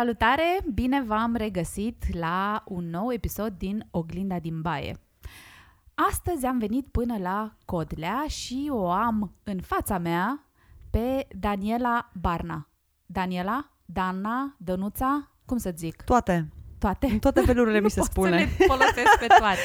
[0.00, 0.58] Hei, salutare!
[0.74, 5.00] Bine v-am regăsit la un nou episod din Oglinda din Baie.
[5.94, 10.44] Astăzi am venit până la Codlea și o am în fața mea
[10.90, 12.68] pe Daniela Barna.
[13.06, 13.70] Daniela?
[13.84, 14.56] Dana?
[14.58, 15.30] Dănuța?
[15.44, 16.02] Cum să zic?
[16.02, 16.48] Toate.
[16.78, 17.06] Toate?
[17.06, 18.48] În toate felurile mi Nu se pot spune.
[18.48, 19.58] să le folosesc pe toate.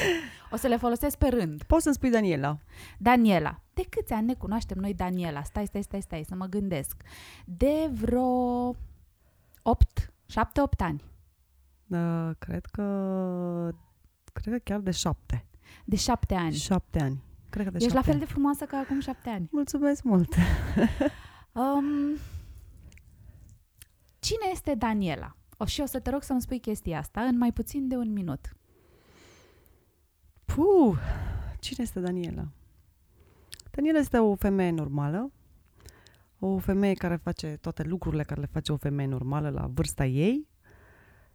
[0.50, 1.62] O să le folosesc pe rând.
[1.62, 2.58] Poți să-mi spui Daniela.
[2.98, 3.60] Daniela.
[3.74, 5.42] De câți ani ne cunoaștem noi Daniela?
[5.42, 7.02] Stai, stai, stai, stai, să mă gândesc.
[7.44, 8.74] De vreo
[9.62, 11.02] 8, 7, 8 ani.
[11.86, 12.82] Uh, cred că...
[14.32, 15.46] Cred că chiar de șapte.
[15.84, 16.52] De 7 ani.
[16.54, 17.22] Șapte ani.
[17.50, 18.32] Cred că de Ești la șapte fel de ani.
[18.32, 19.48] frumoasă ca acum 7 ani.
[19.52, 20.34] Mulțumesc mult.
[21.56, 21.84] Um,
[24.18, 25.36] cine este Daniela?
[25.56, 28.12] O și o să te rog să-mi spui chestia asta în mai puțin de un
[28.12, 28.56] minut.
[30.44, 30.98] Puh!
[31.60, 32.48] Cine este Daniela?
[33.70, 35.32] Daniela este o femeie normală.
[36.38, 40.48] O femeie care face toate lucrurile care le face o femeie normală la vârsta ei.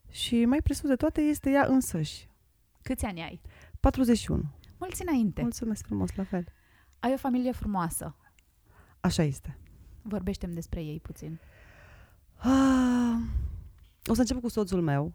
[0.09, 2.29] Și mai presus de toate este ea însăși.
[2.81, 3.41] Câți ani ai?
[3.79, 4.43] 41.
[4.77, 5.41] Mulți înainte.
[5.41, 6.45] Mulțumesc frumos, la fel.
[6.99, 8.15] Ai o familie frumoasă.
[8.99, 9.57] Așa este.
[10.01, 11.39] Vorbește-mi despre ei puțin.
[12.35, 13.17] Ah,
[14.05, 15.13] O să încep cu soțul meu,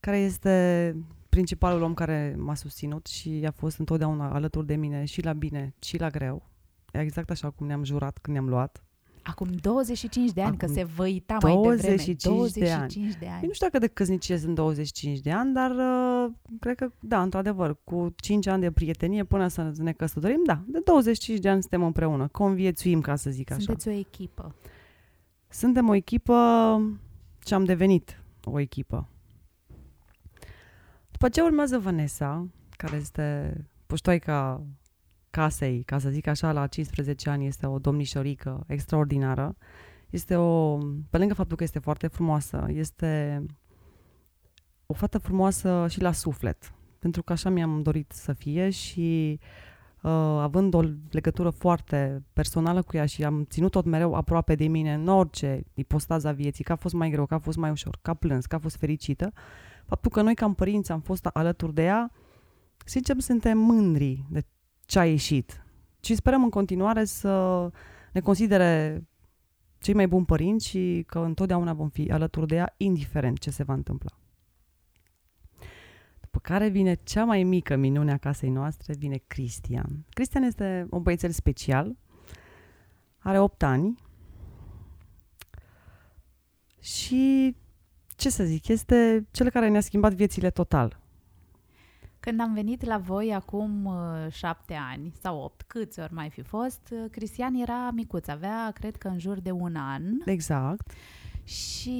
[0.00, 0.96] care este
[1.28, 5.74] principalul om care m-a susținut și a fost întotdeauna alături de mine și la bine
[5.78, 6.47] și la greu.
[6.92, 8.82] Exact așa cum ne-am jurat când ne-am luat.
[9.22, 11.76] Acum 25 de ani, Acum că se văita mai devreme.
[11.82, 12.78] 25 de ani.
[12.78, 13.46] 25 de Eu ani.
[13.46, 17.76] nu știu dacă de căsnicie sunt 25 de ani, dar uh, cred că, da, într-adevăr,
[17.84, 21.82] cu 5 ani de prietenie până să ne căsătorim, da, de 25 de ani suntem
[21.82, 23.60] împreună, conviețuim, ca să zic așa.
[23.60, 24.54] Sunteți o echipă.
[25.48, 26.34] Suntem o echipă
[27.46, 29.08] și am devenit o echipă.
[31.10, 33.56] După ce urmează Vanessa, care este
[33.86, 34.62] puștoica
[35.30, 39.56] casei, ca să zic așa, la 15 ani, este o domnișorică extraordinară.
[40.10, 40.78] Este o,
[41.10, 43.42] pe lângă faptul că este foarte frumoasă, este
[44.86, 46.72] o fată frumoasă și la suflet.
[46.98, 49.40] Pentru că așa mi-am dorit să fie și
[50.02, 54.66] uh, având o legătură foarte personală cu ea și am ținut tot mereu aproape de
[54.66, 57.98] mine în orice ipostaza vieții, că a fost mai greu, că a fost mai ușor,
[58.02, 59.32] că a plâns, că a fost fericită,
[59.86, 62.12] faptul că noi ca părinți am fost alături de ea,
[62.84, 64.44] sincer suntem mândri de
[64.88, 65.64] ce a ieșit.
[66.00, 67.70] Și sperăm în continuare să
[68.12, 69.02] ne considere
[69.78, 73.62] cei mai buni părinți și că întotdeauna vom fi alături de ea, indiferent ce se
[73.62, 74.18] va întâmpla.
[76.20, 80.04] După care vine cea mai mică minune a casei noastre, vine Cristian.
[80.08, 81.96] Cristian este un băiețel special,
[83.18, 84.02] are 8 ani
[86.80, 87.56] și,
[88.16, 91.00] ce să zic, este cel care ne-a schimbat viețile total.
[92.20, 96.42] Când am venit la voi acum uh, șapte ani sau opt, câți ori mai fi
[96.42, 100.90] fost, uh, Cristian era micuț, avea cred că în jur de un an Exact.
[101.44, 101.96] și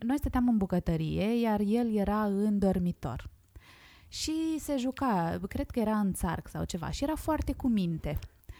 [0.00, 3.30] noi stăteam în bucătărie, iar el era în dormitor.
[4.08, 8.18] Și se juca, cred că era în țarc sau ceva și era foarte cu minte.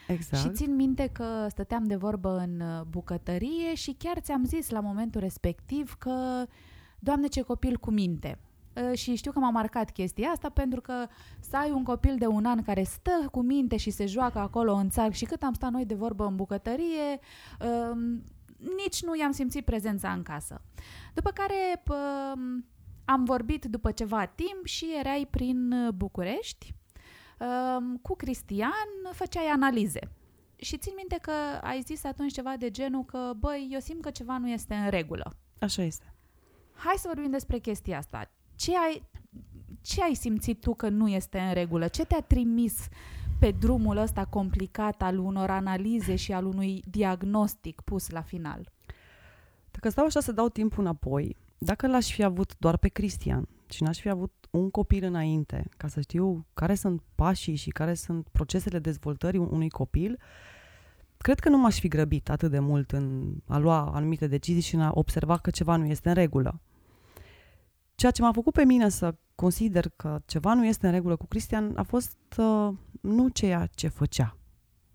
[0.08, 0.42] Exact.
[0.42, 4.80] Și țin minte că stăteam de vorbă în uh, bucătărie și chiar ți-am zis la
[4.80, 6.46] momentul respectiv că,
[6.98, 8.38] Doamne, ce copil cu minte.
[8.76, 11.06] Uh, Și știu că m-a marcat chestia asta pentru că
[11.40, 14.72] să ai un copil de un an care stă cu minte și se joacă acolo
[14.72, 17.18] în țarc și cât am stat noi de vorbă în bucătărie,
[17.90, 18.22] um,
[18.84, 20.60] nici nu i-am simțit prezența în casă.
[21.14, 22.64] După care p-
[23.04, 26.74] am vorbit după ceva timp și erai prin uh, București
[27.38, 30.00] um, cu Cristian, făceai analize.
[30.56, 31.32] Și țin minte că
[31.62, 34.90] ai zis atunci ceva de genul că, băi, eu simt că ceva nu este în
[34.90, 35.36] regulă.
[35.58, 36.14] Așa este.
[36.74, 38.30] Hai să vorbim despre chestia asta.
[38.56, 39.02] Ce ai,
[39.80, 41.88] ce ai simțit tu că nu este în regulă?
[41.88, 42.88] Ce te-a trimis
[43.38, 48.72] pe drumul ăsta complicat al unor analize și al unui diagnostic pus la final?
[49.70, 53.82] Dacă stau așa să dau timpul înapoi, dacă l-aș fi avut doar pe Cristian și
[53.82, 58.28] n-aș fi avut un copil înainte, ca să știu care sunt pașii și care sunt
[58.32, 60.18] procesele dezvoltării unui copil,
[61.16, 64.74] cred că nu m-aș fi grăbit atât de mult în a lua anumite decizii și
[64.74, 66.60] în a observa că ceva nu este în regulă.
[67.94, 71.26] Ceea ce m-a făcut pe mine să consider că ceva nu este în regulă cu
[71.26, 74.36] Cristian a fost uh, nu ceea ce făcea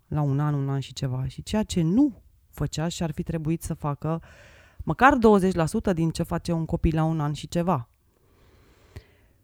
[0.08, 3.22] la un an, un an și ceva, și ceea ce nu făcea și ar fi
[3.22, 4.22] trebuit să facă
[4.84, 5.18] măcar
[5.90, 7.88] 20% din ce face un copil la un an și ceva.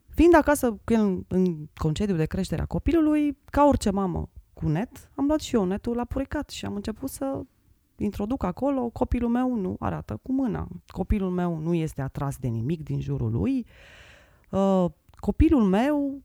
[0.08, 5.10] Fiind acasă cu el în concediu de creștere a copilului, ca orice mamă cu net,
[5.14, 7.42] am luat și eu netul la puricat și am început să
[7.96, 12.82] introduc acolo, copilul meu nu arată cu mâna, copilul meu nu este atras de nimic
[12.82, 13.66] din jurul lui,
[14.50, 16.22] uh, copilul meu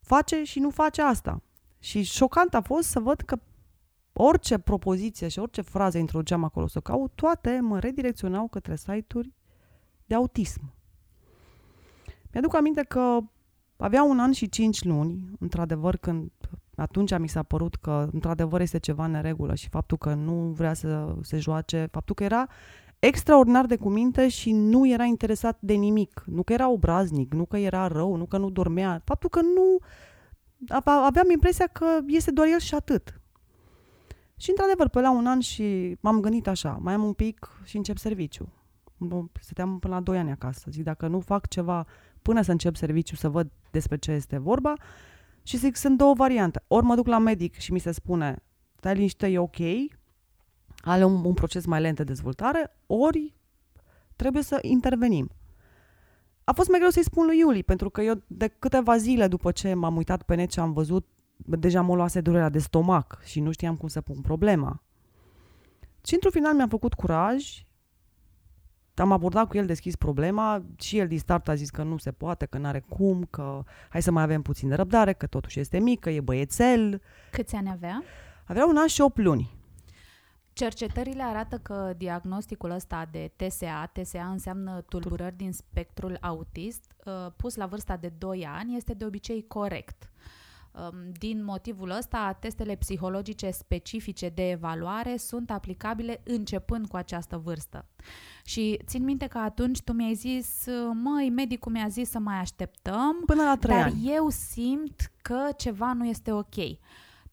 [0.00, 1.42] face și nu face asta.
[1.78, 3.38] Și șocant a fost să văd că
[4.12, 9.32] orice propoziție și orice frază introduceam acolo să caut, toate mă redirecționau către site-uri
[10.06, 10.74] de autism.
[12.32, 13.18] Mi-aduc aminte că
[13.76, 16.30] avea un an și cinci luni, într-adevăr, când
[16.76, 21.14] atunci mi s-a părut că într-adevăr este ceva neregulă și faptul că nu vrea să
[21.22, 22.46] se joace, faptul că era
[22.98, 26.22] extraordinar de cuminte și nu era interesat de nimic.
[26.26, 29.02] Nu că era obraznic, nu că era rău, nu că nu dormea.
[29.04, 29.78] Faptul că nu...
[30.84, 33.20] Aveam impresia că este doar el și atât.
[34.36, 37.76] Și într-adevăr, pe la un an și m-am gândit așa, mai am un pic și
[37.76, 38.48] încep serviciu.
[39.40, 40.66] Stăteam până la 2 ani acasă.
[40.70, 41.86] Zic, dacă nu fac ceva
[42.22, 44.74] până să încep serviciu să văd despre ce este vorba,
[45.46, 46.62] și zic, sunt două variante.
[46.66, 48.42] Ori mă duc la medic și mi se spune,
[48.76, 49.56] stai liniște, e ok,
[50.80, 53.34] are un, un proces mai lent de dezvoltare, ori
[54.16, 55.30] trebuie să intervenim.
[56.44, 59.52] A fost mai greu să-i spun lui Iuli, pentru că eu de câteva zile după
[59.52, 61.06] ce m-am uitat pe net și am văzut,
[61.36, 64.82] deja mă luase durerea de stomac și nu știam cum să pun problema.
[66.04, 67.65] Și într-un final mi-am făcut curaj
[69.02, 72.12] am abordat cu el deschis problema și el din start a zis că nu se
[72.12, 75.60] poate, că nu are cum, că hai să mai avem puțin de răbdare, că totuși
[75.60, 77.02] este mic, că e băiețel.
[77.30, 78.02] Câți ani avea?
[78.44, 79.54] Avea un an și 8 luni.
[80.52, 87.56] Cercetările arată că diagnosticul ăsta de TSA, TSA înseamnă tulburări din spectrul autist, uh, pus
[87.56, 90.10] la vârsta de 2 ani, este de obicei corect.
[90.80, 97.84] Um, din motivul ăsta, testele psihologice specifice de evaluare sunt aplicabile începând cu această vârstă.
[98.44, 103.22] Și țin minte că atunci tu mi-ai zis, măi, medicul mi-a zis să mai așteptăm,
[103.26, 104.10] Până la trei dar ani.
[104.10, 106.54] eu simt că ceva nu este ok.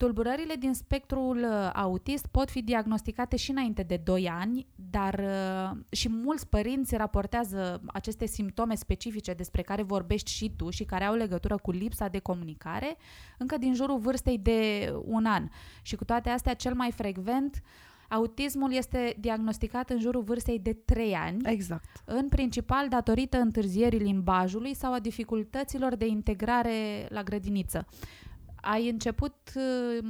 [0.03, 5.77] Tulburările din spectrul uh, autist pot fi diagnosticate și înainte de 2 ani, dar uh,
[5.89, 11.15] și mulți părinți raportează aceste simptome specifice despre care vorbești și tu și care au
[11.15, 12.97] legătură cu lipsa de comunicare
[13.37, 15.47] încă din jurul vârstei de un an.
[15.81, 17.61] Și cu toate astea, cel mai frecvent,
[18.09, 21.85] autismul este diagnosticat în jurul vârstei de 3 ani, Exact.
[22.05, 27.85] în principal datorită întârzierii limbajului sau a dificultăților de integrare la grădiniță
[28.63, 30.05] ai început uh,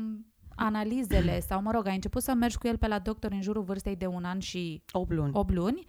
[0.56, 3.64] analizele sau, mă rog, ai început să mergi cu el pe la doctor în jurul
[3.64, 5.32] vârstei de un an și 8 luni.
[5.34, 5.86] 8 luni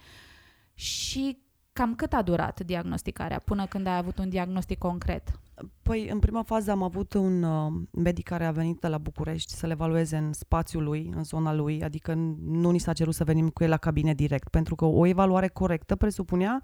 [0.75, 1.39] și
[1.73, 5.41] cam cât a durat diagnosticarea până când ai avut un diagnostic concret?
[5.83, 9.53] Păi, în prima fază am avut un uh, medic care a venit de la București
[9.53, 12.15] să le evalueze în spațiul lui, în zona lui, adică
[12.45, 15.49] nu ni s-a cerut să venim cu el la cabine direct, pentru că o evaluare
[15.49, 16.63] corectă presupunea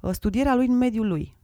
[0.00, 1.36] uh, studierea lui în mediul lui.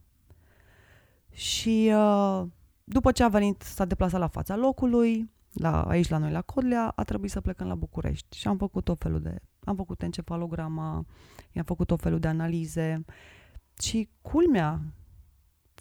[1.31, 2.43] Și uh,
[2.91, 6.91] după ce a venit, s-a deplasat la fața locului, la, aici la noi la Codlea,
[6.95, 9.35] a trebuit să plecăm la București și am făcut tot felul de...
[9.63, 11.05] Am făcut encefalograma,
[11.51, 13.05] i-am făcut tot felul de analize
[13.81, 14.81] și culmea,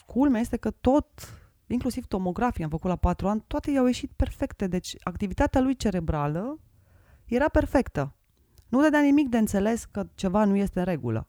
[0.07, 1.07] culmea este că tot,
[1.67, 4.67] inclusiv tomografia am făcut la patru ani, toate i-au ieșit perfecte.
[4.67, 6.59] Deci activitatea lui cerebrală
[7.25, 8.15] era perfectă.
[8.69, 11.29] Nu dădea nimic de înțeles că ceva nu este în regulă.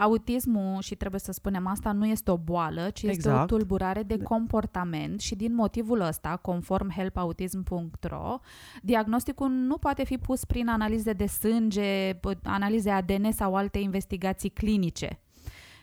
[0.00, 3.46] Autismul, și trebuie să spunem asta, nu este o boală, ci este o Exact.
[3.48, 8.38] tulburare de comportament și din motivul ăsta, conform helpautism.ro,
[8.82, 14.50] diagnosticul nu poate fi pus prin analize de sânge, p- analize ADN sau alte investigații
[14.50, 15.18] clinice.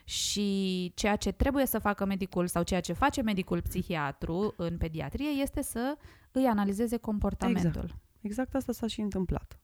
[0.04, 5.28] Și ceea ce trebuie să facă medicul sau ceea ce face medicul psihiatru în pediatrie
[5.28, 5.98] este să
[6.32, 7.96] îi analizeze comportamentul.
[8.22, 9.60] Exact asta s-a și întâmplat.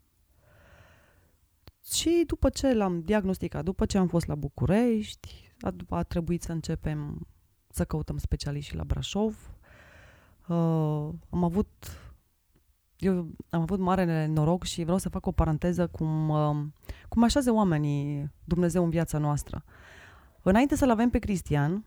[1.91, 6.43] Și după ce l-am diagnosticat, după ce am fost la București, a, după a trebuit
[6.43, 7.27] să începem
[7.69, 9.51] să căutăm specialiști și la Brașov.
[10.47, 11.67] Uh, am avut
[12.97, 16.65] eu am avut mare noroc și vreau să fac o paranteză cum, uh,
[17.09, 19.63] cum așează oamenii Dumnezeu în viața noastră.
[20.41, 21.85] Înainte să-l avem pe Cristian,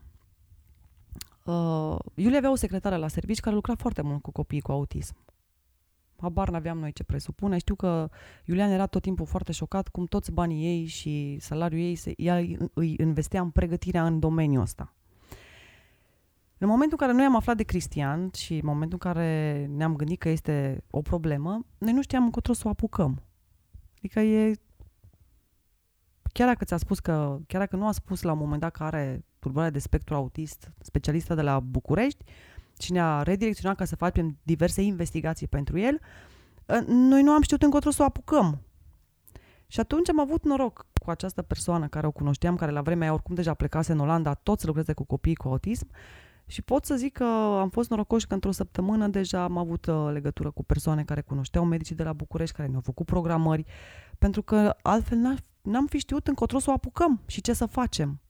[1.45, 5.17] uh, Iulia avea o secretară la servici care lucra foarte mult cu copiii cu autism.
[6.21, 7.59] Habar n-aveam noi ce presupune.
[7.59, 8.11] Știu că
[8.45, 12.37] Iulian era tot timpul foarte șocat cum toți banii ei și salariul ei se, ea
[12.37, 14.95] îi- îi investea în pregătirea în domeniul ăsta.
[16.59, 19.97] În momentul în care noi am aflat de Cristian și în momentul în care ne-am
[19.97, 23.23] gândit că este o problemă, noi nu știam încotro să o apucăm.
[23.97, 24.55] Adică e...
[26.33, 28.83] Chiar dacă ți-a spus că, chiar dacă nu a spus la un moment dat că
[28.83, 32.25] are tulburare de spectru autist, specialistă de la București,
[32.81, 36.01] și ne-a redirecționat ca să facem diverse investigații pentru el,
[36.69, 38.61] ă, noi nu am știut încotro să o apucăm.
[39.67, 43.13] Și atunci am avut noroc cu această persoană care o cunoșteam, care la vremea aia
[43.13, 45.89] oricum deja plecase în Olanda, tot să lucreze cu copii cu autism
[46.51, 47.25] și pot să zic că
[47.61, 51.65] am fost norocoși că într-o săptămână deja am avut uh, legătură cu persoane care cunoșteau
[51.65, 53.65] medicii de la București, care ne-au făcut programări,
[54.19, 58.21] pentru că altfel n-a- n-am fi știut încotro să o apucăm și ce să facem.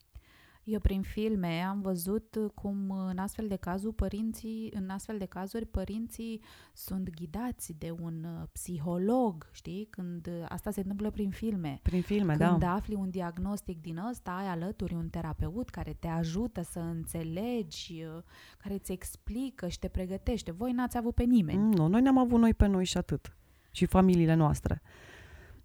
[0.63, 5.65] Eu prin filme am văzut cum în astfel de cazuri părinții, în astfel de cazuri
[5.65, 6.41] părinții
[6.73, 9.87] sunt ghidați de un uh, psiholog, știi?
[9.89, 11.79] Când uh, asta se întâmplă prin filme.
[11.81, 12.73] Prin filme, Când da.
[12.73, 18.23] afli un diagnostic din ăsta, ai alături un terapeut care te ajută să înțelegi, uh,
[18.57, 20.51] care îți explică și te pregătește.
[20.51, 21.57] Voi n-ați avut pe nimeni.
[21.57, 23.35] Mm, Nu, noi ne-am avut noi pe noi și atât.
[23.71, 24.81] Și familiile noastre.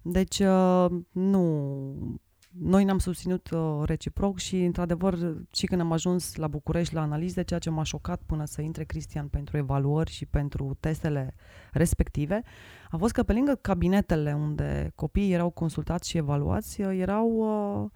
[0.02, 2.20] Deci, uh, nu...
[2.58, 7.42] Noi ne-am susținut uh, reciproc și, într-adevăr, și când am ajuns la București la analize,
[7.42, 11.34] ceea ce m-a șocat până să intre Cristian pentru evaluări și pentru testele
[11.72, 12.42] respective,
[12.90, 17.90] a fost că pe lângă cabinetele unde copiii erau consultați și evaluați, uh, erau uh,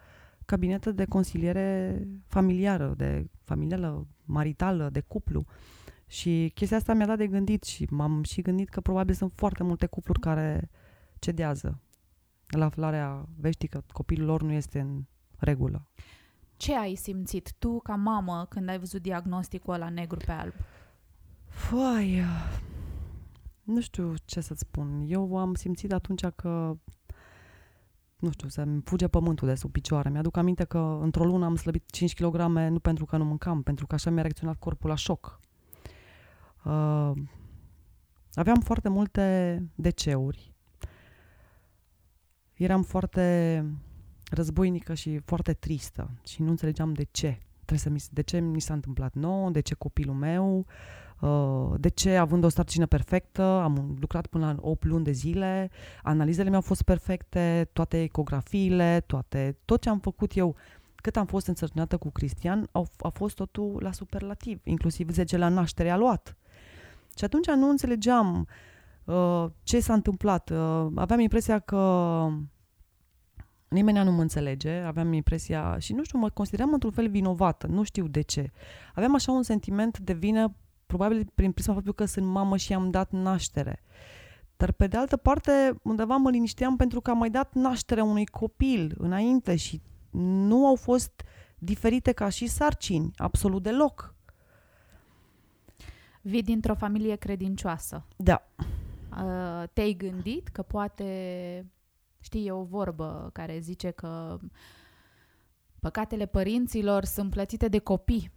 [0.45, 5.45] cabinete de consiliere familiară, de familială, maritală, de cuplu.
[6.07, 9.63] Și chestia asta mi-a dat de gândit și m-am și gândit că probabil sunt foarte
[9.63, 10.71] multe cupluri care
[11.19, 11.81] cedează
[12.51, 15.05] la aflarea veștii că copilul lor nu este în
[15.39, 15.91] regulă.
[16.57, 20.53] Ce ai simțit tu ca mamă când ai văzut diagnosticul ăla negru pe alb?
[21.47, 22.23] Fai,
[23.63, 25.05] nu știu ce să-ți spun.
[25.07, 26.77] Eu am simțit atunci că
[28.21, 30.09] nu știu, să-mi fuge pământul de sub picioare.
[30.09, 33.87] Mi-aduc aminte că într-o lună am slăbit 5 kg, nu pentru că nu mâncam, pentru
[33.87, 35.41] că așa mi-a reacționat corpul la șoc.
[36.65, 37.13] Uh,
[38.35, 40.50] aveam foarte multe deceuri.
[42.61, 43.65] Eram foarte
[44.31, 47.39] războinică și foarte tristă și nu înțelegeam de ce.
[47.65, 50.67] Trebuie să mi, de ce mi s-a întâmplat nou, de ce copilul meu,
[51.21, 55.71] uh, de ce, având o sarcină perfectă, am lucrat până la 8 luni de zile,
[56.03, 60.57] analizele mi-au fost perfecte, toate ecografiile, toate, tot ce am făcut eu,
[60.95, 65.49] cât am fost însărcinată cu Cristian, au, a fost totul la superlativ, inclusiv 10 la
[65.49, 66.37] naștere a luat.
[67.17, 68.47] Și atunci nu înțelegeam uh,
[69.63, 70.51] ce s-a întâmplat.
[70.51, 71.79] Uh, aveam impresia că
[73.69, 77.83] nimeni nu mă înțelege, aveam impresia și nu știu, mă consideram într-un fel vinovată, nu
[77.83, 78.51] știu de ce.
[78.95, 80.55] Aveam așa un sentiment de vină,
[80.87, 83.83] probabil prin prisma faptului că sunt mamă și am dat naștere.
[84.57, 88.27] Dar pe de altă parte, undeva mă linișteam pentru că am mai dat naștere unui
[88.27, 89.81] copil înainte și
[90.11, 91.23] nu au fost
[91.59, 94.15] diferite ca și sarcini, absolut deloc.
[96.23, 98.07] Vii dintr-o familie credincioasă.
[98.17, 98.43] Da.
[99.11, 101.67] Uh, te-ai gândit că poate,
[102.21, 104.39] știi, e o vorbă care zice că
[105.81, 108.31] păcatele părinților sunt plătite de copii.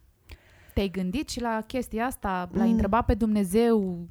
[0.74, 2.50] Te-ai gândit și la chestia asta?
[2.53, 2.72] L-ai Mm.
[2.72, 4.08] întrebat pe Dumnezeu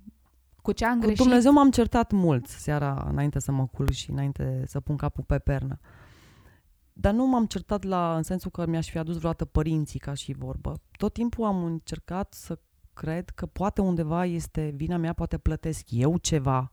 [0.63, 1.23] cu ce am Cu greșit?
[1.23, 5.39] Dumnezeu m-am certat mult seara înainte să mă culc și înainte să pun capul pe
[5.39, 5.79] pernă.
[6.93, 10.33] Dar nu m-am certat la, în sensul că mi-aș fi adus vreodată părinții ca și
[10.33, 10.81] vorbă.
[10.97, 12.59] Tot timpul am încercat să
[12.95, 16.73] cred că poate undeva este vina mea, poate plătesc eu ceva.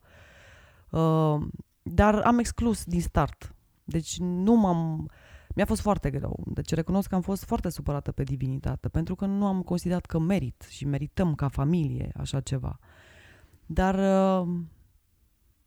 [0.90, 1.38] Uh,
[1.82, 3.56] dar am exclus din start.
[3.84, 5.10] Deci nu m-am...
[5.56, 6.44] Mi-a fost foarte greu.
[6.46, 10.20] Deci recunosc că am fost foarte supărată pe divinitate, pentru că nu am considerat că
[10.20, 12.80] merit și merităm ca familie așa ceva.
[13.66, 14.48] Dar uh,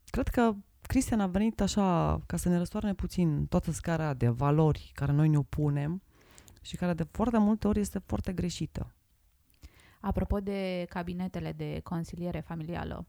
[0.05, 4.91] cred că Cristian a venit așa ca să ne răstoarne puțin toată scara de valori
[4.95, 6.03] care noi ne opunem
[6.63, 8.95] și care de foarte multe ori este foarte greșită.
[10.03, 13.07] Apropo de cabinetele de consiliere familială,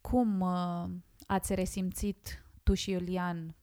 [0.00, 0.84] cum uh,
[1.26, 3.54] ați resimțit tu și Iulian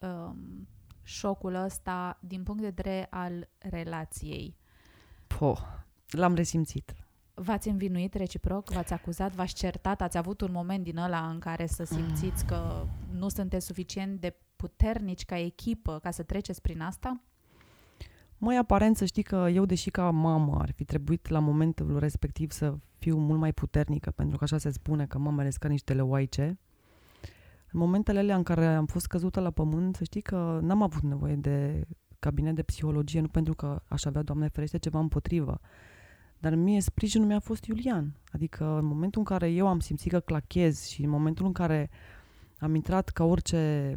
[0.00, 0.68] um,
[1.02, 4.56] șocul ăsta din punct de vedere al relației?
[5.26, 5.60] Poh,
[6.10, 6.94] l-am resimțit.
[7.34, 8.70] V-ați învinuit reciproc?
[8.70, 9.32] V-ați acuzat?
[9.32, 10.00] V-ați certat?
[10.00, 14.36] Ați avut un moment din ăla în care să simțiți că nu sunteți suficient de
[14.56, 17.20] puternici ca echipă ca să treceți prin asta?
[18.38, 22.50] Mai aparent să știi că eu, deși ca mamă ar fi trebuit la momentul respectiv
[22.50, 25.94] să fiu mult mai puternică, pentru că așa se spune că mamele sunt ca niște
[25.94, 26.58] leoaice,
[27.72, 31.02] în momentele alea în care am fost căzută la pământ, să știi că n-am avut
[31.02, 31.86] nevoie de
[32.18, 35.60] cabinet de psihologie, nu pentru că aș avea, Doamne ferește, ceva împotrivă.
[36.38, 38.16] Dar mie sprijinul mi-a fost Iulian.
[38.32, 41.90] Adică în momentul în care eu am simțit că clachez și în momentul în care
[42.58, 43.94] am intrat ca orice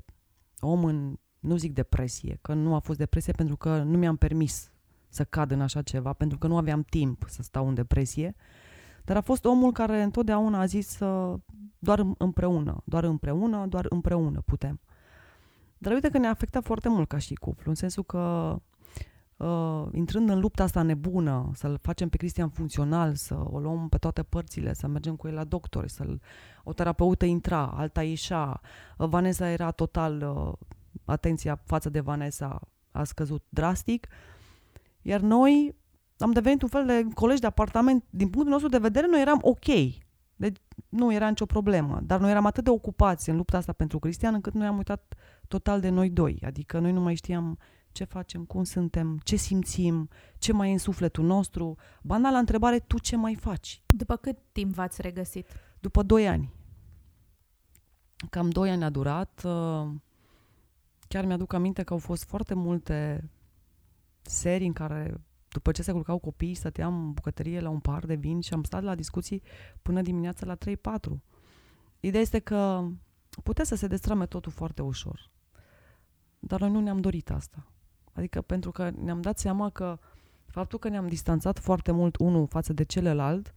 [0.59, 4.71] om în, nu zic depresie, că nu a fost depresie pentru că nu mi-am permis
[5.09, 8.35] să cad în așa ceva, pentru că nu aveam timp să stau în depresie,
[9.03, 11.39] dar a fost omul care întotdeauna a zis uh,
[11.79, 14.79] doar împreună, doar împreună, doar împreună putem.
[15.77, 18.55] Dar uite că ne-a afectat foarte mult ca și cuplu, în sensul că
[19.37, 23.97] uh, intrând în lupta asta nebună, să-l facem pe Cristian funcțional, să o luăm pe
[23.97, 26.21] toate părțile, să mergem cu el la doctor, să-l,
[26.63, 28.61] o terapeută intra, alta ieșea,
[28.97, 30.53] uh, Vanessa era total, uh,
[31.11, 32.59] atenția față de Vanessa
[32.91, 34.07] a scăzut drastic,
[35.01, 35.75] iar noi
[36.17, 38.03] am devenit un fel de colegi de apartament.
[38.09, 39.65] Din punctul nostru de vedere, noi eram ok.
[40.35, 40.57] Deci
[40.89, 41.99] nu era nicio problemă.
[42.03, 45.13] Dar noi eram atât de ocupați în lupta asta pentru Cristian, încât noi am uitat
[45.47, 46.41] total de noi doi.
[46.45, 47.57] Adică noi nu mai știam
[47.91, 51.77] ce facem, cum suntem, ce simțim, ce mai e în sufletul nostru.
[52.01, 53.83] Banala întrebare, tu ce mai faci?
[53.87, 55.47] După cât timp v-ați regăsit?
[55.79, 56.53] După doi ani.
[58.29, 59.41] Cam doi ani a durat.
[59.45, 59.87] Uh,
[61.11, 63.29] chiar mi-aduc aminte că au fost foarte multe
[64.21, 68.15] serii în care după ce se culcau copiii, stăteam în bucătărie la un par de
[68.15, 69.41] vin și am stat la discuții
[69.81, 70.59] până dimineața la 3-4.
[71.99, 72.87] Ideea este că
[73.43, 75.29] putea să se destrame totul foarte ușor.
[76.39, 77.71] Dar noi nu ne-am dorit asta.
[78.13, 79.99] Adică pentru că ne-am dat seama că
[80.45, 83.55] faptul că ne-am distanțat foarte mult unul față de celălalt,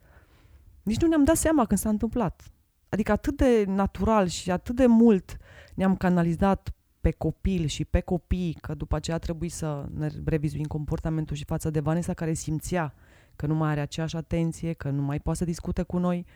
[0.82, 2.52] nici nu ne-am dat seama când s-a întâmplat.
[2.88, 5.36] Adică atât de natural și atât de mult
[5.74, 11.36] ne-am canalizat pe copil și pe copii, că după aceea trebuie să ne revizuim comportamentul
[11.36, 12.94] și față de Vanessa care simțea
[13.36, 16.26] că nu mai are aceeași atenție, că nu mai poate să discute cu noi.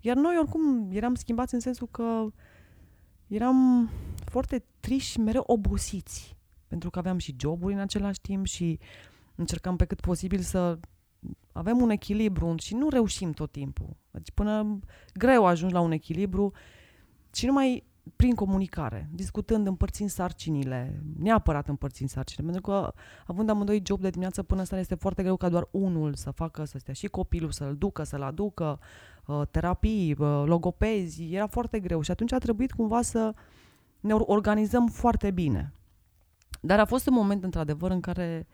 [0.00, 2.26] Iar noi oricum eram schimbați în sensul că
[3.26, 3.90] eram
[4.24, 6.36] foarte triști și mereu obosiți.
[6.66, 8.78] Pentru că aveam și joburi în același timp și
[9.34, 10.78] încercam pe cât posibil să
[11.52, 13.96] avem un echilibru și nu reușim tot timpul.
[14.10, 14.78] Deci până
[15.14, 16.52] greu ajungi la un echilibru
[17.34, 22.92] și numai prin comunicare, discutând, împărțind sarcinile, neapărat împărțind sarcinile, pentru că
[23.26, 26.64] având amândoi job de dimineață până seara este foarte greu ca doar unul să facă,
[26.64, 28.78] să stea și copilul, să-l ducă, să-l aducă,
[29.26, 33.34] uh, terapii, uh, logopezi, era foarte greu și atunci a trebuit cumva să
[34.00, 35.72] ne organizăm foarte bine.
[36.60, 38.46] Dar a fost un moment, într-adevăr, în care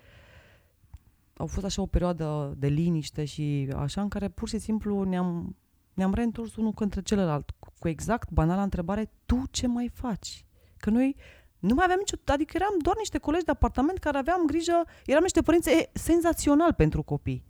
[1.37, 5.57] au fost așa o perioadă de liniște și așa, în care pur și simplu ne-am,
[5.95, 10.45] ne-am reîntors unul către celălalt, cu exact banala întrebare, tu ce mai faci?
[10.77, 11.17] Că noi
[11.59, 12.17] nu mai aveam nicio...
[12.25, 16.73] Adică eram doar niște colegi de apartament care aveam grijă, eram niște părinți e, senzațional
[16.73, 17.45] pentru copii.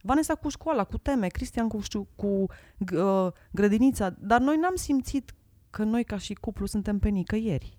[0.00, 5.34] Vanessa cu școala, cu teme, Cristian cu, știu, cu uh, grădinița, dar noi n-am simțit
[5.70, 7.78] că noi ca și cuplu suntem pe nicăieri.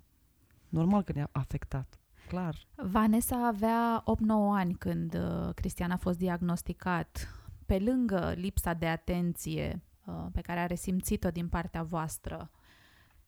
[0.70, 2.56] Normal că ne-a afectat, clar.
[2.76, 4.06] Vanessa avea 8-9
[4.54, 7.30] ani când uh, Cristian a fost diagnosticat.
[7.66, 12.52] Pe lângă lipsa de atenție uh, pe care a resimțit-o din partea voastră,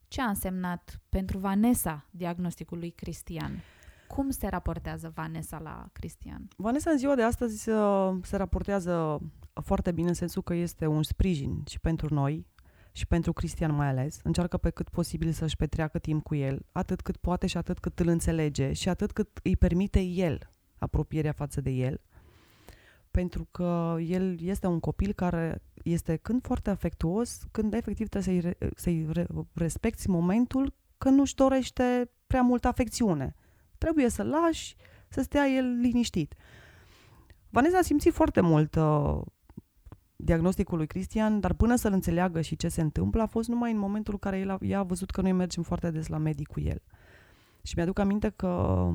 [0.07, 3.61] ce a însemnat pentru Vanessa diagnosticul lui Cristian?
[4.07, 6.47] Cum se raportează Vanessa la Cristian?
[6.55, 9.19] Vanessa în ziua de astăzi uh, se raportează
[9.63, 12.47] foarte bine în sensul că este un sprijin și pentru noi,
[12.91, 17.01] și pentru Cristian mai ales, încearcă pe cât posibil să-și petreacă timp cu el, atât
[17.01, 21.61] cât poate și atât cât îl înțelege și atât cât îi permite el apropierea față
[21.61, 22.01] de el,
[23.17, 28.51] pentru că el este un copil care este când foarte afectuos, când efectiv trebuie să-i,
[28.59, 33.35] re- să-i re- respecti momentul când nu-și dorește prea multă afecțiune.
[33.77, 34.75] Trebuie să lași
[35.07, 36.35] să stea el liniștit.
[37.49, 39.21] Vanessa a simțit foarte mult uh,
[40.15, 43.77] diagnosticul lui Cristian, dar până să-l înțeleagă și ce se întâmplă, a fost numai în
[43.77, 46.47] momentul în care el a, ea a văzut că noi mergem foarte des la medic
[46.47, 46.81] cu el.
[47.61, 48.89] Și mi-aduc aminte că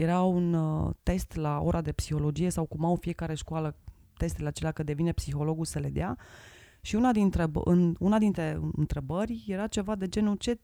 [0.00, 3.76] era un uh, test la ora de psihologie sau cum au fiecare școală
[4.16, 6.18] testele acelea că devine psihologul să le dea
[6.80, 10.58] și una dintre, în, una dintre întrebări era ceva de genul ce,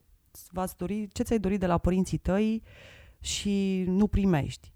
[0.51, 2.63] v-ați dori, ce ți-ai dorit de la părinții tăi
[3.21, 4.73] și nu primești.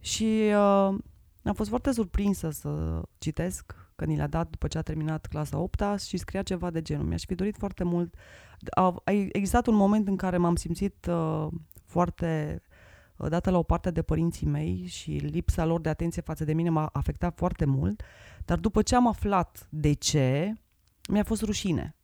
[0.00, 0.94] Și uh,
[1.42, 5.58] am fost foarte surprinsă să citesc că ni l-a dat după ce a terminat clasa
[5.58, 7.06] 8 și scria ceva de genul.
[7.06, 8.14] Mi-aș fi dorit foarte mult.
[8.70, 11.46] A, a existat un moment în care m-am simțit uh,
[11.84, 12.71] foarte uh,
[13.28, 16.68] dată la o parte de părinții mei și lipsa lor de atenție față de mine
[16.68, 18.02] m-a afectat foarte mult,
[18.44, 20.54] dar după ce am aflat de ce,
[21.08, 21.96] mi-a fost rușine.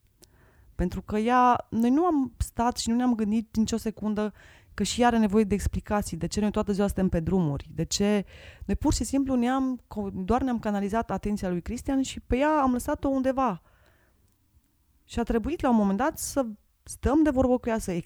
[0.75, 4.33] Pentru că ea, noi nu am stat și nu ne-am gândit nicio secundă
[4.75, 7.71] că și ea are nevoie de explicații, de ce noi toată ziua suntem pe drumuri,
[7.75, 8.25] de ce...
[8.65, 9.81] Noi pur și simplu ne-am,
[10.15, 13.63] doar ne-am canalizat atenția lui Cristian și pe ea am lăsat-o undeva.
[15.05, 16.47] Și a trebuit la un moment dat să
[16.83, 17.99] stăm de vorbă cu ea, să,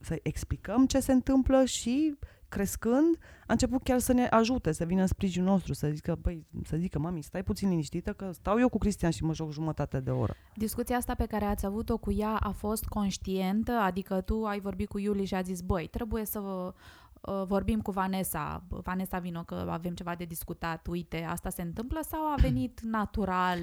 [0.00, 2.14] să explicăm ce se întâmplă și
[2.48, 6.46] crescând, a început chiar să ne ajute, să vină în sprijinul nostru, să zică, băi,
[6.64, 10.00] să zică, mami, stai puțin liniștită că stau eu cu Cristian și mă joc jumătate
[10.00, 10.34] de oră.
[10.54, 13.72] Discuția asta pe care ați avut-o cu ea a fost conștientă?
[13.72, 17.90] Adică tu ai vorbit cu Iuliș și a zis, băi, trebuie să uh, vorbim cu
[17.90, 22.80] Vanessa, Vanessa vino că avem ceva de discutat, uite, asta se întâmplă sau a venit
[22.80, 23.58] natural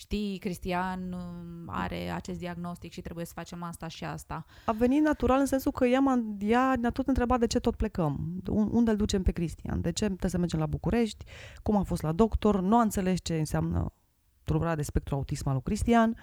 [0.00, 4.44] știi, Cristian um, are acest diagnostic și trebuie să facem asta și asta.
[4.66, 7.76] A venit natural în sensul că ea, m-a, ea ne-a tot întrebat de ce tot
[7.76, 11.24] plecăm, unde îl ducem pe Cristian, de ce trebuie să mergem la București,
[11.62, 13.92] cum a fost la doctor, nu a înțeles ce înseamnă
[14.44, 16.16] tulburarea de spectru autism al lui Cristian.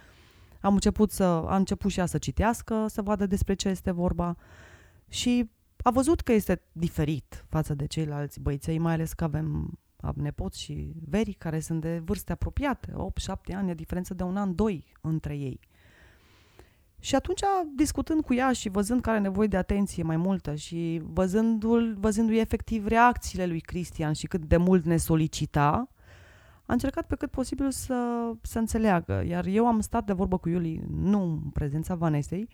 [0.62, 4.36] Am început să, a început și ea să citească, să vadă despre ce este vorba.
[5.08, 5.50] Și
[5.84, 9.80] a văzut că este diferit față de ceilalți băiței, mai ales că avem am
[10.16, 14.56] nepoți și veri care sunt de vârste apropiate, 8-7 ani, e diferență de un an,
[14.56, 15.60] doi între ei.
[17.00, 17.42] Și atunci,
[17.76, 22.40] discutând cu ea și văzând că are nevoie de atenție mai multă și văzându-l, văzându-i
[22.40, 25.90] efectiv reacțiile lui Cristian și cât de mult ne solicita,
[26.66, 29.24] a încercat pe cât posibil să, să înțeleagă.
[29.28, 32.50] Iar eu am stat de vorbă cu Iuli, nu în prezența Vanesei,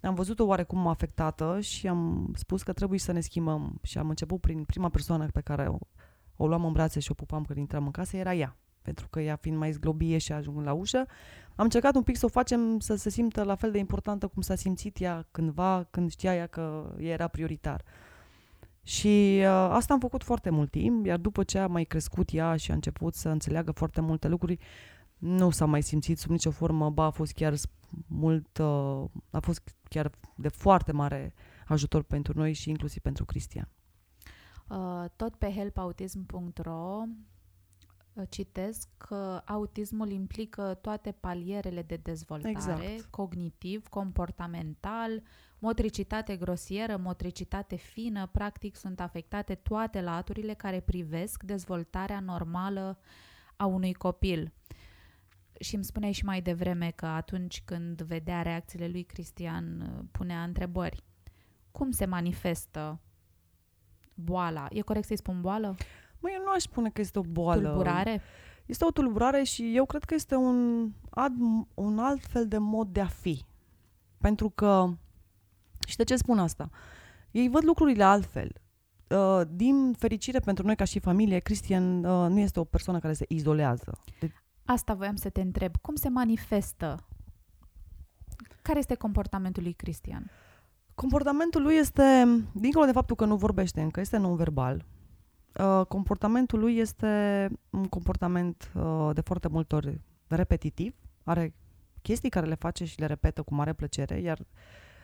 [0.00, 3.78] am văzut-o oarecum afectată și am spus că trebuie să ne schimbăm.
[3.82, 5.78] Și am început prin prima persoană pe care o,
[6.36, 8.56] o luam în brațe și o pupam când intram în casă, era ea.
[8.82, 11.06] Pentru că ea fiind mai zglobie și ajungând la ușă,
[11.54, 14.42] am încercat un pic să o facem să se simtă la fel de importantă cum
[14.42, 17.84] s-a simțit ea cândva, când știa ea că era prioritar.
[18.82, 22.56] Și uh, asta am făcut foarte mult timp, iar după ce a mai crescut ea
[22.56, 24.58] și a început să înțeleagă foarte multe lucruri,
[25.18, 27.54] nu s-a mai simțit sub nicio formă, ba a fost chiar
[28.06, 31.34] mult, uh, a fost chiar de foarte mare
[31.66, 33.68] ajutor pentru noi și inclusiv pentru Cristian.
[34.68, 37.02] Uh, tot pe helpautism.ro
[38.12, 43.10] uh, citesc că autismul implică toate palierele de dezvoltare, exact.
[43.10, 45.22] cognitiv, comportamental,
[45.58, 52.98] motricitate grosieră, motricitate fină, practic sunt afectate toate laturile care privesc dezvoltarea normală
[53.56, 54.52] a unui copil.
[55.60, 60.42] Și îmi spuneai și mai devreme că atunci când vedea reacțiile lui Cristian, uh, punea
[60.42, 61.04] întrebări.
[61.70, 63.00] Cum se manifestă
[64.16, 64.66] boala?
[64.70, 65.74] E corect să-i spun boală?
[66.20, 67.68] Măi, eu nu aș spune că este o boală.
[67.68, 68.20] Tulburare?
[68.66, 70.90] Este o tulburare și eu cred că este un,
[71.74, 73.44] un alt fel de mod de a fi.
[74.18, 74.86] Pentru că,
[75.86, 76.70] și de ce spun asta?
[77.30, 78.50] Ei văd lucrurile altfel.
[79.10, 83.12] Uh, din fericire pentru noi ca și familie, Cristian uh, nu este o persoană care
[83.12, 83.98] se izolează.
[84.20, 84.32] De-
[84.64, 85.76] Asta voiam să te întreb.
[85.76, 87.06] Cum se manifestă?
[88.62, 90.30] Care este comportamentul lui Cristian?
[90.96, 94.84] Comportamentul lui este, dincolo de faptul că nu vorbește încă, este non-verbal.
[95.60, 100.94] Uh, comportamentul lui este un comportament uh, de foarte multe ori repetitiv.
[101.24, 101.54] Are
[102.02, 104.38] chestii care le face și le repetă cu mare plăcere, iar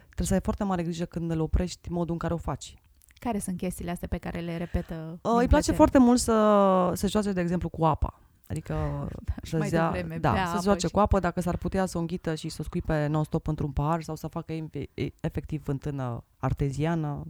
[0.05, 2.75] trebuie să ai foarte mare grijă când îl oprești modul în care o faci.
[3.15, 4.95] Care sunt chestiile astea pe care le repetă?
[4.95, 5.77] Uh, din îi place plăcere?
[5.77, 8.21] foarte mult să se joace, de exemplu, cu apa.
[8.53, 9.09] Adică
[9.43, 11.57] și să mai zia, devreme, da, bea să apă joace și- cu apă, dacă s-ar
[11.57, 14.69] putea să o înghită și să o scuipe non-stop într-un pahar sau să facă e-
[14.95, 17.27] e- efectiv fântână arteziană,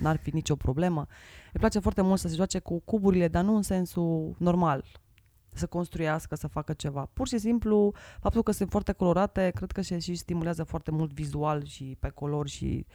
[0.00, 1.06] n-ar fi nicio problemă.
[1.52, 4.84] Îi place foarte mult să se joace cu cuburile, dar nu în sensul normal,
[5.52, 7.08] să construiască, să facă ceva.
[7.12, 11.12] Pur și simplu, faptul că sunt foarte colorate, cred că și, și stimulează foarte mult
[11.12, 12.86] vizual și pe color și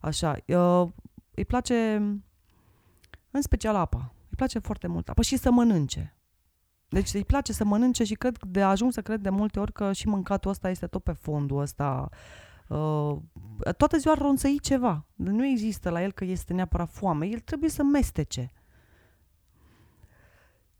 [0.00, 0.36] așa.
[0.46, 0.88] Uh,
[1.34, 1.94] îi place,
[3.30, 4.12] în special apa.
[4.30, 6.14] Îi place foarte mult apa și să mănânce.
[6.90, 9.92] Deci îi place să mănânce și cred de ajung să cred de multe ori că
[9.92, 12.08] și mâncatul ăsta este tot pe fondul ăsta.
[12.68, 13.16] Uh,
[13.76, 15.06] toată ziua ronțăi ceva.
[15.14, 17.26] Nu există la el că este neapărat foame.
[17.26, 18.52] El trebuie să mestece.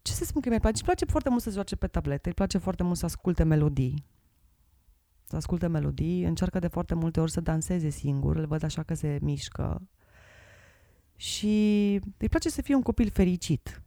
[0.02, 0.76] Ce să spun că mi-e place?
[0.76, 3.42] Îi place foarte mult să se joace pe tabletă, îi place foarte mult să asculte
[3.42, 4.06] melodii.
[5.24, 8.94] Să asculte melodii, încearcă de foarte multe ori să danseze singur, îl văd așa că
[8.94, 9.88] se mișcă.
[11.16, 13.82] Și îi place să fie un copil fericit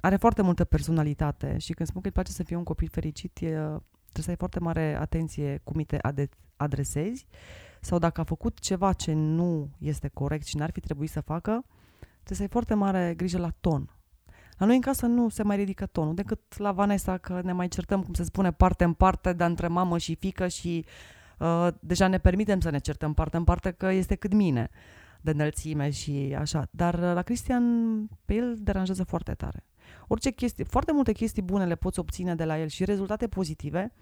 [0.00, 3.36] are foarte multă personalitate și când spun că îi place să fie un copil fericit,
[3.36, 7.26] e, trebuie să ai foarte mare atenție cum îi te ade- adresezi
[7.80, 11.64] sau dacă a făcut ceva ce nu este corect și n-ar fi trebuit să facă,
[11.98, 13.90] trebuie să ai foarte mare grijă la ton.
[14.58, 17.68] La noi în casă nu se mai ridică tonul, decât la Vanessa, că ne mai
[17.68, 20.84] certăm, cum se spune, parte în parte, dar între mamă și fică și
[21.38, 24.70] uh, deja ne permitem să ne certăm parte în parte, că este cât mine
[25.20, 26.68] de înălțime și așa.
[26.70, 27.64] Dar uh, la Cristian,
[28.24, 29.64] pe el deranjează foarte tare.
[30.08, 33.92] Orice chestie, foarte multe chestii bune le poți obține de la el și rezultate pozitive,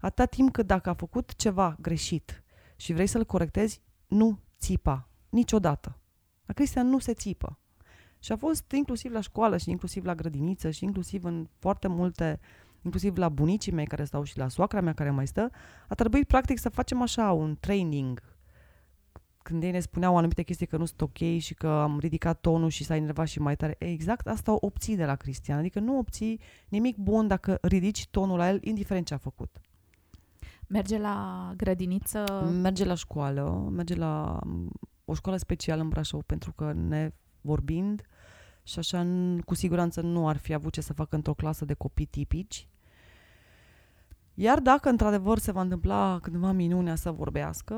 [0.00, 2.42] atâta timp cât dacă a făcut ceva greșit
[2.76, 5.08] și vrei să-l corectezi, nu țipa.
[5.28, 5.98] Niciodată.
[6.46, 7.58] La Cristian nu se țipă.
[8.18, 12.40] Și a fost inclusiv la școală și inclusiv la grădiniță și inclusiv în foarte multe,
[12.82, 15.50] inclusiv la bunicii mei care stau și la soacra mea care mai stă,
[15.88, 18.22] a trebuit practic să facem așa un training
[19.42, 22.68] când ei ne spuneau anumite chestii că nu sunt ok și că am ridicat tonul
[22.68, 23.76] și s-a enervat și mai tare.
[23.78, 25.58] Exact asta obții de la Cristian.
[25.58, 29.60] Adică nu obții nimic bun dacă ridici tonul la el, indiferent ce a făcut.
[30.66, 32.50] Merge la grădiniță?
[32.62, 34.70] Merge la școală, merge la m,
[35.04, 38.02] o școală specială în Brașov, pentru că ne vorbind
[38.62, 41.74] și așa n- cu siguranță nu ar fi avut ce să facă într-o clasă de
[41.74, 42.68] copii tipici.
[44.34, 47.74] Iar dacă într-adevăr se va întâmpla cândva minunea să vorbească,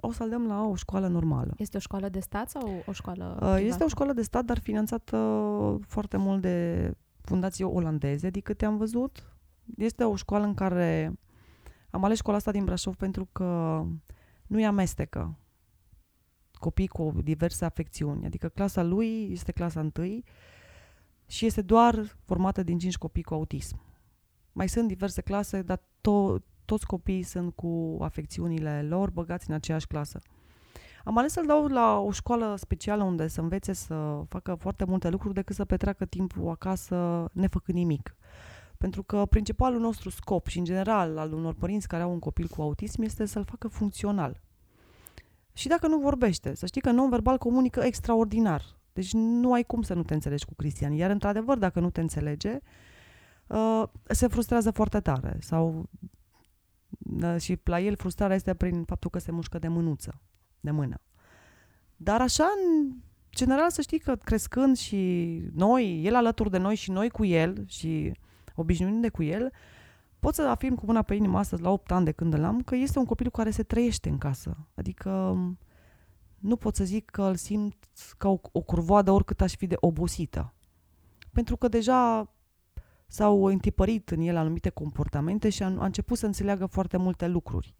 [0.00, 1.54] o să-l dăm la o școală normală.
[1.56, 3.60] Este o școală de stat sau o școală Uh, privată?
[3.60, 8.76] Este o școală de stat, dar finanțată foarte mult de fundații olandeze, din câte am
[8.76, 9.32] văzut.
[9.76, 11.18] Este o școală în care
[11.90, 13.44] am ales școala asta din Brașov pentru că
[14.46, 15.36] nu îi amestecă
[16.52, 18.26] copii cu diverse afecțiuni.
[18.26, 20.24] Adică clasa lui este clasa întâi
[21.26, 23.80] și este doar formată din cinci copii cu autism.
[24.52, 29.86] Mai sunt diverse clase, dar to- toți copiii sunt cu afecțiunile lor băgați în aceeași
[29.86, 30.20] clasă.
[31.04, 35.08] Am ales să-l dau la o școală specială unde să învețe să facă foarte multe
[35.08, 38.16] lucruri decât să petreacă timpul acasă nefăcând nimic.
[38.78, 42.46] Pentru că principalul nostru scop și în general al unor părinți care au un copil
[42.46, 44.40] cu autism este să-l facă funcțional.
[45.52, 48.62] Și dacă nu vorbește, să știi că non-verbal comunică extraordinar.
[48.92, 50.92] Deci nu ai cum să nu te înțelegi cu Cristian.
[50.92, 52.58] Iar într-adevăr, dacă nu te înțelege,
[53.46, 55.36] uh, se frustrează foarte tare.
[55.40, 55.88] Sau
[57.22, 60.20] uh, și la el frustrarea este prin faptul că se mușcă de mânuță,
[60.60, 61.00] de mână.
[61.96, 62.92] Dar așa, în
[63.30, 67.64] general, să știi că crescând și noi, el alături de noi și noi cu el
[67.66, 68.12] și
[68.54, 69.52] obișnuindu-ne cu el,
[70.18, 72.62] pot să afirm cu mâna pe inimă astăzi, la 8 ani de când îl am,
[72.62, 74.56] că este un copil cu care se trăiește în casă.
[74.74, 75.36] Adică
[76.38, 79.76] nu pot să zic că îl simt ca o, o curvoadă oricât aș fi de
[79.80, 80.54] obosită.
[81.32, 82.30] Pentru că deja
[83.10, 87.74] s-au întipărit în el anumite comportamente și a, a început să înțeleagă foarte multe lucruri.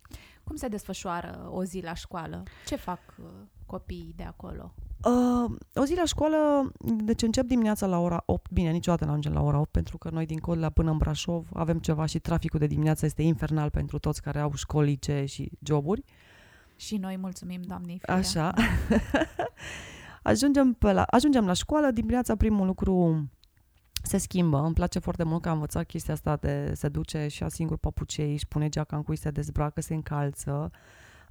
[0.45, 2.43] Cum se desfășoară o zi la școală?
[2.67, 3.27] Ce fac uh,
[3.67, 4.75] copiii de acolo?
[5.05, 6.73] Uh, o zi la școală,
[7.05, 8.51] deci încep dimineața la ora 8.
[8.51, 11.49] Bine, niciodată nu ajungem la ora 8, pentru că noi din Codlea până în Brașov
[11.53, 16.05] avem ceva și traficul de dimineață este infernal pentru toți care au școlice și joburi.
[16.77, 18.15] Și noi mulțumim, doamnei Firea.
[18.15, 18.55] Așa.
[20.23, 23.25] ajungem, pe la, ajungem la școală, dimineața primul lucru
[24.03, 24.59] se schimbă.
[24.59, 27.77] Îmi place foarte mult că am învățat chestia asta de se duce și a singur
[27.77, 30.71] papucei, își pune geaca în cui se dezbracă, se încalță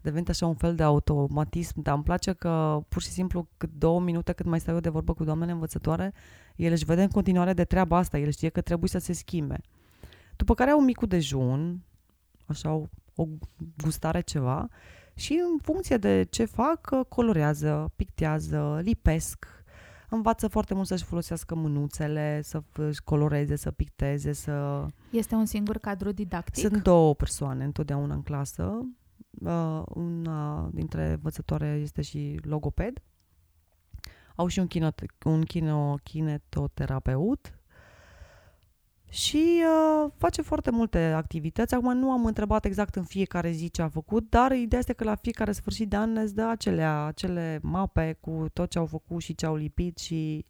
[0.01, 3.99] devenit așa un fel de automatism, dar îmi place că pur și simplu cât două
[3.99, 6.13] minute cât mai stau eu de vorbă cu doamnele învățătoare,
[6.55, 9.61] el își vede în continuare de treaba asta, el știe că trebuie să se schimbe.
[10.35, 11.81] După care au un mic dejun,
[12.45, 13.27] așa o, o
[13.83, 14.67] gustare ceva,
[15.13, 19.58] și în funcție de ce fac, colorează, pictează, lipesc,
[20.09, 22.63] învață foarte mult să-și folosească mânuțele, să
[23.03, 24.85] coloreze, să picteze, să...
[25.09, 26.67] Este un singur cadru didactic?
[26.69, 28.87] Sunt două persoane întotdeauna în clasă.
[29.31, 33.01] Uh, una dintre învățătoare este și logoped.
[34.35, 34.89] Au și un, kino,
[35.23, 37.58] un kino, kinetoterapeut
[39.09, 41.73] și uh, face foarte multe activități.
[41.73, 45.03] Acum nu am întrebat exact în fiecare zi ce a făcut, dar ideea este că
[45.03, 49.21] la fiecare sfârșit de an îți dă acele, acele mape cu tot ce au făcut
[49.21, 50.45] și ce au lipit și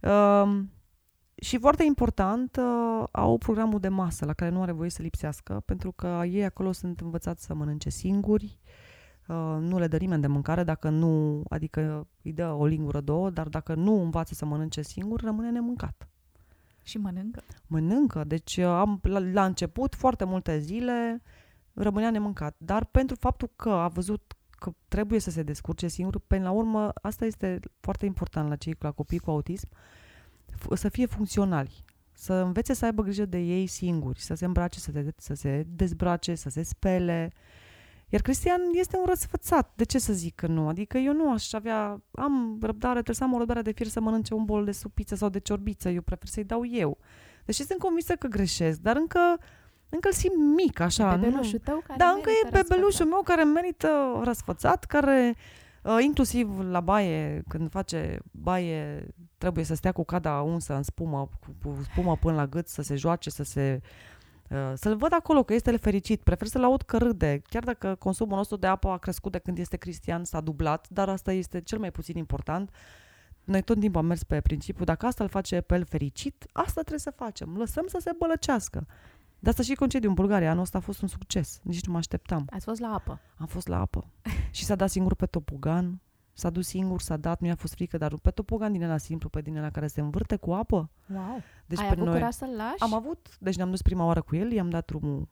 [0.00, 0.62] uh,
[1.34, 5.62] și foarte important, uh, au programul de masă la care nu are voie să lipsească,
[5.66, 8.58] pentru că ei acolo sunt învățați să mănânce singuri,
[9.28, 13.30] uh, nu le dă nimeni de mâncare, dacă nu, adică îi dă o lingură, două,
[13.30, 16.11] dar dacă nu învață să mănânce singur, rămâne nemâncat.
[16.82, 17.42] Și mănâncă?
[17.66, 21.22] Mănâncă, deci uh, am, la, la început, foarte multe zile,
[21.72, 26.42] rămânea nemâncat, dar pentru faptul că a văzut că trebuie să se descurce singur, până
[26.42, 31.06] la urmă, asta este foarte important la cei la copii cu autism, uh, să fie
[31.06, 35.34] funcționali, să învețe să aibă grijă de ei singuri, să se îmbrace, să, se, să
[35.34, 37.32] se dezbrace, să se spele.
[38.12, 39.72] Iar Cristian este un răsfățat.
[39.74, 40.68] De ce să zic că nu?
[40.68, 42.02] Adică eu nu aș avea...
[42.10, 45.14] Am răbdare, trebuie să am o răbdare de fier să mănânce un bol de supiță
[45.14, 45.88] sau de ciorbiță.
[45.88, 46.98] Eu prefer să-i dau eu.
[47.44, 49.18] Deși sunt convinsă că greșesc, dar încă
[49.88, 51.16] încă îl simt mic, așa.
[51.16, 55.36] Bebelușul tău care Da, încă e bebelușul meu care merită răsfățat, care
[55.82, 59.06] Uh, inclusiv la baie, când face baie,
[59.38, 61.28] trebuie să stea cu cada unsă în spumă,
[61.62, 63.80] cu spumă până la gât, să se joace, să se...
[64.52, 66.22] Uh, să-l văd acolo că este fericit.
[66.22, 67.42] Prefer să-l aud că râde.
[67.48, 71.08] Chiar dacă consumul nostru de apă a crescut de când este cristian, s-a dublat, dar
[71.08, 72.70] asta este cel mai puțin important.
[73.44, 76.80] Noi tot timpul am mers pe principiu, dacă asta îl face pe el fericit, asta
[76.80, 77.56] trebuie să facem.
[77.56, 78.86] Lăsăm să se bălăcească.
[79.38, 80.50] De asta și concediu în Bulgaria.
[80.50, 81.60] Anul ăsta a fost un succes.
[81.62, 82.46] Nici nu mă așteptam.
[82.50, 83.20] Ați fost la apă.
[83.36, 84.06] Am fost la apă.
[84.50, 86.00] și s-a dat singur pe topogan.
[86.32, 89.28] S-a dus singur, s-a dat, nu i-a fost frică, dar pe topogan din ăla simplu,
[89.28, 90.90] pe din ăla care se învârte cu apă.
[91.14, 91.42] Wow.
[91.66, 92.32] Deci Ai pe avut noi...
[92.32, 92.82] să-l lași?
[92.82, 95.28] Am avut, deci ne-am dus prima oară cu el, i-am dat drumul,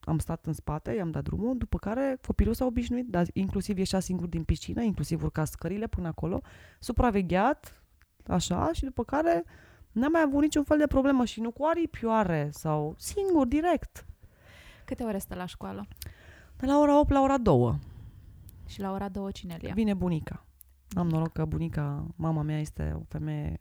[0.00, 4.00] am stat în spate, i-am dat drumul, după care copilul s-a obișnuit, dar inclusiv ieșea
[4.00, 6.40] singur din piscină, inclusiv urca scările până acolo,
[6.78, 7.82] supravegheat,
[8.26, 9.44] așa, și după care
[9.92, 14.06] n-am mai avut niciun fel de problemă și nu cu aripioare sau singur, direct.
[14.84, 15.86] Câte ore stă la școală?
[16.56, 17.78] De la ora 8 la ora 2.
[18.72, 19.74] Și la ora 2 cine ia?
[19.74, 20.46] Vine bunica.
[20.94, 23.60] Am noroc că bunica, mama mea este o femeie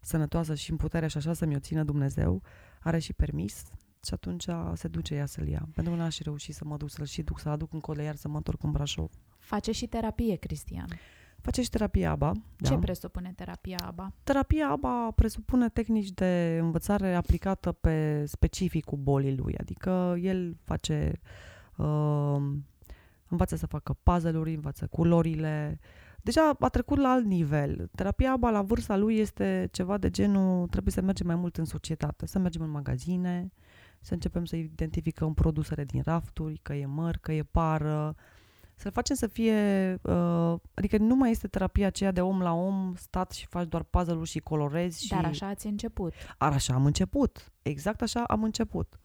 [0.00, 2.42] sănătoasă și în putere și așa să mi-o țină Dumnezeu.
[2.80, 3.62] Are și permis
[4.04, 5.68] și atunci se duce ea să-l ia.
[5.74, 8.14] Pentru că n-aș reuși să mă duc să-l și duc, să-l aduc în cole, iar
[8.14, 9.10] să mă întorc în Brașov.
[9.38, 10.88] Face și terapie, Cristian.
[11.40, 12.32] Face și terapia ABA.
[12.62, 12.78] Ce da.
[12.78, 14.12] presupune terapia ABA?
[14.22, 19.56] Terapia ABA presupune tehnici de învățare aplicată pe specificul bolii lui.
[19.56, 21.20] Adică el face...
[21.76, 22.42] Uh,
[23.34, 25.78] învață să facă puzzle-uri, învață culorile.
[26.22, 27.88] Deja a trecut la alt nivel.
[27.94, 31.64] Terapia ABA la vârsta lui este ceva de genul trebuie să mergem mai mult în
[31.64, 33.52] societate, să mergem în magazine,
[34.00, 38.16] să începem să identificăm produsele din rafturi, că e măr, că e pară,
[38.76, 39.54] să-l facem să fie,
[40.02, 43.82] uh, adică nu mai este terapia aceea de om la om, stat și faci doar
[43.82, 45.04] puzzle-uri și colorezi.
[45.04, 45.08] Și...
[45.08, 46.12] Dar așa ați început.
[46.38, 48.98] Ar așa am început, exact așa am început.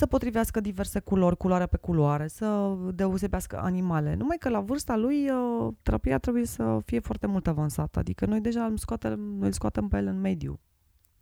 [0.00, 4.14] Să potrivească diverse culori, culoare pe culoare, să deosebească animale.
[4.14, 7.98] Numai că la vârsta lui, uh, terapia trebuie să fie foarte mult avansată.
[7.98, 10.60] Adică noi deja îl scoatem, noi îl scoatem pe el în mediu.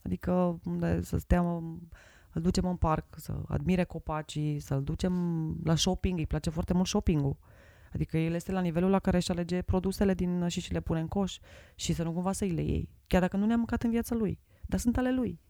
[0.03, 1.41] Adică unde să stea
[2.33, 5.15] îl ducem în parc, să admire copacii, să-l ducem
[5.65, 7.37] la shopping, îi place foarte mult shopping-ul.
[7.93, 11.01] Adică el este la nivelul la care își alege produsele din și și le pune
[11.01, 11.39] în coș
[11.75, 12.89] și să nu cumva să îi le iei.
[13.07, 14.41] Chiar dacă nu ne-a mâncat în viața lui.
[14.67, 15.41] Dar sunt ale lui.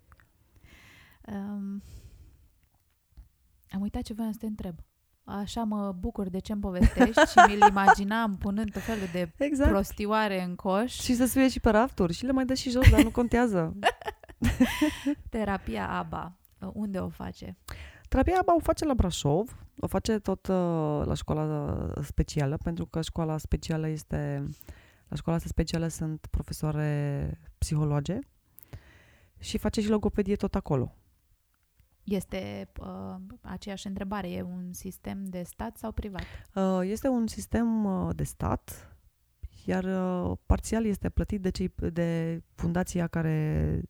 [1.32, 1.82] Um,
[3.70, 4.74] am uitat ce voiam să te întreb.
[5.24, 9.70] Așa mă bucur de ce îmi povestești și mi-l imaginam punând tot felul de exact.
[9.70, 10.92] prostioare în coș.
[10.92, 13.76] Și să suie și pe rafturi și le mai dă și jos, dar nu contează.
[15.30, 16.38] Terapia ABA.
[16.60, 17.56] Uh, unde o face?
[18.08, 23.00] Terapia ABA o face la Brașov, o face tot uh, la școala specială, pentru că
[23.00, 24.44] școala specială este...
[25.08, 28.18] La școala asta specială sunt profesoare psihologe
[29.38, 30.97] și face și logopedie tot acolo.
[32.08, 36.22] Este uh, aceeași întrebare, e un sistem de stat sau privat?
[36.54, 38.96] Uh, este un sistem uh, de stat,
[39.64, 43.82] iar uh, parțial este plătit de, cei, de fundația care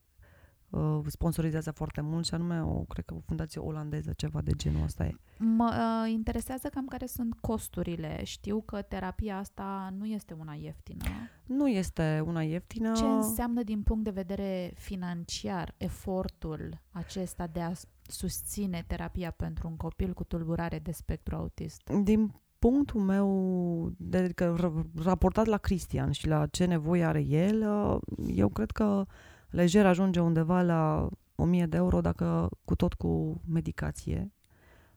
[0.70, 4.82] uh, sponsorizează foarte mult și anume o, cred că o fundație olandeză, ceva de genul
[4.82, 5.14] ăsta e.
[5.38, 8.20] Mă uh, interesează cam care sunt costurile.
[8.24, 11.04] Știu că terapia asta nu este una ieftină.
[11.46, 12.92] Nu este una ieftină.
[12.92, 19.76] Ce înseamnă din punct de vedere financiar efortul acesta de a susține terapia pentru un
[19.76, 21.90] copil cu tulburare de spectru autist?
[22.02, 27.98] Din punctul meu, de, adică raportat la Cristian și la ce nevoie are el, uh,
[28.26, 29.06] eu cred că
[29.50, 34.32] lejer ajunge undeva la 1000 de euro dacă cu tot cu medicație.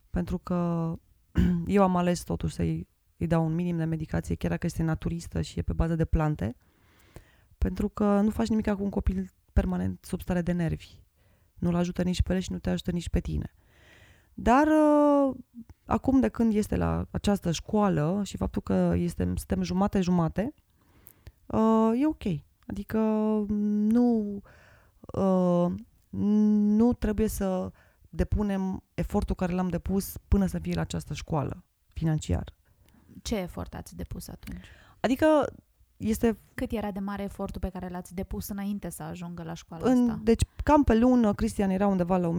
[0.09, 0.93] Pentru că
[1.65, 2.87] eu am ales totuși să-i
[3.21, 6.05] îi dau un minim de medicație, chiar dacă este naturistă și e pe bază de
[6.05, 6.55] plante,
[7.57, 10.99] pentru că nu faci nimic cu un copil permanent sub stare de nervi.
[11.53, 13.53] Nu-l ajută nici pe el și nu te ajută nici pe tine.
[14.33, 15.35] Dar uh,
[15.85, 20.53] acum de când este la această școală și faptul că este, suntem jumate-jumate,
[21.45, 22.23] uh, e ok.
[22.65, 22.97] Adică
[23.47, 24.41] nu,
[25.13, 25.71] uh,
[26.11, 27.71] nu trebuie să
[28.09, 32.53] depunem efortul care l-am depus până să fie la această școală financiar.
[33.21, 34.65] Ce efort ați depus atunci?
[34.99, 35.25] Adică
[35.97, 36.37] este...
[36.53, 40.09] Cât era de mare efortul pe care l-ați depus înainte să ajungă la școala în,
[40.09, 40.19] asta?
[40.23, 42.33] Deci, cam pe lună, Cristian era undeva la 1000-1200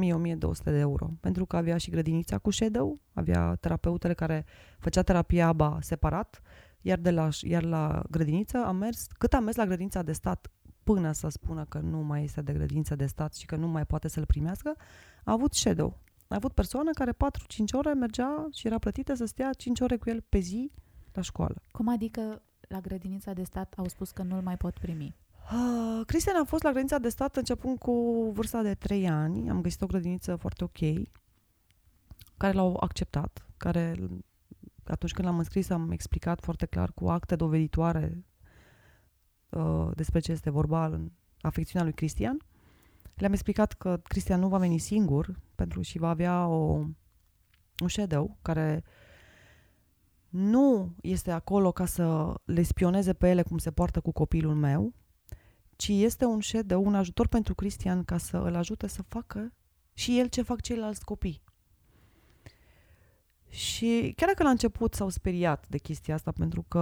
[0.64, 4.44] de euro, pentru că avea și grădinița cu shadow, avea terapeutele care
[4.78, 6.42] făcea terapia ABA separat,
[6.82, 10.50] iar, de la, iar la grădiniță am mers, cât am mers la grădinița de stat
[10.82, 13.86] până să spună că nu mai este de grădiniță de stat și că nu mai
[13.86, 14.74] poate să-l primească,
[15.24, 15.98] a avut shadow.
[16.28, 17.16] A avut persoană care 4-5
[17.72, 20.70] ore mergea și era plătită să stea 5 ore cu el pe zi
[21.12, 21.62] la școală.
[21.70, 25.16] Cum adică la grădinița de stat au spus că nu-l mai pot primi?
[25.52, 27.92] Uh, Cristian a fost la grădinița de stat începând cu
[28.34, 29.50] vârsta de 3 ani.
[29.50, 31.08] Am găsit o grădiniță foarte ok,
[32.36, 33.94] care l-au acceptat, care
[34.84, 38.24] atunci când l-am înscris am explicat foarte clar cu acte doveditoare
[39.48, 42.36] uh, despre ce este vorba în afecțiunea lui Cristian.
[43.14, 46.84] Le-am explicat că Cristian nu va veni singur pentru și va avea o,
[47.78, 48.84] un shadow care
[50.28, 54.94] nu este acolo ca să le spioneze pe ele cum se poartă cu copilul meu,
[55.76, 59.52] ci este un shadow, un ajutor pentru Cristian ca să îl ajute să facă
[59.92, 61.42] și el ce fac ceilalți copii.
[63.52, 66.80] Și chiar dacă la început s-au speriat de chestia asta, pentru că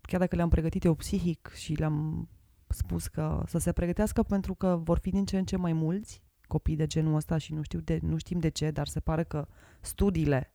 [0.00, 2.28] chiar dacă le-am pregătit eu psihic și le-am
[2.68, 6.22] spus că să se pregătească pentru că vor fi din ce în ce mai mulți
[6.46, 9.24] copii de genul ăsta și nu, știu de, nu știm de ce, dar se pare
[9.24, 9.46] că
[9.80, 10.54] studiile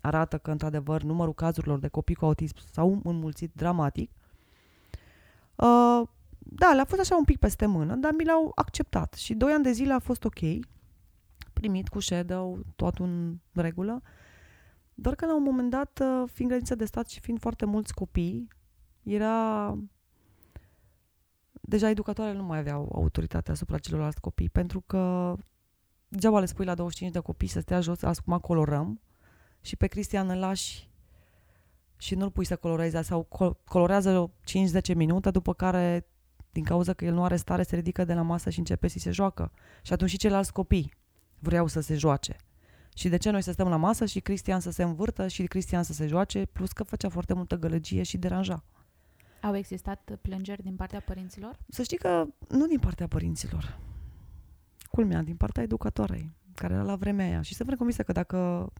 [0.00, 4.10] arată că, într-adevăr, numărul cazurilor de copii cu autism s-au înmulțit dramatic.
[5.54, 6.02] Uh,
[6.38, 9.62] da, le-a fost așa un pic peste mână, dar mi l-au acceptat și doi ani
[9.62, 10.38] de zile a fost ok,
[11.52, 14.02] primit cu shadow, tot în regulă.
[15.00, 17.94] Doar că la un moment dat, uh, fiind grădință de stat și fiind foarte mulți
[17.94, 18.48] copii,
[19.02, 19.76] era...
[21.60, 25.34] Deja educatoarele nu mai aveau autoritate asupra celorlalți copii, pentru că
[26.08, 29.00] degeaba le spui la 25 de copii să stea jos, acum colorăm,
[29.60, 30.90] și pe Cristian îl lași
[31.96, 33.28] și nu-l pui să coloreze sau
[33.64, 34.32] colorează
[34.92, 36.06] 5-10 minute, după care,
[36.52, 38.98] din cauza că el nu are stare, se ridică de la masă și începe să
[38.98, 39.52] se joacă.
[39.82, 40.94] Și atunci și ceilalți copii
[41.38, 42.36] vreau să se joace.
[43.00, 45.82] Și de ce noi să stăm la masă și Cristian să se învârtă și Cristian
[45.82, 48.64] să se joace, plus că făcea foarte multă gălăgie și deranja.
[49.42, 51.58] Au existat plângeri din partea părinților?
[51.68, 53.78] Să știi că nu din partea părinților.
[54.90, 56.30] Culmea, din partea educatoarei.
[56.54, 57.42] care era la vremea aia.
[57.42, 58.72] Și sunt convinsă că dacă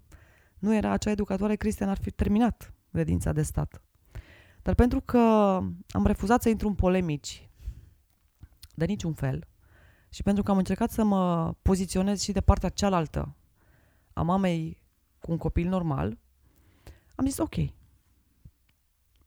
[0.58, 3.82] nu era acea educatoare, Cristian ar fi terminat credința de stat.
[4.62, 5.18] Dar pentru că
[5.88, 7.48] am refuzat să intru în polemici
[8.74, 9.46] de niciun fel
[10.08, 13.34] și pentru că am încercat să mă poziționez și de partea cealaltă
[14.12, 14.82] a mamei
[15.18, 16.18] cu un copil normal,
[17.14, 17.54] am zis ok.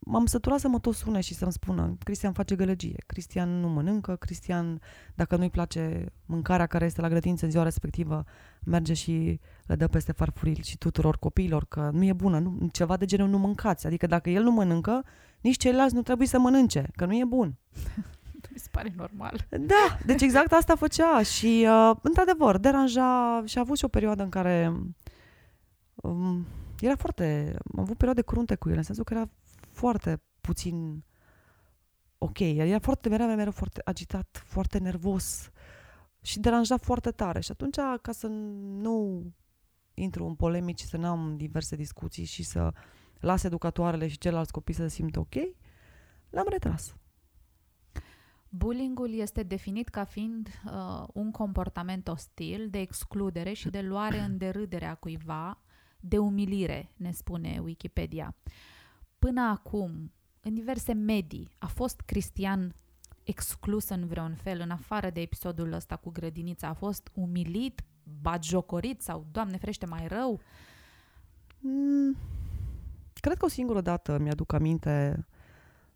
[0.06, 4.16] M-am săturat să mă tot sune și să-mi spună Cristian face gălăgie, Cristian nu mănâncă,
[4.16, 4.82] Cristian,
[5.16, 8.24] dacă nu-i place mâncarea care este la grădință în ziua respectivă,
[8.64, 12.98] merge și le dă peste farfuril și tuturor copiilor că nu e bună, nu, ceva
[12.98, 13.86] de genul nu mâncați.
[13.88, 15.04] Adică dacă el nu mănâncă,
[15.42, 17.58] nici ceilalți nu trebuie să mănânce, că nu e bun.
[18.54, 19.47] Mi se pare normal.
[19.49, 24.24] Da, deci exact asta făcea și, uh, într-adevăr, deranja și a avut și o perioadă
[24.24, 24.74] în care
[25.95, 26.45] um,
[26.80, 27.56] era foarte...
[27.74, 29.30] Am avut perioade crunte cu el, în sensul că era
[29.72, 31.04] foarte puțin
[32.18, 32.39] ok.
[32.39, 35.51] Era foarte, mereu, mereu foarte agitat, foarte nervos
[36.22, 37.39] și deranja foarte tare.
[37.39, 39.24] Și atunci, ca să nu
[39.93, 42.74] intru în polemici, să nu am diverse discuții și să
[43.20, 45.34] las educatoarele și ceilalți copii să se simtă ok,
[46.30, 46.95] l-am retras.
[48.56, 54.38] Bullyingul este definit ca fiind uh, un comportament ostil de excludere și de luare în
[54.38, 55.62] derâdere a cuiva,
[55.99, 58.36] de umilire, ne spune Wikipedia.
[59.20, 62.76] Până acum, în diverse medii, a fost Cristian
[63.24, 67.84] exclus în vreun fel, în afară de episodul ăsta cu grădinița, a fost umilit,
[68.22, 70.39] batjocorit sau, Doamne frește, mai rău?
[71.60, 72.18] Mm,
[73.14, 75.26] cred că o singură dată mi-aduc aminte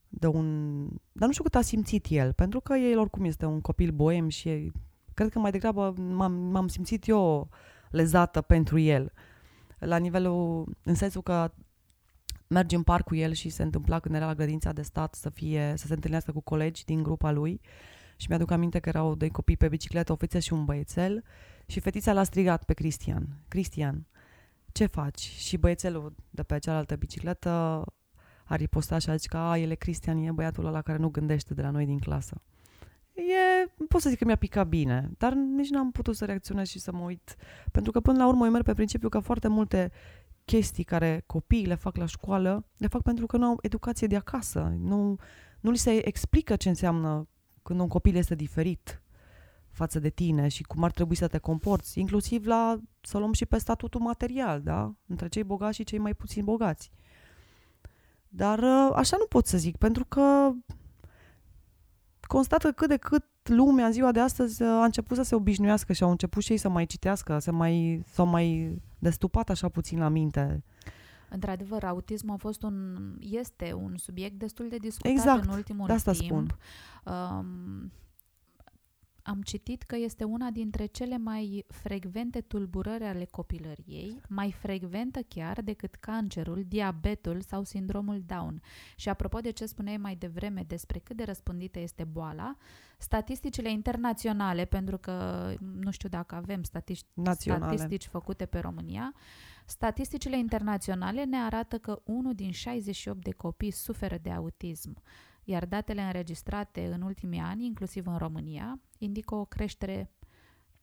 [0.10, 0.88] de un...
[1.12, 4.30] Dar nu știu cât a simțit el, pentru că el oricum este un copil boem
[4.30, 4.72] și
[5.14, 7.49] cred că mai degrabă m-am, m-am simțit eu
[7.91, 9.12] lezată pentru el.
[9.80, 11.51] La nivelul, în sensul că
[12.47, 15.30] mergi în parc cu el și se întâmpla când era la grădința de stat să,
[15.30, 17.62] fie, să se întâlnească cu colegi din grupa lui
[18.16, 21.24] și mi-aduc aminte că erau doi copii pe bicicletă, o fetiță și un băiețel
[21.66, 23.28] și fetița l-a strigat pe Cristian.
[23.47, 24.08] Cristian,
[24.72, 25.20] ce faci?
[25.20, 27.84] Și băiețelul de pe cealaltă bicicletă
[28.48, 31.10] a ripostat și a zis că a, el e Cristian, e băiatul ăla care nu
[31.10, 32.41] gândește de la noi din clasă.
[33.14, 36.80] E, pot să zic că mi-a picat bine, dar nici n-am putut să reacționez și
[36.80, 37.36] să mă uit.
[37.72, 39.91] Pentru că până la urmă eu merg pe principiu că foarte multe
[40.45, 44.16] chestii care copiii le fac la școală, le fac pentru că nu au educație de
[44.16, 44.76] acasă.
[44.80, 45.16] Nu,
[45.60, 47.28] nu li se explică ce înseamnă
[47.64, 49.02] când un copil este diferit
[49.70, 53.45] față de tine și cum ar trebui să te comporți, inclusiv la, să luăm și
[53.45, 54.95] pe statutul material, da?
[55.08, 56.91] Între cei bogați și cei mai puțin bogați.
[58.30, 60.51] Dar ă, așa nu pot să zic, pentru că
[62.21, 65.36] constat că cât de cât lumea în ziua de astăzi ă, a început să se
[65.36, 69.69] obișnuiască și au început și ei să mai citească, să mai, s-au mai destupat așa
[69.69, 70.63] puțin la minte.
[71.30, 75.93] Într-adevăr, autismul a fost un, este un subiect destul de discutat exact, în ultimul de
[75.93, 76.25] asta timp.
[76.25, 76.57] spun.
[77.13, 77.91] Um,
[79.28, 85.61] am citit că este una dintre cele mai frecvente tulburări ale copilăriei, mai frecventă chiar
[85.61, 88.61] decât cancerul, diabetul sau sindromul Down.
[88.95, 92.55] Și apropo de ce spuneai mai devreme despre cât de răspândită este boala,
[92.97, 95.47] statisticile internaționale, pentru că
[95.82, 97.78] nu știu dacă avem statistici, Naționale.
[97.78, 99.13] statistici făcute pe România,
[99.65, 105.01] statisticile internaționale ne arată că unul din 68 de copii suferă de autism
[105.50, 110.12] iar datele înregistrate în ultimii ani, inclusiv în România, indică o creștere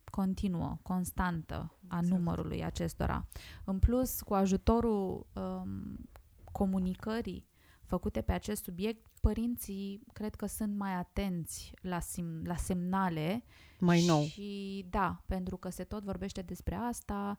[0.05, 2.07] continuă, constantă a Exact.
[2.19, 3.27] numărului acestora.
[3.65, 6.09] În plus, cu ajutorul um,
[6.53, 7.47] comunicării
[7.83, 13.45] făcute pe acest subiect, părinții cred că sunt mai atenți la, sim- la semnale
[13.79, 14.23] Mai nou.
[14.23, 17.39] și da, pentru că se tot vorbește despre asta,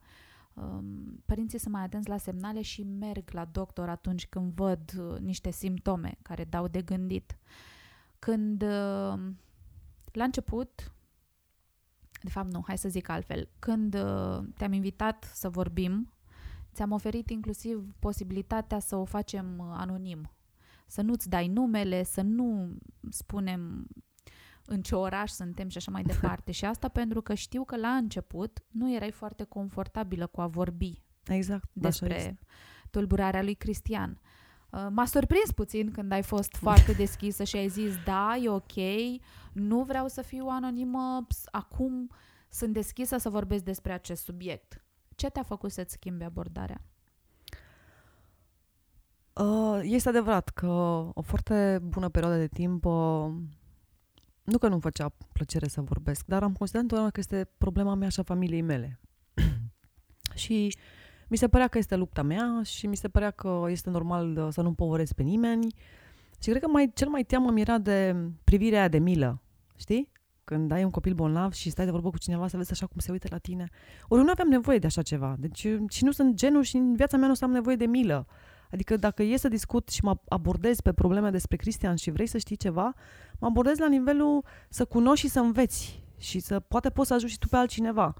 [1.24, 5.50] părinții sunt mai atenți la semnale și merg la doctor atunci când văd uh, niște
[5.50, 7.38] simptome care dau de gândit.
[8.18, 9.18] Când uh,
[10.12, 10.94] la început,
[12.22, 16.12] de fapt nu, hai să zic altfel, când uh, te-am invitat să vorbim,
[16.74, 20.30] ți-am oferit inclusiv posibilitatea să o facem uh, anonim.
[20.86, 22.76] Să nu-ți dai numele, să nu
[23.10, 23.86] spunem
[24.66, 26.52] în ce oraș suntem și așa mai departe.
[26.58, 31.02] și asta pentru că știu că la început nu erai foarte confortabilă cu a vorbi
[31.26, 31.68] Exact.
[31.82, 32.06] așa este.
[32.08, 32.38] despre
[32.90, 34.20] tulburarea lui Cristian.
[34.70, 38.74] Uh, M-a surprins puțin când ai fost foarte deschisă și ai zis da, e ok,
[39.52, 42.10] nu vreau să fiu anonimă, ps, acum
[42.48, 44.84] sunt deschisă să vorbesc despre acest subiect.
[45.14, 46.80] Ce te-a făcut să-ți schimbi abordarea?
[49.32, 50.66] Uh, este adevărat că
[51.14, 53.30] o foarte bună perioadă de timp, uh,
[54.46, 58.08] nu că nu-mi făcea plăcere să vorbesc, dar am considerat întotdeauna că este problema mea
[58.08, 59.00] și a familiei mele.
[60.42, 60.76] și
[61.28, 64.48] mi se părea că este lupta mea și mi se părea că este normal uh,
[64.50, 65.74] să nu împovăresc pe nimeni.
[66.42, 69.42] Și cred că mai, cel mai teamă mi era de privirea aia de milă,
[69.76, 70.14] știi?
[70.46, 72.98] când ai un copil bolnav și stai de vorbă cu cineva să vezi așa cum
[72.98, 73.68] se uită la tine.
[74.08, 75.36] Ori nu aveam nevoie de așa ceva.
[75.38, 78.26] Deci și nu sunt genul și în viața mea nu am nevoie de milă.
[78.70, 82.38] Adică dacă e să discut și mă abordez pe probleme despre Cristian și vrei să
[82.38, 82.94] știi ceva,
[83.38, 87.34] mă abordez la nivelul să cunoști și să înveți și să poate poți să ajungi
[87.34, 88.14] și tu pe altcineva.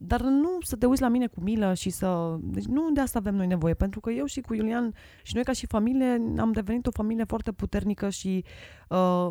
[0.00, 2.36] Dar nu să te uiți la mine cu milă și să...
[2.40, 5.44] Deci nu de asta avem noi nevoie, pentru că eu și cu Iulian și noi
[5.44, 8.44] ca și familie am devenit o familie foarte puternică și
[8.88, 9.28] uh,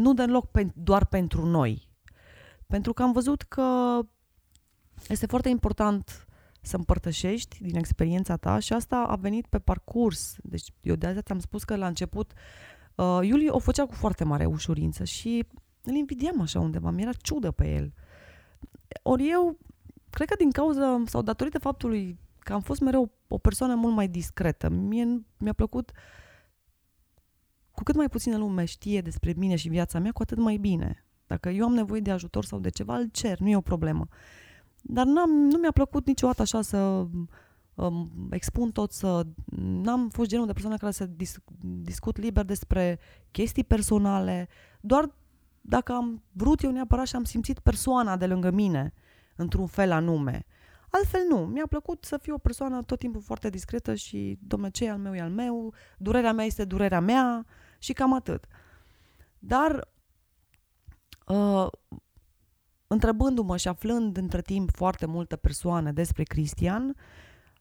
[0.00, 1.88] nu deloc pe, doar pentru noi.
[2.66, 3.98] Pentru că am văzut că
[5.08, 6.26] este foarte important
[6.66, 10.36] să împărtășești din experiența ta și asta a venit pe parcurs.
[10.42, 12.32] Deci eu de azi ți-am spus că la început
[12.94, 15.46] uh, Iulie o făcea cu foarte mare ușurință și
[15.82, 17.92] îl invidiam așa undeva, mi-era ciudă pe el.
[19.02, 19.58] Ori eu,
[20.10, 24.08] cred că din cauza sau datorită faptului că am fost mereu o persoană mult mai
[24.08, 25.92] discretă, mie mi-a plăcut
[27.70, 31.04] cu cât mai puțină lume știe despre mine și viața mea, cu atât mai bine.
[31.26, 34.08] Dacă eu am nevoie de ajutor sau de ceva, îl cer, nu e o problemă.
[34.88, 37.06] Dar n-am, nu mi-a plăcut niciodată așa să
[37.74, 39.26] um, expun tot, să...
[39.56, 42.98] N-am fost genul de persoană care să dis, discut liber despre
[43.30, 44.48] chestii personale,
[44.80, 45.14] doar
[45.60, 48.92] dacă am vrut eu neapărat și am simțit persoana de lângă mine
[49.36, 50.46] într-un fel anume.
[50.90, 51.36] Altfel nu.
[51.38, 54.98] Mi-a plăcut să fiu o persoană tot timpul foarte discretă și, domnule, ce e al
[54.98, 57.46] meu e al meu, durerea mea este durerea mea
[57.78, 58.44] și cam atât.
[59.38, 59.88] Dar
[61.26, 61.66] uh,
[62.86, 66.96] întrebându-mă și aflând între timp foarte multe persoane despre Cristian,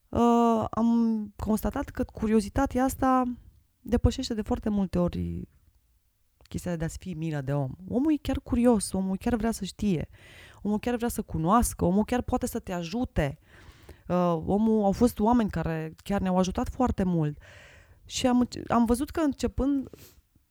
[0.10, 3.24] uh, am constatat că curiozitatea asta
[3.80, 5.48] depășește de foarte multe ori
[6.48, 7.72] chestia de a fi milă de om.
[7.88, 10.10] Omul e chiar curios, omul chiar vrea să știe,
[10.62, 13.40] omul chiar vrea să cunoască, omul chiar poate să te ajute.
[14.08, 17.38] Uh, omul, au fost oameni care chiar ne-au ajutat foarte mult.
[18.06, 19.90] Și am, am văzut că începând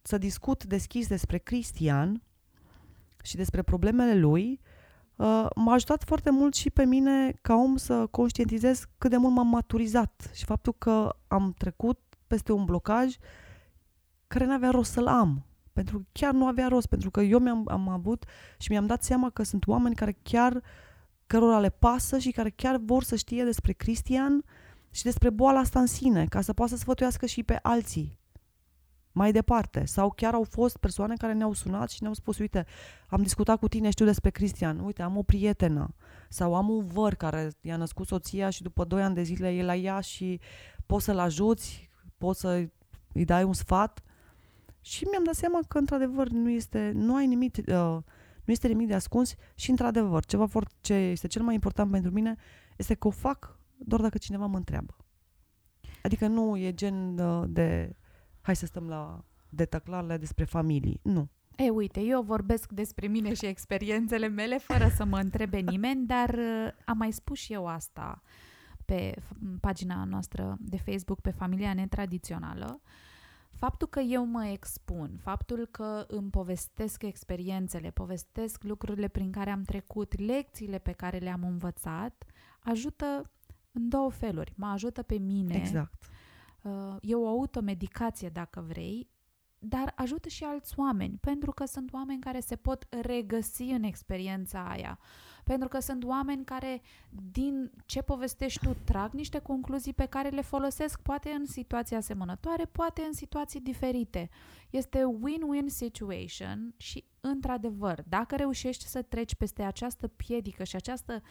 [0.02, 2.22] să discut deschis despre Cristian
[3.24, 4.60] și despre problemele lui,
[5.16, 9.34] uh, m-a ajutat foarte mult și pe mine ca om să conștientizez cât de mult
[9.34, 13.16] m-am maturizat și faptul că am trecut peste un blocaj
[14.26, 15.46] care n-avea rost să-l am.
[15.72, 18.24] Pentru că chiar nu avea rost, pentru că eu mi-am am avut
[18.58, 20.62] și mi-am dat seama că sunt oameni care chiar,
[21.26, 24.44] cărora le pasă și care chiar vor să știe despre Cristian
[24.90, 28.18] și despre boala asta în sine, ca să poată să sfătuiască și pe alții
[29.14, 29.84] mai departe.
[29.84, 32.66] Sau chiar au fost persoane care ne-au sunat și ne-au spus, uite,
[33.08, 35.94] am discutat cu tine, știu despre Cristian, uite, am o prietenă.
[36.28, 39.62] Sau am un văr care i-a născut soția și după 2 ani de zile e
[39.62, 40.40] la ea și
[40.86, 42.68] poți să-l ajuți, poți să
[43.12, 44.02] îi dai un sfat.
[44.80, 47.98] Și mi-am dat seama că, într-adevăr, nu este, nu ai nimic, uh,
[48.44, 52.10] nu este nimic de ascuns și, într-adevăr, ceva foarte, ce este cel mai important pentru
[52.10, 52.36] mine
[52.76, 54.96] este că o fac doar dacă cineva mă întreabă.
[56.02, 57.96] Adică nu e gen uh, de
[58.44, 61.00] hai să stăm la detaclarele despre familii.
[61.02, 61.28] Nu.
[61.56, 66.28] E, uite, eu vorbesc despre mine și experiențele mele fără să mă întrebe nimeni, dar
[66.28, 68.22] uh, am mai spus și eu asta
[68.84, 69.14] pe
[69.60, 72.80] pagina noastră de Facebook, pe Familia Netradițională.
[73.50, 79.62] Faptul că eu mă expun, faptul că îmi povestesc experiențele, povestesc lucrurile prin care am
[79.62, 82.24] trecut, lecțiile pe care le-am învățat,
[82.60, 83.30] ajută
[83.72, 84.52] în două feluri.
[84.56, 86.13] Mă ajută pe mine Exact Uh,
[87.00, 89.08] e o automedicație dacă vrei,
[89.58, 94.68] dar ajută și alți oameni, pentru că sunt oameni care se pot regăsi în experiența
[94.68, 94.98] aia,
[95.44, 96.82] pentru că sunt oameni care,
[97.32, 102.64] din ce povestești tu, trag niște concluzii pe care le folosesc poate în situații asemănătoare,
[102.64, 104.30] poate în situații diferite.
[104.70, 111.22] Este win-win situation și, într-adevăr, dacă reușești să treci peste această piedică și această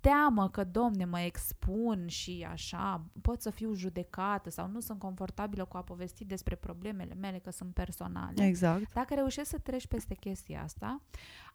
[0.00, 5.64] teamă că, domne, mă expun și așa, pot să fiu judecată sau nu sunt confortabilă
[5.64, 8.44] cu a povesti despre problemele mele, că sunt personale.
[8.44, 8.92] Exact.
[8.92, 11.02] Dacă reușești să treci peste chestia asta,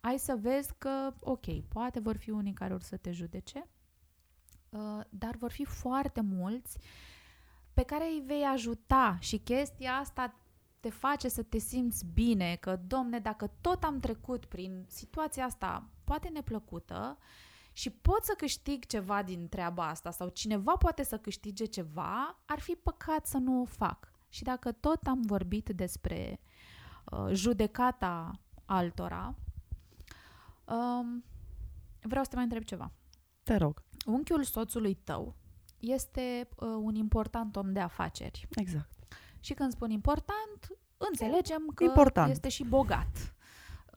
[0.01, 3.67] ai să vezi că, ok, poate vor fi unii care or să te judece,
[4.69, 6.77] uh, dar vor fi foarte mulți
[7.73, 10.35] pe care îi vei ajuta și chestia asta
[10.79, 15.89] te face să te simți bine, că, domne, dacă tot am trecut prin situația asta
[16.03, 17.17] poate neplăcută
[17.73, 22.59] și pot să câștig ceva din treaba asta sau cineva poate să câștige ceva, ar
[22.59, 24.11] fi păcat să nu o fac.
[24.29, 26.39] Și dacă tot am vorbit despre
[27.11, 29.35] uh, judecata altora,
[30.67, 31.23] um,
[32.01, 32.91] vreau să te mai întreb ceva.
[33.43, 33.83] Te rog.
[34.05, 35.35] Unchiul soțului tău
[35.79, 38.47] este uh, un important om de afaceri.
[38.55, 38.97] Exact.
[39.39, 42.31] Și când spun important, înțelegem că Important.
[42.31, 43.35] este și bogat.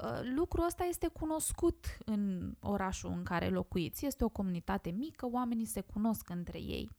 [0.05, 4.07] Uh, lucrul ăsta este cunoscut în orașul în care locuiți.
[4.07, 6.91] Este o comunitate mică, oamenii se cunosc între ei.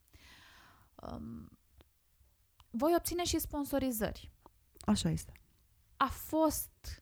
[0.95, 1.49] Um,
[2.69, 4.32] voi obține și sponsorizări.
[4.80, 5.32] Așa este.
[5.97, 7.01] A fost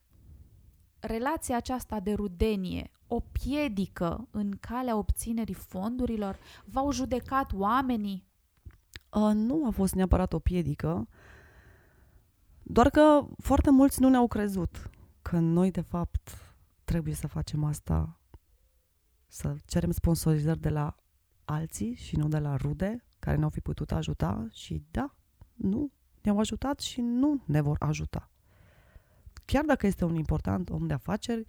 [1.00, 6.36] relația aceasta de rudenie o piedică în calea obținerii fondurilor?
[6.64, 8.28] V-au judecat oamenii?
[9.10, 11.08] Uh, nu a fost neapărat o piedică,
[12.62, 14.90] doar că foarte mulți nu ne-au crezut
[15.22, 18.20] că noi, de fapt, trebuie să facem asta,
[19.26, 20.96] să cerem sponsorizări de la
[21.44, 25.14] alții și nu de la rude care ne-au fi putut ajuta și da,
[25.54, 25.90] nu
[26.22, 28.29] ne-au ajutat și nu ne vor ajuta.
[29.50, 31.46] Chiar dacă este un important om de afaceri,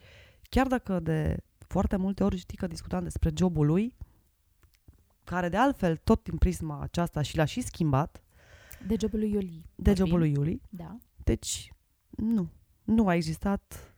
[0.49, 3.95] chiar dacă de foarte multe ori știi că discutam despre jobul lui,
[5.24, 8.24] care de altfel tot din prisma aceasta și l-a și schimbat.
[8.88, 9.66] De jobul lui Iuli.
[9.76, 10.62] De jobul lui Iuli.
[10.70, 10.97] Da.
[11.24, 11.74] Deci,
[12.10, 12.49] nu.
[12.84, 13.93] Nu a existat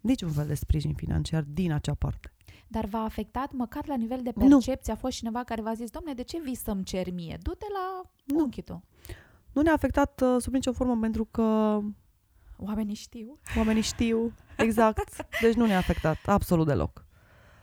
[0.00, 2.32] niciun fel de sprijin financiar din acea parte.
[2.68, 4.82] Dar v-a afectat măcar la nivel de percepție?
[4.86, 4.92] Nu.
[4.92, 7.38] A fost cineva care v-a zis, domne, de ce vii să-mi cer mie?
[7.42, 8.42] Du-te la nu.
[8.42, 8.84] unchi tu.
[9.52, 11.78] Nu ne-a afectat uh, sub nicio formă pentru că...
[12.58, 13.38] Oamenii știu.
[13.56, 15.26] Oamenii știu, exact.
[15.40, 17.06] Deci nu ne-a afectat absolut deloc.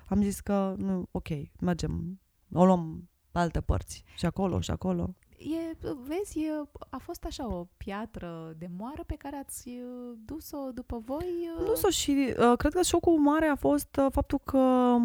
[0.08, 1.28] Am zis că, nu, ok,
[1.60, 2.20] mergem,
[2.54, 4.04] o luăm pe alte părți.
[4.16, 5.16] Și acolo, și acolo.
[5.38, 5.78] E,
[6.08, 6.52] vezi, e,
[6.90, 11.50] a fost așa o piatră de moară pe care ați uh, dus-o după voi?
[11.58, 11.66] Uh...
[11.66, 14.96] Dus-o și uh, cred că șocul mare a fost uh, faptul că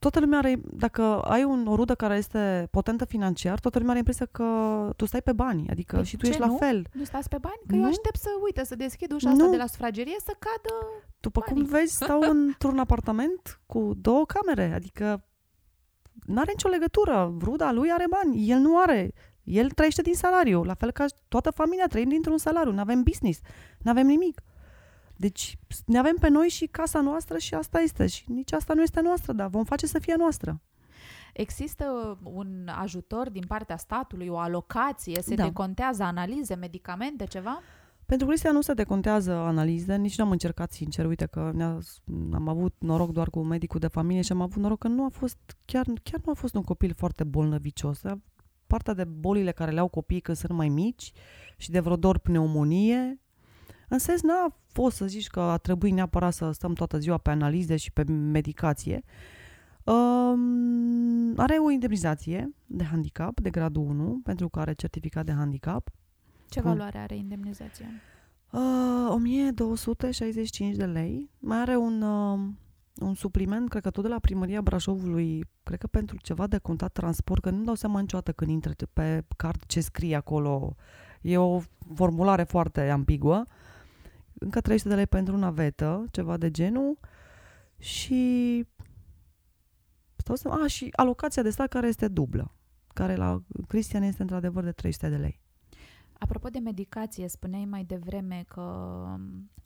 [0.00, 3.98] toată lumea are, dacă ai un, o rudă care este potentă financiar, toată lumea are
[3.98, 4.44] impresia că
[4.96, 6.46] tu stai pe bani, adică pe păi și tu ești nu?
[6.46, 6.86] la fel.
[6.92, 7.60] Nu stați pe bani?
[7.66, 7.80] Că nu?
[7.80, 9.34] eu aștept să, uite, să deschid ușa nu.
[9.34, 10.74] asta de la sufragerie să cadă
[11.20, 11.62] După banii.
[11.62, 15.24] cum vezi, stau într-un apartament cu două camere, adică
[16.26, 17.36] nu are nicio legătură.
[17.40, 19.12] Ruda lui are bani, el nu are.
[19.42, 23.40] El trăiește din salariu, la fel ca toată familia trăim dintr-un salariu, nu avem business,
[23.78, 24.40] nu avem nimic.
[25.20, 28.06] Deci ne avem pe noi și casa noastră și asta este.
[28.06, 30.60] Și nici asta nu este noastră, dar vom face să fie noastră.
[31.32, 35.44] Există un ajutor din partea statului, o alocație, se da.
[35.44, 37.60] decontează analize, medicamente, ceva?
[38.06, 41.06] Pentru Cristian nu se decontează analize, nici nu am încercat sincer.
[41.06, 41.52] Uite că
[42.32, 45.08] am avut noroc doar cu medicul de familie și am avut noroc că nu a
[45.08, 48.00] fost, chiar, chiar nu a fost un copil foarte bolnăvicios.
[48.66, 51.12] Partea de bolile care le au copiii când sunt mai mici
[51.56, 53.20] și de vreo dor pneumonie,
[53.88, 57.30] în sens n-a fost să zici că a trebuit neapărat să stăm toată ziua pe
[57.30, 59.02] analize și pe medicație.
[59.84, 65.90] Um, are o indemnizație de handicap de gradul 1 pentru că are certificat de handicap
[66.50, 67.86] ce valoare are indemnizația?
[68.50, 71.30] Uh, 1265 de lei.
[71.38, 72.38] Mai are un, uh,
[72.94, 76.92] un supliment, cred că tot de la primăria Brașovului, cred că pentru ceva de contat
[76.92, 80.74] transport, că nu dau seama niciodată când intre pe card ce scrie acolo.
[81.20, 81.60] E o
[81.94, 83.44] formulare foarte ambiguă.
[84.42, 86.98] Încă 300 de lei pentru navetă, ceva de genul.
[87.78, 88.64] Și
[90.16, 90.48] stau să...
[90.48, 92.54] A, și alocația de stat care este dublă,
[92.94, 95.40] care la Cristian este într-adevăr de 300 de lei.
[96.18, 98.60] Apropo de medicație, spuneai mai devreme că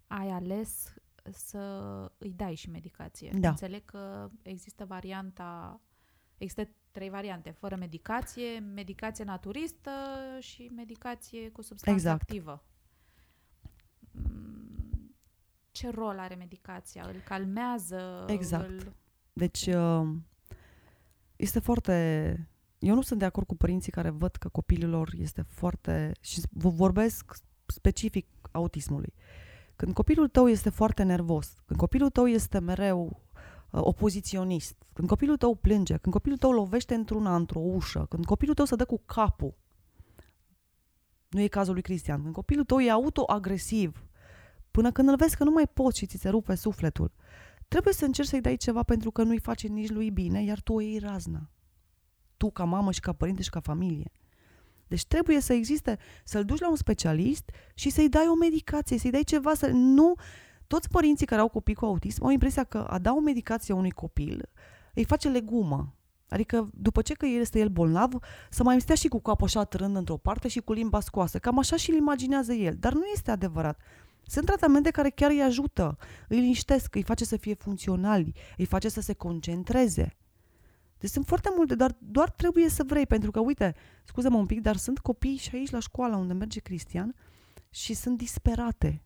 [0.06, 0.94] ai ales
[1.30, 1.58] să
[2.18, 3.32] îi dai și medicație.
[3.38, 3.48] Da.
[3.48, 5.80] Înțeleg că există varianta,
[6.38, 9.90] există trei variante, fără medicație, medicație naturistă
[10.38, 12.20] și medicație cu substanță exact.
[12.22, 12.64] activă.
[15.82, 17.04] Mm, ce rol are medicația?
[17.06, 18.24] Îl calmează?
[18.28, 18.68] Exact.
[18.68, 18.94] Îl...
[19.32, 20.08] Deci uh,
[21.36, 22.48] este foarte
[22.84, 26.12] eu nu sunt de acord cu părinții care văd că copilul lor este foarte...
[26.20, 27.32] și vă vorbesc
[27.66, 29.14] specific autismului.
[29.76, 33.22] Când copilul tău este foarte nervos, când copilul tău este mereu
[33.70, 38.54] uh, opoziționist, când copilul tău plânge, când copilul tău lovește într-una, într-o ușă, când copilul
[38.54, 39.54] tău se dă cu capul,
[41.28, 44.06] nu e cazul lui Cristian, când copilul tău e autoagresiv,
[44.76, 47.12] până când îl vezi că nu mai poți și ți se rupe sufletul,
[47.68, 50.72] trebuie să încerci să-i dai ceva pentru că nu-i face nici lui bine, iar tu
[50.72, 51.48] o iei razna
[52.44, 54.10] tu ca mamă și ca părinte și ca familie.
[54.86, 59.10] Deci trebuie să existe, să-l duci la un specialist și să-i dai o medicație, să-i
[59.10, 60.14] dai ceva, să nu...
[60.66, 63.90] Toți părinții care au copii cu autism au impresia că a da o medicație unui
[63.90, 64.48] copil
[64.94, 65.94] îi face legumă.
[66.28, 68.12] Adică după ce că este el bolnav,
[68.50, 71.38] să mai stea și cu capul așa târând într-o parte și cu limba scoasă.
[71.38, 72.76] Cam așa și-l imaginează el.
[72.78, 73.80] Dar nu este adevărat.
[74.26, 75.96] Sunt tratamente care chiar îi ajută,
[76.28, 80.16] îi liniștesc, îi face să fie funcționali, îi face să se concentreze.
[80.98, 84.60] Deci sunt foarte multe, dar doar trebuie să vrei, pentru că, uite, scuză-mă un pic,
[84.60, 87.14] dar sunt copii și aici la școală unde merge Cristian
[87.70, 89.02] și sunt disperate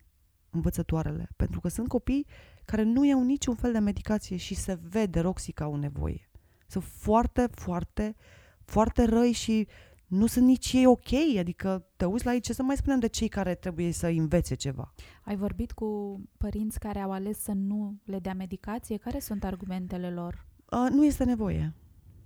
[0.51, 2.27] învățătoarele, pentru că sunt copii
[2.65, 6.31] care nu iau niciun fel de medicație și se vede Roxy că au nevoie.
[6.67, 8.17] Sunt foarte, foarte,
[8.65, 9.69] foarte răi și
[10.09, 13.07] nu sunt nici ei ok, adică te uiți la ei, ce să mai spunem de
[13.07, 14.95] cei care trebuie să învețe ceva.
[15.23, 18.97] Ai vorbit cu părinți care au ales să nu le dea medicație?
[18.97, 20.47] Care sunt argumentele lor?
[20.71, 21.75] Uh, nu este nevoie.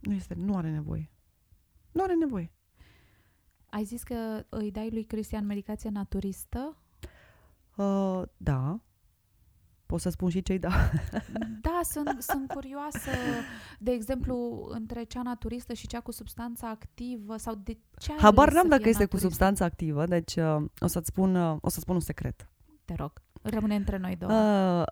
[0.01, 1.11] Nu, este, nu are nevoie.
[1.93, 2.53] Nu are nevoie.
[3.67, 6.77] Ai zis că îi dai lui Cristian medicație naturistă?
[7.77, 8.81] Uh, da.
[9.93, 10.91] Pot să spun și cei da.
[11.61, 13.11] Da, sunt, sunt curioasă,
[13.79, 18.49] de exemplu, între cea naturistă și cea cu substanță activă sau de ce ai Habar
[18.49, 19.29] ales n-am să dacă fie este cu naturistă?
[19.29, 22.49] substanță activă, deci uh, o să-ți spun, uh, o să spun un secret.
[22.85, 23.13] Te rog,
[23.43, 24.33] rămâne între noi două.
[24.33, 24.87] Uh,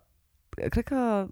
[0.68, 1.28] cred că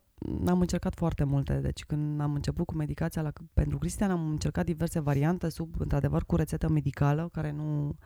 [0.46, 1.54] am încercat foarte multe.
[1.54, 6.24] Deci când am început cu medicația la, pentru Cristian, am încercat diverse variante sub, într-adevăr,
[6.24, 7.96] cu rețetă medicală, care nu,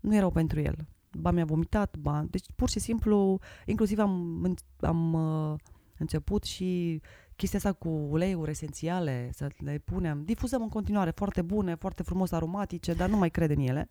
[0.00, 0.76] nu erau pentru el.
[1.16, 2.26] Ba mi-a vomitat, ba...
[2.30, 5.58] Deci pur și simplu, inclusiv am, înț- am uh,
[5.98, 7.00] început și
[7.36, 10.24] chestia asta cu uleiuri esențiale, să le punem.
[10.24, 13.90] Difuzăm în continuare, foarte bune, foarte frumos aromatice, dar nu mai cred în ele.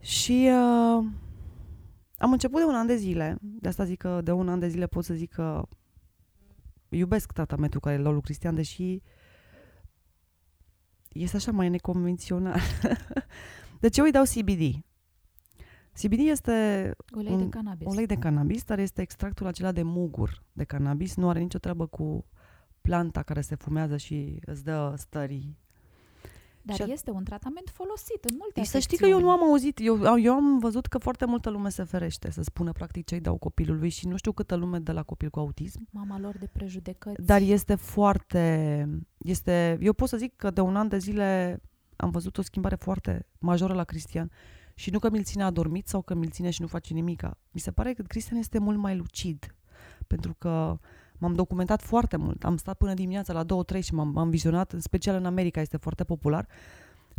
[0.00, 1.04] Și uh,
[2.18, 4.68] am început de un an de zile, de asta zic că de un an de
[4.68, 5.68] zile pot să zic că
[6.88, 9.02] iubesc tratamentul care îl luau lui Cristian, deși
[11.12, 12.60] este așa mai neconvențional.
[13.80, 14.84] deci eu îi dau CBD.
[16.02, 17.86] CBD este Ulei de un cannabis.
[17.90, 21.16] ulei de cannabis, dar este extractul acela de mugur de cannabis.
[21.16, 22.24] Nu are nicio treabă cu
[22.80, 25.58] planta care se fumează și îți dă stării.
[26.62, 29.42] Dar și a- este un tratament folosit în multe Să știi că eu nu afecțiuni.
[29.42, 33.04] am auzit, eu, eu am văzut că foarte multă lume se ferește să spună practic
[33.06, 35.88] ce îi dau copilului și nu știu câtă lume de la copil cu autism.
[35.90, 37.22] Mama lor de prejudecăți.
[37.26, 38.88] Dar este foarte...
[39.18, 41.60] Este, eu pot să zic că de un an de zile
[41.96, 44.30] am văzut o schimbare foarte majoră la Cristian.
[44.78, 47.38] Și nu că mi-l ține adormit sau că mi-l ține și nu face nimica.
[47.50, 49.54] Mi se pare că Cristian este mult mai lucid.
[50.06, 50.78] Pentru că
[51.18, 52.44] m-am documentat foarte mult.
[52.44, 53.44] Am stat până dimineața la
[53.76, 56.46] 2-3 și m-am, m-am vizionat, în special în America este foarte popular.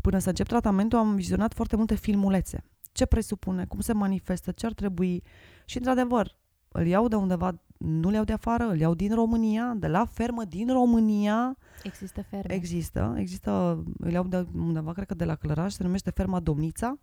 [0.01, 2.63] Până să încep tratamentul am vizionat foarte multe filmulețe.
[2.91, 5.23] Ce presupune, cum se manifestă, ce ar trebui.
[5.65, 6.37] Și într-adevăr,
[6.67, 10.05] îl iau de undeva, nu le iau de afară, îl iau din România, de la
[10.05, 11.57] fermă din România.
[11.83, 12.53] Există ferme.
[12.53, 16.99] Există, există, îl iau de undeva, cred că de la Clăraș, se numește ferma Domnița.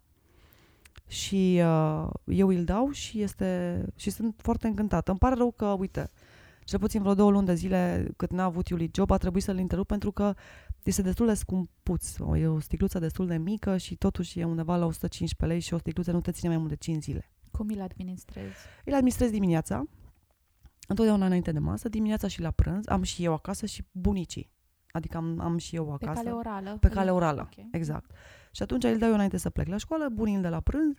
[1.08, 5.10] Și uh, eu îl dau și este și sunt foarte încântată.
[5.10, 6.10] Îmi pare rău că, uite,
[6.64, 9.56] cel puțin vreo două luni de zile cât n-a avut Iuli job, a trebuit să-l
[9.56, 10.34] întrerup pentru că
[10.82, 12.18] este destul de scumpuț.
[12.18, 15.74] O- E o sticluță destul de mică și totuși e undeva la 115 lei și
[15.74, 17.30] o sticluță nu te ține mai mult de 5 zile.
[17.50, 18.56] Cum îl administrezi?
[18.84, 19.84] Îl administrez dimineața,
[20.88, 22.88] întotdeauna înainte de masă, dimineața și la prânz.
[22.88, 24.50] Am și eu acasă și bunicii.
[24.90, 26.22] Adică am, am și eu Pe acasă.
[26.22, 26.76] cale orală?
[26.80, 27.64] Pe cale orală, Ok.
[27.72, 28.10] exact.
[28.54, 30.96] Și atunci îl dau eu înainte să plec la școală, bunii îl de la prânz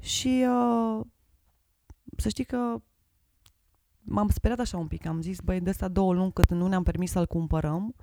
[0.00, 1.06] și uh,
[2.16, 2.82] să știi că
[3.98, 5.06] m-am speriat așa un pic.
[5.06, 7.94] Am zis, băi, de astea două luni cât nu ne-am permis să-l cumpărăm,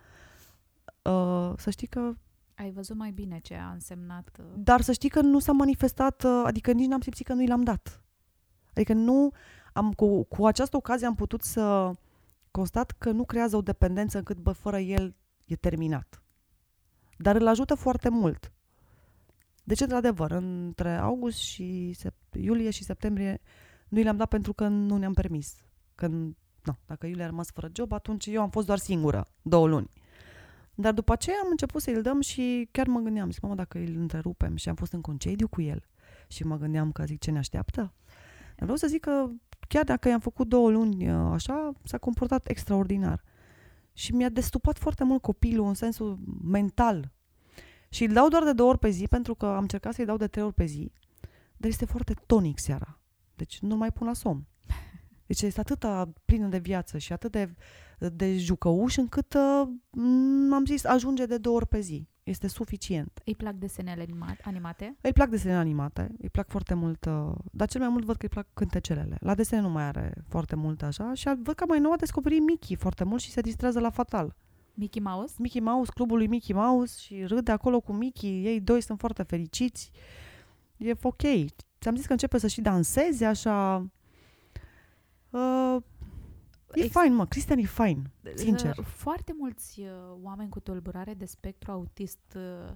[1.01, 2.13] uh, să știi că
[2.55, 4.37] Ai văzut mai bine ce a însemnat...
[4.39, 7.41] uh, dar să știi că nu s-a manifestat, uh, adică nici n-am simțit că nu
[7.41, 8.01] i l-am dat.
[8.69, 9.31] Adică nu
[9.73, 11.91] am, cu, cu această ocazie am putut să
[12.51, 15.15] constat că nu creează o dependență încât, bă, fără el
[15.45, 16.21] e terminat.
[17.17, 18.52] Dar îl ajută foarte mult.
[19.63, 23.41] Deci, într-adevăr, între august și sep- iulie și septembrie
[23.87, 25.55] nu i le-am dat pentru că nu ne-am permis.
[25.95, 29.67] Că, nu, dacă iulie a rămas fără job, atunci eu am fost doar singură, două
[29.67, 29.91] luni.
[30.75, 33.95] Dar după aceea am început să-i dăm și chiar mă gândeam, zic, mamă, dacă îl
[33.95, 35.83] întrerupem și am fost în concediu cu el
[36.27, 37.93] și mă gândeam că zic ce ne așteaptă.
[38.55, 39.29] Dar vreau să zic că
[39.67, 43.23] chiar dacă i-am făcut două luni uh, așa, s-a comportat extraordinar.
[43.93, 47.12] Și mi-a destupat foarte mult copilul în sensul mental.
[47.93, 50.17] Și îl dau doar de două ori pe zi, pentru că am încercat să-i dau
[50.17, 50.91] de trei ori pe zi,
[51.57, 52.99] dar este foarte tonic seara.
[53.35, 54.45] Deci nu mai pun la somn.
[55.25, 55.85] Deci este atât
[56.25, 57.55] plină de viață și atât de,
[58.13, 62.07] de jucăuș încât uh, m- am zis ajunge de două ori pe zi.
[62.23, 63.21] Este suficient.
[63.25, 64.97] Îi plac desenele anima- animate?
[65.01, 68.23] Îi plac desenele animate, îi plac foarte mult, uh, dar cel mai mult văd că
[68.23, 69.17] îi plac cântecelele.
[69.19, 71.95] La desene nu mai are foarte mult așa și a- văd că mai nou a
[71.95, 74.35] descoperit Mickey foarte mult și se distrează la fatal.
[74.73, 75.33] Mickey Mouse?
[75.37, 79.23] Mickey Mouse, clubul lui Mickey Mouse și râde acolo cu Mickey, ei doi sunt foarte
[79.23, 79.91] fericiți.
[80.77, 81.21] E ok.
[81.79, 83.87] Ți-am zis că începe să și danseze așa.
[85.29, 85.77] Uh,
[86.73, 87.25] e Ex- fain, mă.
[87.25, 88.77] Cristian e fain, sincer.
[88.77, 89.87] Uh, Foarte mulți uh,
[90.21, 92.71] oameni cu tulburare de spectru autist uh,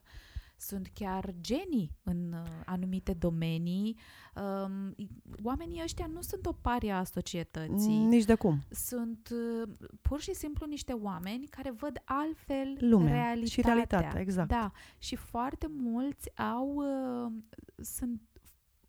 [0.57, 3.97] sunt chiar genii în uh, anumite domenii.
[4.35, 5.07] Um, i-
[5.43, 7.97] oamenii ăștia nu sunt o parie a societății.
[7.97, 8.59] Nici de cum.
[8.69, 9.69] Sunt uh,
[10.01, 13.45] pur și simplu niște oameni care văd altfel Lumea realitatea.
[13.47, 14.49] și realitatea, exact.
[14.49, 17.31] Da, și foarte mulți au uh,
[17.77, 18.21] sunt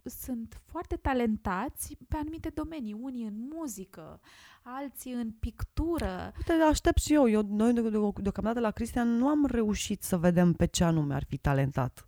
[0.09, 4.20] sunt foarte talentați pe anumite domenii, unii în muzică,
[4.62, 6.32] alții în pictură.
[6.36, 7.28] Uite, aștept și eu.
[7.28, 11.14] eu noi, de- de- deocamdată, la Cristian, nu am reușit să vedem pe ce anume
[11.14, 12.06] ar fi talentat.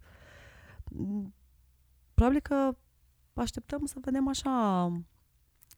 [0.91, 1.35] Mm,
[2.15, 2.77] Probabil că
[3.35, 4.85] așteptăm să vedem așa...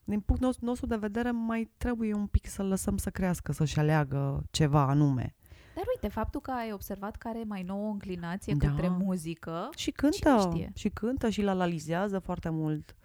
[0.04, 3.78] Din punctul nostru- nostru de vedere, mai trebuie un pic să-l lăsăm să crească, să-și
[3.78, 5.34] aleagă ceva anume.
[5.74, 8.68] Dar uite, faptul că ai observat că are mai nouă o înclinație Da.
[8.68, 10.72] către muzică, Și cântă, știe?
[10.74, 12.96] și cântă și la analizează foarte mult.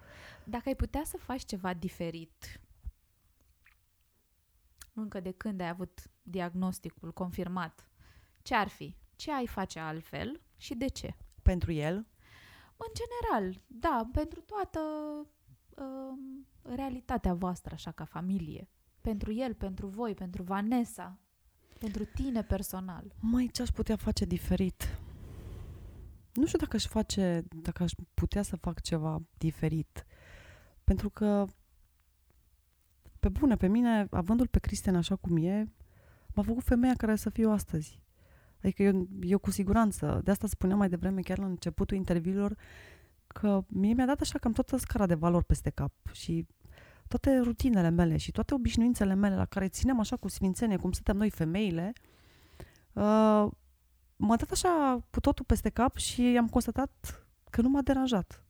[0.44, 2.60] dacă ai putea să faci ceva diferit
[4.92, 7.88] încă de când ai avut diagnosticul confirmat,
[8.42, 8.96] ce ar fi?
[9.16, 11.14] Ce ai face altfel și de ce?
[11.42, 11.94] Pentru el?
[12.76, 14.80] În general, da, pentru toată
[15.76, 16.18] uh,
[16.76, 18.68] realitatea voastră, așa, ca familie.
[19.00, 21.18] Pentru el, pentru voi, pentru Vanessa,
[21.78, 23.14] pentru tine personal.
[23.20, 24.98] Mai ce aș putea face diferit?
[26.32, 30.06] Nu știu dacă aș face, dacă aș putea să fac ceva diferit.
[30.84, 31.46] Pentru că,
[33.20, 35.68] pe bune, pe mine, avându-l pe Cristian așa cum e,
[36.34, 38.00] m-a făcut femeia care să fiu astăzi.
[38.62, 42.56] Adică eu, eu cu siguranță, de asta spuneam mai devreme, chiar la începutul interviurilor,
[43.26, 46.46] că mie mi-a dat așa cam toată scara de valori peste cap și
[47.08, 51.16] toate rutinele mele și toate obișnuințele mele la care ținem așa cu sfințenie, cum suntem
[51.16, 51.92] noi femeile,
[52.92, 53.48] uh,
[54.16, 58.42] m-a dat așa cu totul peste cap și am constatat că nu m-a deranjat.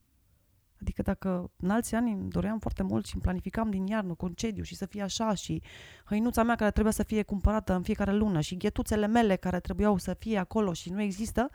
[0.80, 4.62] Adică dacă în alți ani îmi doream foarte mult și îmi planificam din iarnă concediu
[4.62, 5.62] și să fie așa și
[6.04, 9.98] hăinuța mea care trebuia să fie cumpărată în fiecare lună și ghetuțele mele care trebuiau
[9.98, 11.50] să fie acolo și nu există,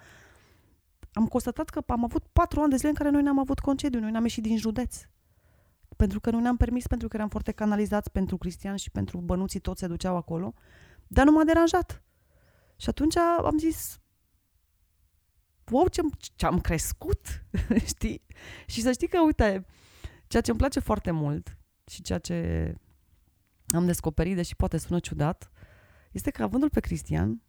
[1.14, 3.99] am constatat că am avut patru ani de zile în care noi n-am avut concediu,
[3.99, 5.01] noi n-am ieșit din județ.
[5.96, 9.60] Pentru că nu ne-am permis, pentru că eram foarte canalizați pentru Cristian și pentru bănuții
[9.60, 10.54] toți se duceau acolo,
[11.08, 12.04] dar nu m-a deranjat.
[12.76, 14.00] Și atunci am zis,
[15.72, 16.02] wow, ce,
[16.36, 17.46] ce am crescut,
[17.86, 18.26] știi?
[18.66, 19.66] Și să știi că, uite,
[20.28, 22.76] ceea ce îmi place foarte mult și ceea ce
[23.68, 25.52] am descoperit, deși poate sună ciudat,
[26.12, 27.41] este că avându-l pe Cristian,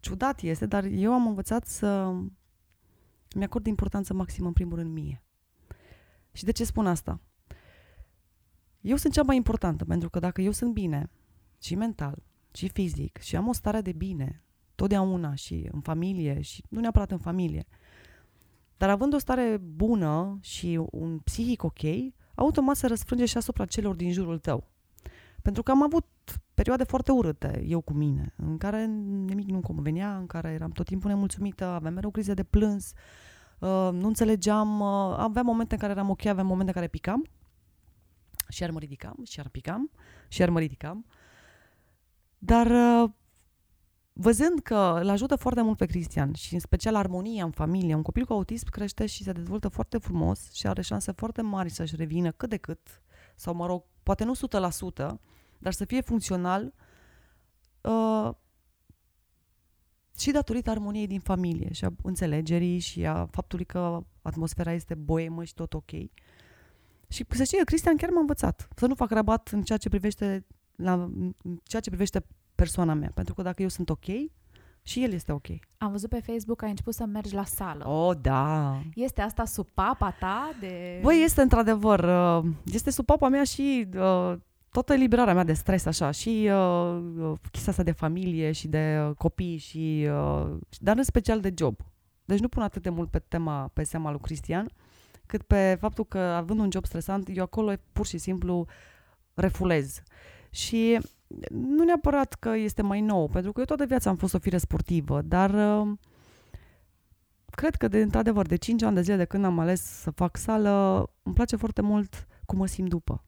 [0.00, 2.14] ciudat este, dar eu am învățat să
[3.34, 5.22] mi-acord importanță maximă în primul rând mie.
[6.32, 7.20] Și de ce spun asta?
[8.86, 11.10] Eu sunt cea mai importantă, pentru că dacă eu sunt bine,
[11.60, 12.22] și mental,
[12.52, 14.42] și fizic, și am o stare de bine,
[14.74, 17.66] totdeauna și în familie, și nu neapărat în familie,
[18.76, 21.80] dar având o stare bună și un psihic ok,
[22.34, 24.70] automat se răsfrânge și asupra celor din jurul tău.
[25.42, 26.06] Pentru că am avut
[26.54, 30.86] perioade foarte urâte, eu cu mine, în care nimic nu convenea, în care eram tot
[30.86, 32.92] timpul nemulțumită, aveam mereu crize de plâns,
[33.58, 37.28] uh, nu înțelegeam, uh, aveam momente în care eram ok, aveam momente în care picam,
[38.48, 39.90] și iar mă ridicam, și iar picam,
[40.28, 41.06] și iar mă ridicam.
[42.38, 43.10] Dar uh,
[44.12, 48.02] văzând că îl ajută foarte mult pe Cristian și în special armonia în familie, un
[48.02, 51.96] copil cu autism crește și se dezvoltă foarte frumos și are șanse foarte mari să-și
[51.96, 53.02] revină cât de cât,
[53.34, 55.18] sau mă rog, poate nu 100%,
[55.58, 56.74] dar să fie funcțional
[57.80, 58.30] uh,
[60.18, 65.44] și datorită armoniei din familie și a înțelegerii și a faptului că atmosfera este boemă
[65.44, 65.90] și tot ok.
[67.08, 69.88] Și să știi că Cristian chiar m-a învățat să nu fac rabat în ceea ce
[69.88, 70.46] privește,
[70.76, 73.10] la, în ceea ce privește persoana mea.
[73.14, 74.04] Pentru că dacă eu sunt ok,
[74.82, 75.46] și el este ok.
[75.78, 77.88] Am văzut pe Facebook că ai început să mergi la sală.
[77.88, 78.78] Oh, da.
[78.94, 80.98] Este asta sub papa ta de...
[81.02, 81.98] Băi, este într-adevăr.
[82.44, 84.34] uh, Este sub papa mea și uh,
[84.70, 89.04] toată eliberarea mea de stres, așa, și uh, uh, chestia asta de familie și de
[89.08, 91.80] uh, copii, și, uh, dar în special de job.
[92.24, 94.70] Deci nu pun atât de mult pe tema, pe seama lui Cristian,
[95.26, 98.66] cât pe faptul că având un job stresant, eu acolo pur și simplu
[99.34, 100.02] refulez.
[100.50, 100.98] Și
[101.50, 104.58] nu neapărat că este mai nou, pentru că eu toată viața am fost o fire
[104.58, 105.92] sportivă, dar uh,
[107.50, 110.36] cred că, de, într-adevăr, de 5 ani de zile de când am ales să fac
[110.36, 113.24] sală, îmi place foarte mult cum mă simt după.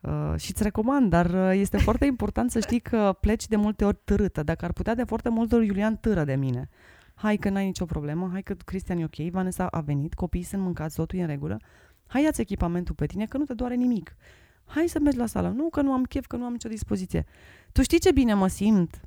[0.00, 3.84] Uh, și îți recomand, dar uh, este foarte important să știi că pleci de multe
[3.84, 4.42] ori târâtă.
[4.42, 6.68] Dacă ar putea de foarte multe ori Iulian târă de mine.
[7.14, 10.62] Hai că n-ai nicio problemă, hai că Cristian e ok, Vanessa a venit, copiii sunt
[10.62, 11.58] mâncați, totul e în regulă.
[12.06, 14.16] Hai ia echipamentul pe tine că nu te doare nimic.
[14.64, 15.48] Hai să mergi la sală.
[15.48, 17.26] Nu că nu am chef, că nu am nicio dispoziție.
[17.72, 19.00] Tu știi ce bine mă simt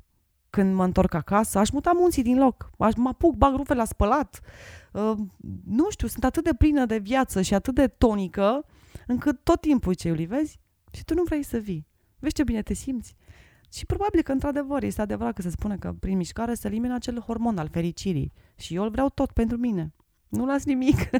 [0.50, 1.58] când mă întorc acasă?
[1.58, 2.70] Aș muta munții din loc.
[2.78, 4.40] Aș mă apuc, bag rufe la spălat.
[4.92, 5.12] Uh,
[5.64, 8.64] nu știu, sunt atât de plină de viață și atât de tonică
[9.06, 10.58] încât tot timpul ce îi vezi
[10.92, 11.86] și tu nu vrei să vii.
[12.18, 13.16] Vezi ce bine te simți?
[13.72, 17.20] Și probabil că, într-adevăr, este adevărat că se spune că prin mișcare se elimină acel
[17.20, 18.32] hormon al fericirii.
[18.56, 19.92] Și eu îl vreau tot pentru mine.
[20.28, 20.96] Nu las nimic.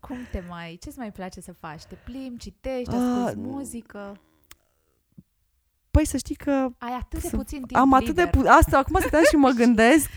[0.00, 0.76] Cum te mai...
[0.80, 1.84] Ce-ți mai place să faci?
[1.84, 4.20] Te plimbi, citești, Ah, asculti muzică?
[5.90, 8.24] Păi să știi că Ai atât de să- puțin timp am atât liber.
[8.24, 10.10] de pu- Asta, acum stăteam și mă gândesc.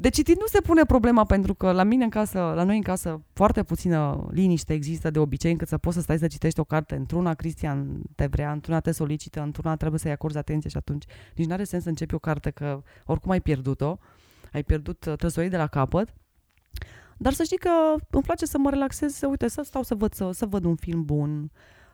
[0.00, 2.82] De citit nu se pune problema pentru că la mine în casă, la noi în
[2.82, 6.64] casă, foarte puțină liniște există de obicei încât să poți să stai să citești o
[6.64, 6.94] carte.
[6.94, 11.46] Într-una Cristian te vrea, într-una te solicită, într-una trebuie să-i acorzi atenție și atunci nici
[11.46, 13.98] nu are sens să începi o carte că oricum ai pierdut-o.
[14.52, 16.14] Ai pierdut, trebuie să o iei de la capăt.
[17.16, 17.70] Dar să știi că
[18.10, 20.76] îmi place să mă relaxez, să uite, să stau să văd, să, să văd un
[20.76, 21.50] film bun,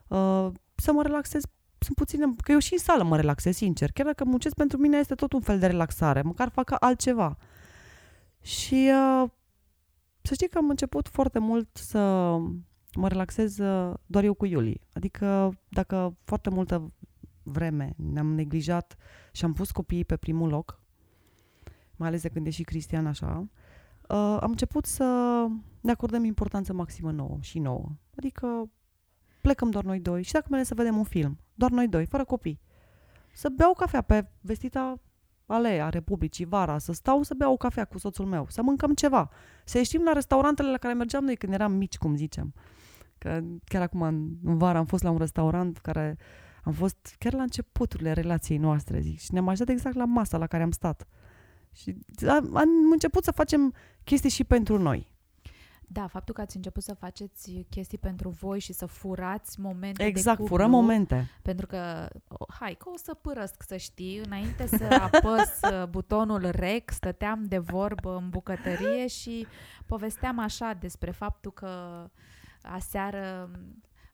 [0.09, 1.43] uh, să mă relaxez
[1.79, 3.91] sunt puține, că eu și în sală mă relaxez, sincer.
[3.93, 6.23] Chiar dacă muncesc, pentru mine este tot un fel de relaxare.
[6.23, 7.37] Măcar fac altceva.
[8.47, 9.31] Și uh,
[10.23, 11.99] să știi că am început foarte mult să
[12.95, 14.81] mă relaxez uh, doar eu cu Iuli.
[14.93, 16.93] Adică dacă foarte multă
[17.43, 18.97] vreme ne-am neglijat
[19.33, 20.81] și am pus copiii pe primul loc,
[21.97, 23.49] mai ales de când e și Cristian așa,
[24.09, 25.05] uh, am început să
[25.81, 27.89] ne acordăm importanță maximă nouă și nouă.
[28.17, 28.71] Adică
[29.41, 32.25] plecăm doar noi doi și dacă mergem să vedem un film, doar noi doi, fără
[32.25, 32.61] copii.
[33.33, 35.01] Să beau cafea pe vestita
[35.47, 38.95] alea a Republicii vara, să stau să beau o cafea cu soțul meu, să mâncăm
[38.95, 39.31] ceva,
[39.65, 42.55] să ieșim la restaurantele la care mergeam noi când eram mici, cum zicem.
[43.19, 46.17] Că chiar acum în, în vara am fost la un restaurant care
[46.65, 50.47] am fost chiar la începuturile relației noastre, zic, și ne-am ajutat exact la masa la
[50.47, 51.07] care am stat.
[51.73, 51.97] Și
[52.29, 53.75] am, am început să facem
[54.05, 55.15] chestii și pentru noi.
[55.89, 60.37] Da, faptul că ați început să faceți chestii pentru voi și să furați momente Exact,
[60.37, 61.31] de cuplu, furăm momente.
[61.43, 66.51] Pentru că, oh, hai, că o să părăsc, să știi, înainte să apăs uh, butonul
[66.51, 69.47] rec, stăteam de vorbă în bucătărie și
[69.87, 71.71] povesteam așa despre faptul că
[72.63, 73.51] aseară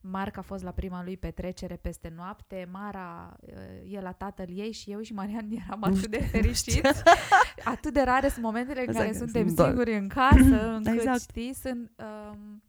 [0.05, 4.73] Marc a fost la prima lui petrecere peste noapte, Mara uh, e la tatăl ei
[4.73, 7.03] și eu și Marian eram atât de fericiți.
[7.65, 10.93] atât de rare sunt momentele în Exact, care suntem sunt doar- singuri în casă, încât,
[10.93, 11.21] Exact.
[11.21, 11.91] știi, sunt,
[12.31, 12.63] um,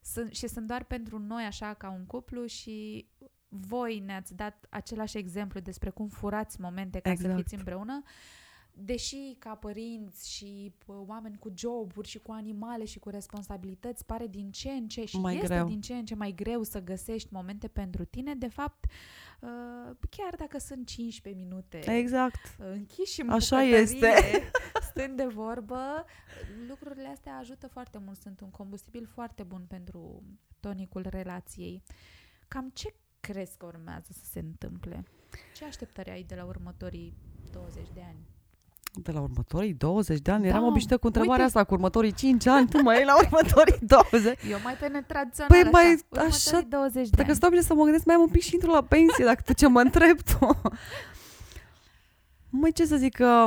[0.00, 3.06] sunt, și sunt doar pentru noi așa ca un cuplu și
[3.48, 7.36] voi ne-ați dat același exemplu despre cum furați momente ca să Exact.
[7.36, 8.02] fiți împreună.
[8.78, 14.26] Deși ca părinți și pă, oameni cu joburi și cu animale și cu responsabilități pare
[14.26, 15.66] din ce în ce și Mai este greu.
[15.66, 18.84] din ce în ce mai greu să găsești momente pentru tine, de fapt,
[19.40, 22.56] uh, chiar dacă sunt 15 minute Exact.
[22.58, 24.12] închiși în Așa bucătărie, este.
[24.90, 26.04] stând de vorbă,
[26.68, 30.22] lucrurile astea ajută foarte mult, sunt un combustibil foarte bun pentru
[30.60, 31.82] tonicul relației.
[32.48, 35.04] Cam ce crezi că urmează să se întâmple?
[35.54, 37.16] Ce așteptări ai de la următorii
[37.52, 38.34] 20 de ani?
[39.02, 41.58] De la următorii 20 de ani Da, eram obișnuită cu întrebarea uite.
[41.58, 44.38] asta, cu următorii 5 ani, tu mai e la următorii 20.
[44.50, 47.36] Eu mai pe netradițional Păi așa, mai următorii așa, 20 de Dacă ani.
[47.36, 49.52] stau bine să mă gândesc, mai am un pic și intru la pensie, dacă tu
[49.52, 50.60] ce mă întreb tu.
[52.50, 53.46] Măi, ce să zic, că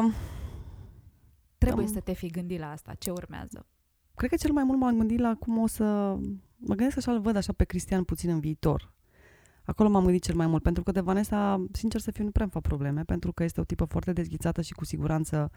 [1.57, 2.91] Trebuie am- să te fi gândit la asta.
[2.99, 3.65] Ce urmează?
[4.15, 5.83] cred că cel mai mult m-am gândit la cum o să...
[6.57, 8.93] Mă gândesc așa, îl văd așa pe Cristian puțin în viitor.
[9.69, 12.43] Acolo m-am gândit cel mai mult, pentru că de Vanessa, sincer să fiu, nu prea
[12.43, 15.51] îmi fac probleme, pentru că este o tipă foarte dezghițată și cu siguranță,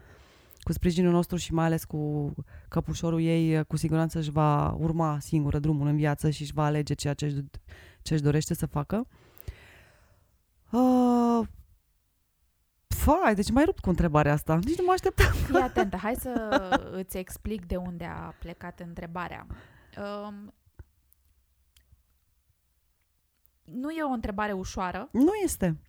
[0.59, 2.33] cu sprijinul nostru și mai ales cu
[2.67, 6.93] căpușorul ei, cu siguranță își va urma singură drumul în viață și își va alege
[6.93, 7.35] ceea ce își,
[8.01, 9.07] ce își dorește să facă.
[10.71, 11.47] Uh,
[12.87, 14.59] Fai, deci mai rupt cu întrebarea asta.
[14.63, 15.31] Nici nu mă așteptam.
[15.31, 16.59] Fii atentă, hai să
[16.91, 19.47] îți explic de unde a plecat întrebarea.
[19.97, 20.53] Um,
[23.63, 25.79] nu e o întrebare ușoară, Nu este.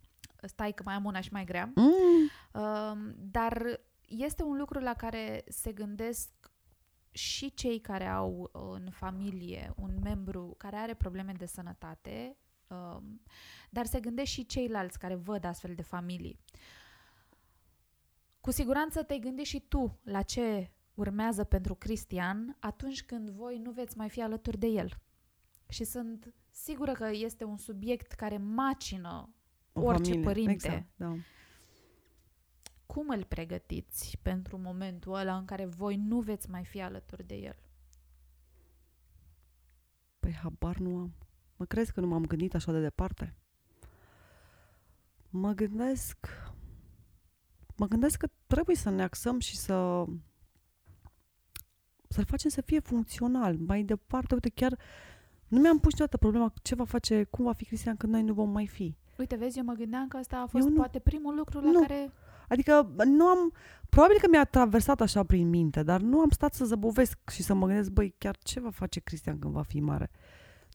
[0.41, 1.91] stai că mai am una și mai grea, Mm.
[2.61, 6.29] um, dar este un lucru la care se gândesc
[7.11, 13.21] și cei care au în familie un membru care are probleme de sănătate, um,
[13.69, 16.39] dar se gândesc și ceilalți care văd astfel de familii.
[18.41, 23.71] Cu siguranță te-ai gândit și tu la ce urmează pentru Cristian atunci când voi nu
[23.71, 24.89] veți mai fi alături de el.
[25.69, 29.33] Și sunt sigură că este un subiect care macină
[29.73, 30.25] O orice familie.
[30.25, 30.53] părinte.
[30.53, 31.15] Exact, da.
[32.85, 37.35] Cum îl pregătiți pentru momentul ăla în care voi nu veți mai fi alături de
[37.35, 37.57] el?
[40.19, 41.13] Păi habar nu am.
[41.55, 43.35] Mă crezi că nu m-am gândit așa de departe?
[45.29, 46.27] Mă gândesc...
[47.77, 50.05] Mă gândesc că trebuie să ne axăm și să...
[52.09, 53.57] Să-l facem să fie funcțional.
[53.57, 54.79] Mai departe, uite, chiar
[55.47, 58.33] nu mi-am pus niciodată problema ce va face, cum va fi Cristian când noi nu
[58.33, 58.95] vom mai fi.
[59.17, 60.75] Uite, vezi, eu mă gândeam că ăsta a fost Eu nu.
[60.75, 61.79] poate primul lucru la Nu.
[61.79, 62.11] care...
[62.49, 63.53] Adică nu am...
[63.89, 67.53] Probabil că mi-a traversat așa prin minte, dar nu am stat să zăbovesc și să
[67.53, 70.11] mă gândesc, băi, chiar ce va face Cristian când va fi mare?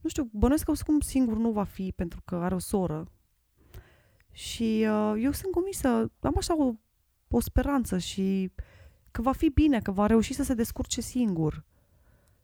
[0.03, 3.11] Nu știu, bănuiesc că cum singur nu va fi, pentru că are o soră.
[4.31, 5.89] Și uh, eu sunt convinsă,
[6.21, 6.73] am așa o,
[7.29, 8.53] o speranță și
[9.11, 11.65] că va fi bine, că va reuși să se descurce singur.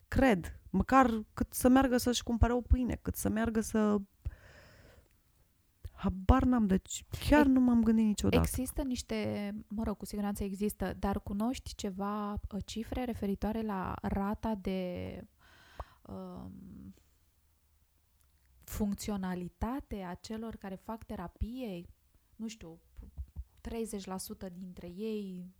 [0.08, 0.58] Cred.
[0.76, 3.96] Măcar cât să meargă să-și cumpere o pâine, cât să meargă să...
[5.92, 8.42] Habar n-am, deci chiar Ex- nu m-am gândit niciodată.
[8.48, 14.54] Există niște, mă rog, cu siguranță există, dar cunoști ceva uh, cifre referitoare la rata
[14.54, 15.20] de
[16.02, 16.94] um,
[18.64, 21.86] funcționalitate a celor care fac terapie?
[22.36, 22.80] Nu știu,
[24.48, 25.54] 30% dintre ei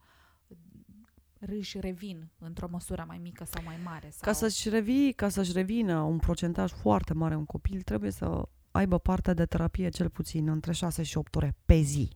[1.49, 4.11] își revin într-o măsură mai mică sau mai mare.
[4.11, 4.21] Sau...
[4.21, 8.99] Ca să-și, revi, ca să-și revină un procentaj foarte mare un copil, trebuie să aibă
[8.99, 12.09] parte de terapie cel puțin între 6 și 8 ore pe zi.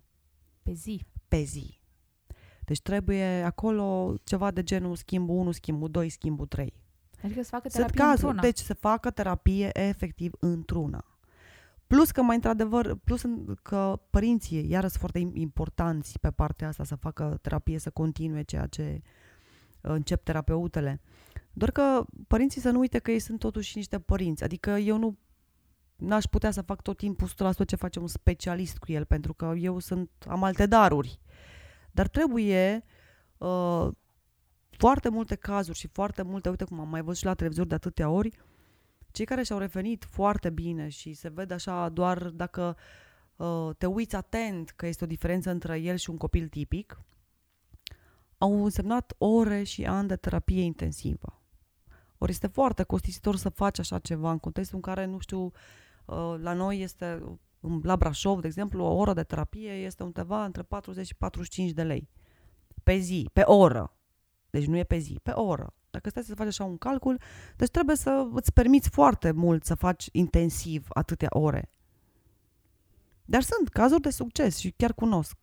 [0.62, 1.05] Pe zi.
[1.28, 1.78] Pe zi.
[2.64, 6.72] Deci trebuie acolo ceva de genul schimbul 1, schimbul 2, schimbul 3.
[7.24, 8.26] Adică să facă Sunt terapie cazuri.
[8.26, 8.43] într-una.
[8.43, 11.05] Deci să facă terapie efectiv într-una.
[11.87, 13.22] Plus că mai într-adevăr, plus
[13.62, 18.66] că părinții, iară, sunt foarte importanți pe partea asta, să facă terapie, să continue ceea
[18.66, 19.11] ce uh,
[19.81, 21.01] încep terapeutele.
[21.53, 24.45] Doar că părinții să nu uite că ei sunt totuși niște părinți.
[24.45, 25.18] Adică eu nu
[25.97, 27.33] n-aș putea să fac tot timpul 100%
[27.66, 31.20] ce face un specialist cu el, pentru că eu sunt, am alte daruri.
[31.91, 32.85] Dar trebuie
[33.39, 33.89] uh,
[34.70, 37.74] foarte multe cazuri și foarte multe, uite cum am mai văzut și la televizor de
[37.74, 38.31] atâtea ori,
[39.11, 42.76] cei care și-au revenit foarte bine și se vede așa doar dacă
[43.37, 47.01] uh, te uiți atent că este o diferență între el și un copil tipic,
[48.41, 51.43] au însemnat ore și ani de terapie intensivă.
[52.18, 56.34] Ori este foarte costisitor să faci așa ceva în contextul în care, nu știu, uh,
[56.38, 57.38] la noi este,
[57.82, 61.82] la Brașov, de exemplu, o oră de terapie este undeva între 40 și 45 de
[61.82, 62.09] lei.
[62.82, 63.97] Pe zi, pe oră.
[64.51, 65.74] Deci nu e pe zi, pe oră.
[65.91, 67.20] Dacă stai să faci așa un calcul,
[67.57, 71.70] deci trebuie să îți permiți foarte mult să faci intensiv atâtea ore.
[73.24, 75.36] Dar sunt cazuri de succes și chiar cunosc.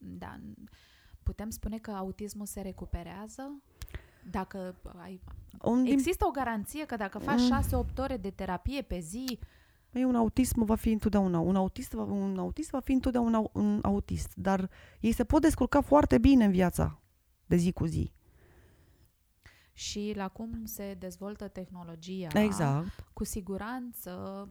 [0.00, 0.38] Da.
[1.22, 3.62] Putem spune că autismul se recuperează?
[4.30, 5.20] Dacă ai...
[5.62, 7.40] Un, Există o garanție că dacă faci
[7.90, 9.38] 6-8 ore de terapie pe zi...
[9.92, 11.38] Ei, un autism va fi întotdeauna.
[11.38, 14.32] Un autist, va, un autist va fi întotdeauna un autist.
[14.34, 14.70] Dar
[15.00, 17.00] ei se pot descurca foarte bine în viața
[17.46, 18.12] de zi cu zi
[19.72, 22.40] și la cum se dezvoltă tehnologia.
[22.40, 23.06] Exact.
[23.12, 24.48] Cu siguranță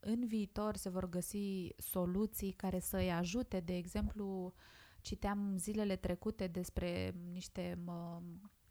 [0.00, 3.60] în viitor se vor găsi soluții care să îi ajute.
[3.60, 4.54] De exemplu,
[5.02, 8.20] citeam zilele trecute despre niște mă,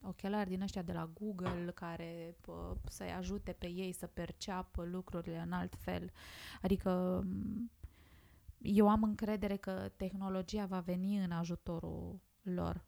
[0.01, 5.39] ochelari din ăștia de la Google care pă, să-i ajute pe ei să perceapă lucrurile
[5.45, 6.11] în alt fel.
[6.61, 7.23] Adică
[8.61, 12.85] eu am încredere că tehnologia va veni în ajutorul lor.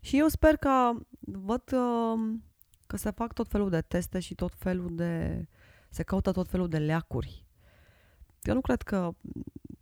[0.00, 2.38] Și eu sper că văd uh,
[2.86, 5.46] că se fac tot felul de teste și tot felul de...
[5.88, 7.46] se caută tot felul de leacuri.
[8.42, 9.14] Eu nu cred că...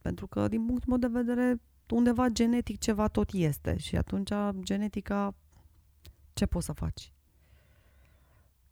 [0.02, 1.60] pentru că, din punctul meu de vedere,
[1.90, 4.30] undeva genetic ceva tot este și atunci
[4.60, 5.34] genetica
[6.32, 7.12] ce poți să faci?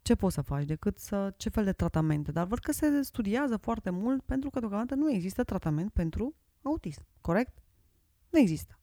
[0.01, 1.33] Ce poți să faci decât să...
[1.37, 2.31] ce fel de tratamente?
[2.31, 7.05] Dar văd că se studiază foarte mult pentru că deocamdată nu există tratament pentru autism,
[7.21, 7.61] corect?
[8.29, 8.79] Nu există.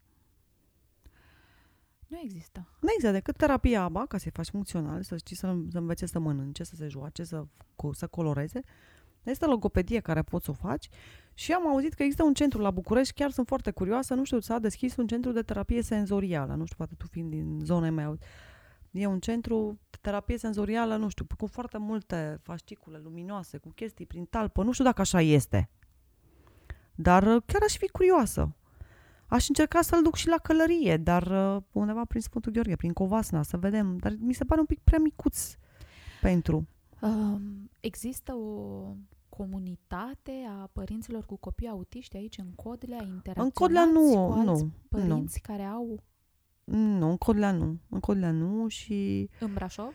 [2.06, 2.68] Nu există.
[2.80, 6.18] Nu există decât terapia ABA, ca să-i faci funcțional, să știi să, să învețe să
[6.18, 7.46] mănânce, să se joace, să,
[7.92, 8.60] să coloreze.
[9.30, 10.88] Este logopedie care poți să o faci
[11.34, 14.40] și am auzit că există un centru la București, chiar sunt foarte curioasă, nu știu,
[14.40, 18.18] s-a deschis un centru de terapie senzorială, nu știu, poate tu fiind din zona mea,
[18.90, 24.06] e un centru de terapie senzorială, nu știu, cu foarte multe fascicule luminoase, cu chestii
[24.06, 25.70] prin talpă, nu știu dacă așa este.
[26.94, 28.56] Dar chiar aș fi curioasă.
[29.26, 33.42] Aș încerca să-l duc și la călărie, dar uh, undeva prin Sfântul Gheorghe, prin Covasna,
[33.42, 33.96] să vedem.
[33.96, 35.54] Dar mi se pare un pic prea micuț
[36.20, 36.68] pentru.
[37.00, 38.94] Um, există o
[39.36, 43.22] comunitate a părinților cu copii autiști aici în Codlea?
[43.34, 44.72] În Codlea nu, cu alți nu.
[44.88, 45.54] părinți nu.
[45.54, 46.02] care au...
[46.64, 47.78] Nu, în Codlea nu.
[47.88, 49.30] În Codlea nu și...
[49.40, 49.92] În Brașov?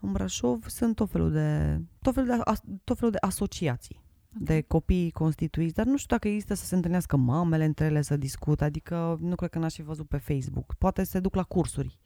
[0.00, 2.42] În Brașov sunt tot felul de, tot felul de,
[2.84, 4.00] tot felul de asociații
[4.38, 8.16] de copii constituiți, dar nu știu dacă există să se întâlnească mamele între ele să
[8.16, 10.74] discută, adică nu cred că n-aș fi văzut pe Facebook.
[10.74, 11.98] Poate se duc la cursuri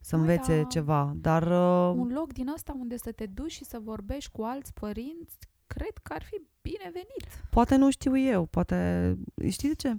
[0.00, 0.66] să învețe da.
[0.66, 1.42] ceva, dar...
[1.42, 1.94] Uh...
[1.96, 5.98] Un loc din ăsta unde să te duci și să vorbești cu alți părinți, cred
[6.02, 7.26] că ar fi binevenit.
[7.50, 9.18] Poate nu știu eu, poate...
[9.48, 9.96] Știi de ce?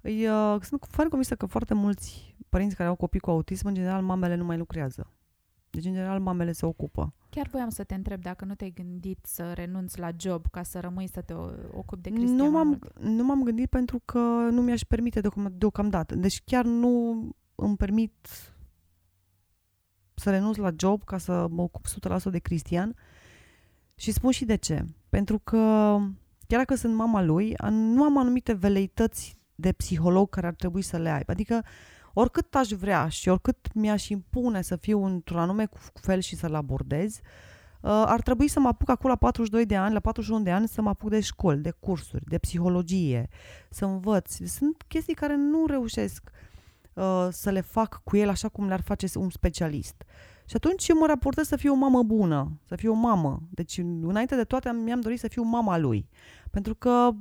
[0.00, 3.74] Îi, uh, sunt foarte convinsă că foarte mulți părinți care au copii cu autism, în
[3.74, 5.12] general, mamele nu mai lucrează.
[5.70, 7.14] Deci, în general, mamele se ocupă.
[7.30, 10.80] Chiar voiam să te întreb dacă nu te-ai gândit să renunți la job ca să
[10.80, 11.34] rămâi să te
[11.72, 14.18] ocupi de Cristian nu m-am, nu m-am gândit pentru că
[14.50, 16.14] nu mi-aș permite deocam, deocamdată.
[16.14, 17.22] Deci chiar nu
[17.54, 18.12] îmi permit
[20.14, 22.96] să renunț la job ca să mă ocup 100% de Cristian.
[23.94, 24.84] Și spun și de ce.
[25.08, 25.56] Pentru că
[26.46, 30.96] chiar dacă sunt mama lui, nu am anumite veleități de psiholog care ar trebui să
[30.96, 31.32] le aibă.
[31.32, 31.64] Adică
[32.14, 37.14] oricât aș vrea și oricât mi-aș impune să fiu într-un anume fel și să-l abordez,
[37.14, 40.68] uh, ar trebui să mă apuc acum la 42 de ani, la 41 de ani,
[40.68, 43.28] să mă apuc de școli, de cursuri, de psihologie,
[43.70, 44.34] să învăț.
[44.34, 46.30] Sunt chestii care nu reușesc
[46.92, 50.04] uh, să le fac cu el așa cum le-ar face un specialist.
[50.48, 53.42] Și atunci eu mă raportez să fiu o mamă bună, să fiu o mamă.
[53.50, 56.08] Deci, înainte de toate, mi-am dorit să fiu mama lui.
[56.50, 57.16] Pentru că uh,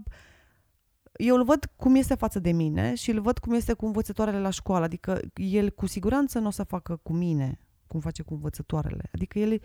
[1.18, 4.40] eu îl văd cum este față de mine și îl văd cum este cu învățătoarele
[4.40, 4.84] la școală.
[4.84, 9.10] Adică el cu siguranță nu o să facă cu mine cum face cu învățătoarele.
[9.14, 9.62] Adică el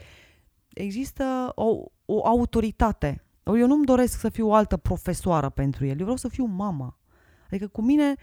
[0.68, 3.24] există o, o autoritate.
[3.44, 5.97] Eu nu-mi doresc să fiu o altă profesoară pentru el.
[5.97, 6.98] Eu vreau să fiu mama.
[7.47, 8.14] Adică cu mine,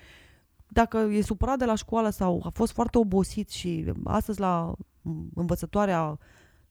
[0.68, 4.74] dacă e supărat de la școală sau a fost foarte obosit și astăzi la
[5.34, 6.20] învățătoarea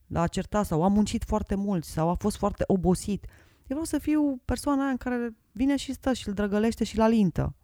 [0.06, 3.26] l-a certat sau a muncit foarte mult sau a fost foarte obosit,
[3.66, 7.02] vreau să fiu persoana aia în care vine și stă și îl drăgălește și îl
[7.02, 7.54] alintă.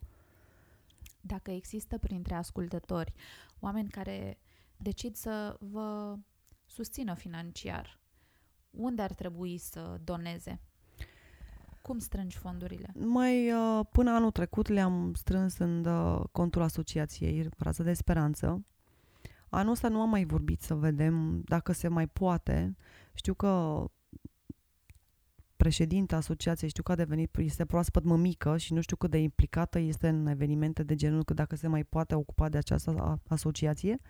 [1.21, 3.13] Dacă există printre ascultători
[3.61, 4.39] oameni care
[4.77, 6.17] decid să vă
[6.67, 8.01] susțină financiar,
[8.71, 10.61] unde ar trebui să doneze?
[11.83, 12.93] Cum strângi fondurile?
[12.95, 18.65] Mai uh, până anul trecut le-am strâns în uh, contul asociației Rază de Speranță.
[19.49, 22.77] Anul ăsta nu am mai vorbit să vedem dacă se mai poate.
[23.15, 23.85] Știu că
[25.57, 29.79] președinta asociației, știu că a devenit, este proaspăt mămică și nu știu cât de implicată
[29.79, 34.01] este în evenimente de genul, cât dacă se mai poate ocupa de această asociație.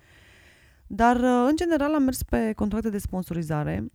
[0.86, 3.92] Dar, uh, în general, am mers pe contracte de sponsorizare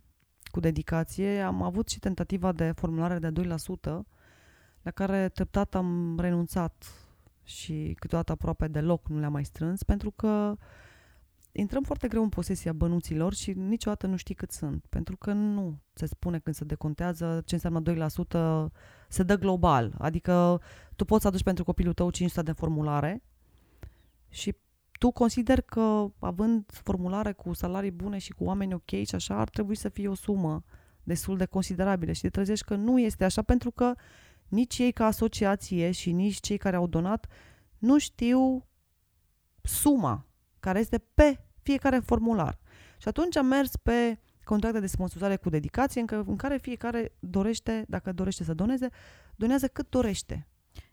[0.50, 1.40] cu dedicație.
[1.40, 4.06] Am avut și tentativa de formulare de 2%,
[4.82, 6.84] la care treptat am renunțat
[7.42, 10.56] și câteodată aproape deloc nu le-am mai strâns, pentru că
[11.52, 15.78] intrăm foarte greu în posesia bănuților și niciodată nu știi cât sunt, pentru că nu
[15.92, 18.08] se spune când se decontează ce înseamnă
[18.68, 18.72] 2%,
[19.08, 20.60] se dă global, adică
[20.96, 23.22] tu poți să aduci pentru copilul tău 500 de formulare
[24.28, 24.54] și
[24.98, 29.48] tu consider că, având formulare cu salarii bune și cu oameni ok și așa, ar
[29.48, 30.64] trebui să fie o sumă
[31.02, 32.12] destul de considerabilă.
[32.12, 33.94] Și te trezești că nu este așa pentru că
[34.48, 37.26] nici ei ca asociație și nici cei care au donat
[37.78, 38.66] nu știu
[39.62, 40.26] suma
[40.60, 42.58] care este pe fiecare formular.
[42.98, 47.84] Și atunci am mers pe contracte de sponsorizare cu dedicație în, în care fiecare dorește,
[47.88, 48.88] dacă dorește să doneze,
[49.36, 50.46] donează cât dorește.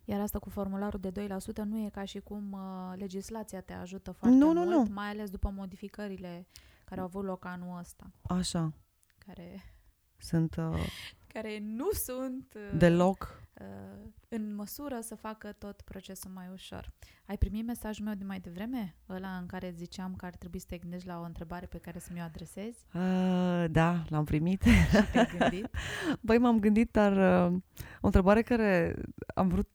[0.05, 4.11] Iar asta cu formularul de 2% nu e ca și cum uh, legislația te ajută
[4.11, 4.87] foarte nu, mult, nu, nu.
[4.93, 6.47] mai ales după modificările
[6.85, 8.11] care au avut loc anul ăsta.
[8.21, 8.73] Așa.
[9.17, 9.75] Care,
[10.17, 10.55] sunt...
[10.55, 10.85] Uh,
[11.33, 12.53] care nu sunt...
[12.55, 13.43] Uh, deloc.
[13.61, 16.91] Uh, în măsură să facă tot procesul mai ușor.
[17.25, 18.95] Ai primit mesajul meu de mai devreme?
[19.09, 21.99] Ăla în care ziceam că ar trebui să te gândești la o întrebare pe care
[21.99, 22.85] să mi-o adresezi?
[22.93, 24.61] Uh, da, l-am primit.
[24.63, 25.67] Și te-ai gândit?
[26.25, 27.57] Băi, m-am gândit, dar uh,
[28.01, 28.95] o întrebare care
[29.35, 29.69] am vrut,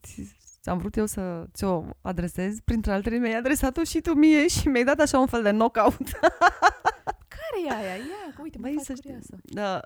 [0.65, 4.85] am vrut eu să ți-o adresez, printre altele mi-ai adresat-o și tu mie și mi-ai
[4.85, 5.97] dat așa un fel de knockout.
[7.37, 7.95] care e aia?
[7.95, 9.37] Ia, uite, mă Băi, faci să curioasă.
[9.43, 9.81] Da,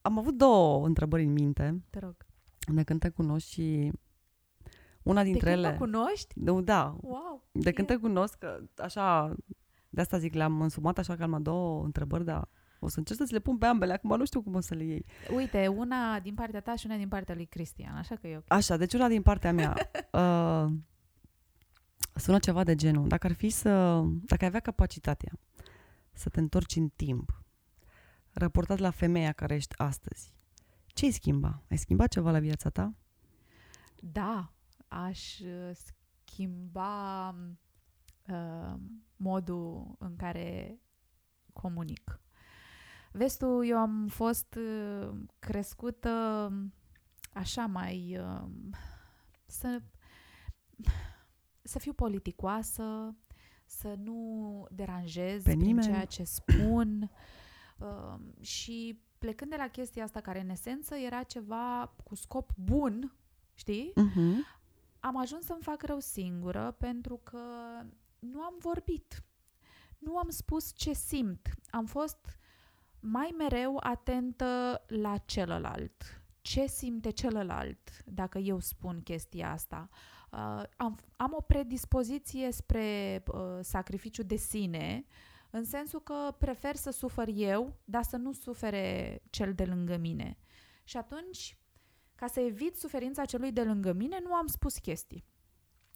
[0.00, 1.82] am avut două întrebări în minte.
[1.90, 2.25] Te rog.
[2.66, 3.92] De când te cunosc și
[5.02, 5.70] una dintre de ele...
[5.70, 6.34] De cunoști?
[6.64, 6.96] Da.
[7.00, 7.48] Wow.
[7.52, 8.44] De când te cunosc,
[8.76, 9.34] așa,
[9.88, 12.48] de asta zic, le-am însumat așa că am două întrebări, dar
[12.78, 14.74] o să încerc să ți le pun pe ambele, acum nu știu cum o să
[14.74, 15.04] le iei.
[15.34, 18.44] Uite, una din partea ta și una din partea lui Cristian, așa că eu.
[18.48, 19.74] Așa, deci una din partea mea.
[20.12, 20.72] uh,
[22.14, 23.08] sună ceva de genul.
[23.08, 24.02] Dacă ar fi să...
[24.04, 25.32] Dacă ai avea capacitatea
[26.12, 27.44] să te întorci în timp,
[28.32, 30.34] raportat la femeia care ești astăzi,
[30.96, 31.62] ce ai schimba?
[31.70, 32.94] Ai schimbat ceva la viața ta?
[34.00, 34.52] Da,
[34.88, 37.28] aș uh, schimba
[38.28, 38.74] uh,
[39.16, 40.80] modul în care
[41.52, 42.20] comunic.
[43.12, 46.52] Vezi tu, eu am fost uh, crescută
[47.32, 48.18] așa mai...
[48.20, 48.48] Uh,
[49.46, 49.82] să,
[51.62, 53.16] să fiu politicoasă,
[53.66, 55.86] să nu deranjez Pe prin nimeni.
[55.86, 57.10] ceea ce spun
[57.78, 63.12] uh, și plecând de la chestia asta care în esență era ceva cu scop bun,
[63.54, 63.92] știi?
[63.92, 64.34] Uh-huh.
[65.00, 67.40] Am ajuns să-mi fac rău singură pentru că
[68.18, 69.24] nu am vorbit.
[69.98, 71.48] Nu am spus ce simt.
[71.70, 72.38] Am fost
[73.00, 76.22] mai mereu atentă la celălalt.
[76.40, 79.88] Ce simte celălalt dacă eu spun chestia asta?
[80.30, 85.06] Uh, am, am o predispoziție spre uh, sacrificiu de sine,
[85.56, 90.38] în sensul că prefer să sufăr eu, dar să nu sufere cel de lângă mine.
[90.84, 91.58] Și atunci,
[92.14, 95.24] ca să evit suferința celui de lângă mine, nu am spus chestii.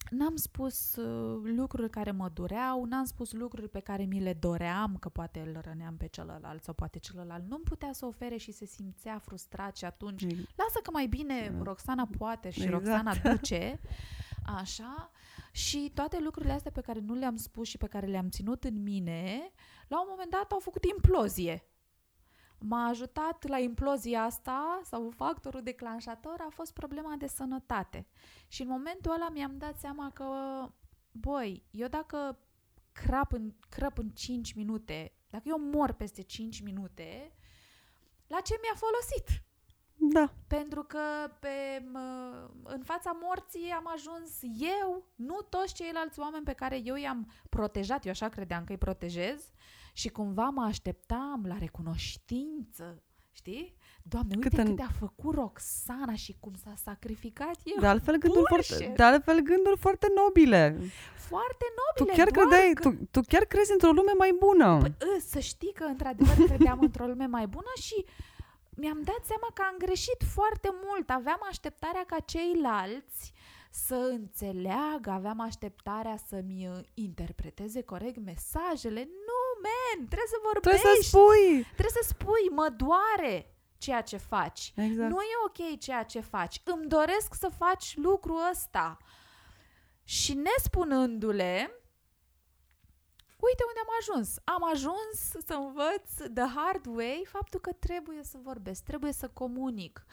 [0.09, 4.97] N-am spus uh, lucruri care mă dureau, n-am spus lucruri pe care mi le doream,
[4.99, 8.65] că poate îl răneam pe celălalt sau poate celălalt nu-mi putea să ofere și se
[8.65, 11.63] simțea frustrat și atunci, lasă că mai bine da.
[11.63, 12.83] Roxana poate și exact.
[12.83, 13.79] Roxana duce,
[14.59, 15.11] așa,
[15.51, 18.83] și toate lucrurile astea pe care nu le-am spus și pe care le-am ținut în
[18.83, 19.51] mine,
[19.87, 21.65] la un moment dat au făcut implozie
[22.63, 28.07] m-a ajutat la implozia asta sau factorul declanșator a fost problema de sănătate.
[28.47, 30.25] Și în momentul ăla mi-am dat seama că,
[31.11, 32.39] băi, eu dacă
[32.91, 37.35] crap în, crăp în 5 minute, dacă eu mor peste 5 minute,
[38.27, 39.43] la ce mi-a folosit?
[40.03, 40.33] Da.
[40.47, 40.99] Pentru că
[41.39, 41.85] pe,
[42.63, 44.29] în fața morții am ajuns
[44.81, 48.77] eu, nu toți ceilalți oameni pe care eu i-am protejat, eu așa credeam că îi
[48.77, 49.51] protejez,
[49.93, 53.75] și cumva mă așteptam la recunoștință, știi?
[54.03, 54.75] Doamne, uite cât, în...
[54.75, 57.79] cât a făcut Roxana și cum s-a sacrificat eu.
[57.79, 60.77] De altfel gânduri, foarte, de altfel gânduri foarte nobile.
[61.15, 62.89] Foarte nobile, Tu chiar, credeai, că...
[62.89, 64.77] tu, tu chiar crezi într-o lume mai bună.
[64.77, 68.05] Păi, ă, să știi că într-adevăr credeam într-o lume mai bună și
[68.81, 71.09] mi-am dat seama că am greșit foarte mult.
[71.09, 73.33] Aveam așteptarea ca ceilalți
[73.71, 79.01] să înțeleagă, aveam așteptarea să-mi uh, interpreteze corect mesajele.
[79.29, 80.81] Nu, man, trebuie să vorbești.
[80.81, 81.63] Trebuie să spui.
[81.79, 84.73] Trebuie să spui, mă doare ceea ce faci.
[84.75, 85.09] Exact.
[85.09, 86.61] Nu e ok ceea ce faci.
[86.63, 88.97] Îmi doresc să faci lucrul ăsta.
[90.03, 91.80] Și nespunându-le,
[93.47, 94.37] uite unde am ajuns.
[94.43, 100.05] Am ajuns să învăț the hard way faptul că trebuie să vorbesc, trebuie să comunic.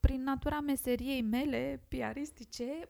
[0.00, 2.88] Prin natura meseriei mele piaristice,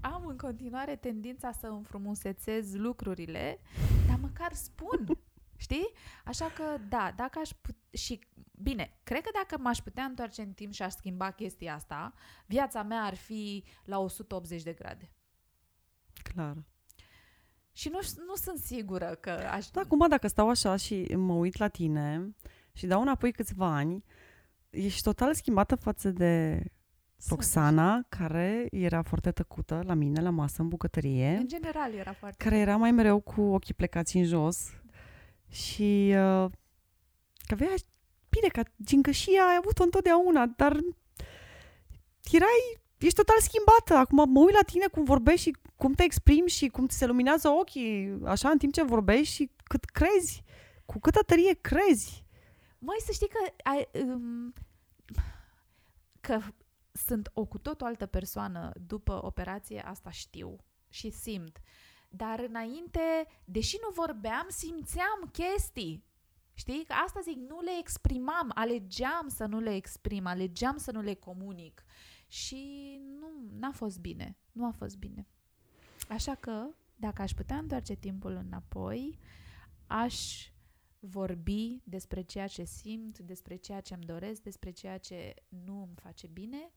[0.00, 3.60] am în continuare tendința să înfrumusețez lucrurile,
[4.08, 5.06] dar măcar spun.
[5.56, 5.90] Știi?
[6.24, 8.20] Așa că, da, dacă aș put- și
[8.52, 12.14] bine, cred că dacă m-aș putea întoarce în timp și aș schimba chestia asta,
[12.46, 15.10] viața mea ar fi la 180 de grade.
[16.22, 16.56] Clar.
[17.76, 19.66] Și nu, nu sunt sigură că aș...
[19.70, 22.34] Da, acum dacă stau așa și mă uit la tine
[22.72, 24.04] și dau înapoi câțiva ani,
[24.70, 26.62] ești total schimbată față de
[27.16, 27.30] Sunt.
[27.38, 32.44] Roxana, care era foarte tăcută la mine, la masă, în bucătărie, În general era foarte...
[32.44, 34.70] care era mai mereu cu ochii plecați în jos
[35.48, 36.50] și uh,
[37.46, 37.74] că avea,
[38.28, 40.72] bine, ca gingășia ai avut-o întotdeauna, dar
[42.32, 43.94] erai, ești total schimbată.
[43.94, 47.06] Acum mă uit la tine cum vorbești și cum te exprimi și cum ți se
[47.06, 50.42] luminează ochii, așa, în timp ce vorbești și cât crezi,
[50.84, 52.24] cu câtă tărie crezi.
[52.78, 54.52] Măi, să știi că, ai, um,
[56.20, 56.40] că
[56.92, 60.56] sunt o cu tot o altă persoană după operație, asta știu
[60.88, 61.60] și simt.
[62.08, 66.04] Dar înainte, deși nu vorbeam, simțeam chestii.
[66.54, 66.84] Știi?
[66.84, 71.14] Că asta zic, nu le exprimam, alegeam să nu le exprim, alegeam să nu le
[71.14, 71.84] comunic.
[72.26, 73.28] Și nu,
[73.58, 74.36] n-a fost bine.
[74.52, 75.28] Nu a fost bine.
[76.08, 76.66] Așa că,
[76.96, 79.18] dacă aș putea întoarce timpul înapoi,
[79.86, 80.48] aș
[80.98, 85.94] vorbi despre ceea ce simt, despre ceea ce îmi doresc, despre ceea ce nu îmi
[86.02, 86.70] face bine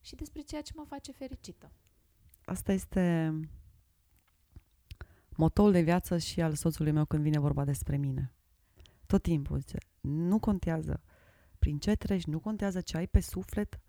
[0.00, 1.72] și despre ceea ce mă face fericită.
[2.44, 3.34] Asta este
[5.36, 8.34] motoul de viață și al soțului meu când vine vorba despre mine.
[9.06, 11.02] Tot timpul zice, nu contează
[11.58, 13.80] prin ce treci, nu contează ce ai pe suflet,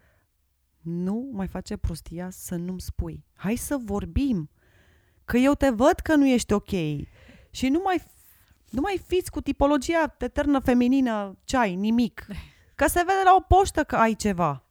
[0.82, 3.26] nu mai face prostia să nu-mi spui.
[3.34, 4.50] Hai să vorbim,
[5.26, 6.70] că eu te văd că nu ești ok
[7.50, 8.04] și nu mai,
[8.70, 12.26] nu mai fiți cu tipologia eternă feminină ce ai, nimic.
[12.76, 14.64] Că se vede la o poștă că ai ceva.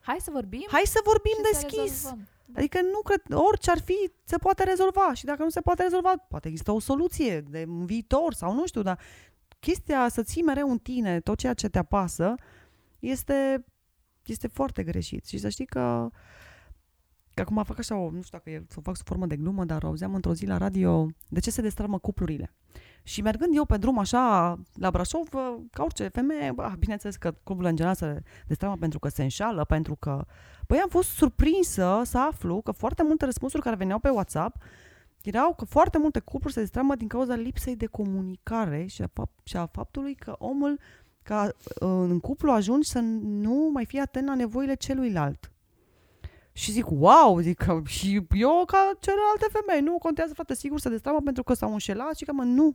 [0.00, 1.92] Hai să vorbim Hai să vorbim și să deschis.
[1.92, 2.28] rezolvăm.
[2.44, 2.58] Da.
[2.58, 6.16] Adică nu cred, orice ar fi, se poate rezolva și dacă nu se poate rezolva,
[6.28, 8.98] poate există o soluție de în viitor sau nu știu, dar
[9.60, 12.34] chestia să ții mereu în tine tot ceea ce te apasă
[12.98, 13.64] este,
[14.24, 16.10] este foarte greșit și să știi că
[17.38, 19.36] că acum fac așa, o, nu știu dacă e, să o fac sub formă de
[19.36, 22.54] glumă, dar auzeam într-o zi la radio de ce se destramă cuplurile.
[23.02, 25.28] Și mergând eu pe drum așa la Brașov,
[25.70, 29.64] ca orice femeie, bă, bineînțeles că cuplurile în general se destramă pentru că se înșală,
[29.64, 30.24] pentru că...
[30.66, 34.56] Băi, am fost surprinsă să aflu că foarte multe răspunsuri care veneau pe WhatsApp
[35.22, 39.42] erau că foarte multe cupluri se destramă din cauza lipsei de comunicare și a, fap-
[39.42, 40.78] și a faptului că omul,
[41.22, 45.52] ca uh, în cuplu ajungi să nu mai fii atent la nevoile celuilalt.
[46.58, 50.88] Și zic, wow, zic că și eu ca celelalte femei, nu contează, frate, sigur se
[50.88, 52.72] destramă pentru că s-au înșelat și că mă, nu.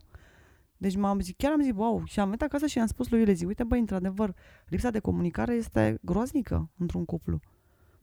[0.76, 3.18] Deci m-am zis, chiar am zis, wow, și am venit acasă și am spus lui
[3.18, 4.34] Iulie, zic, uite, băi, într-adevăr,
[4.68, 7.40] lipsa de comunicare este groaznică într-un cuplu.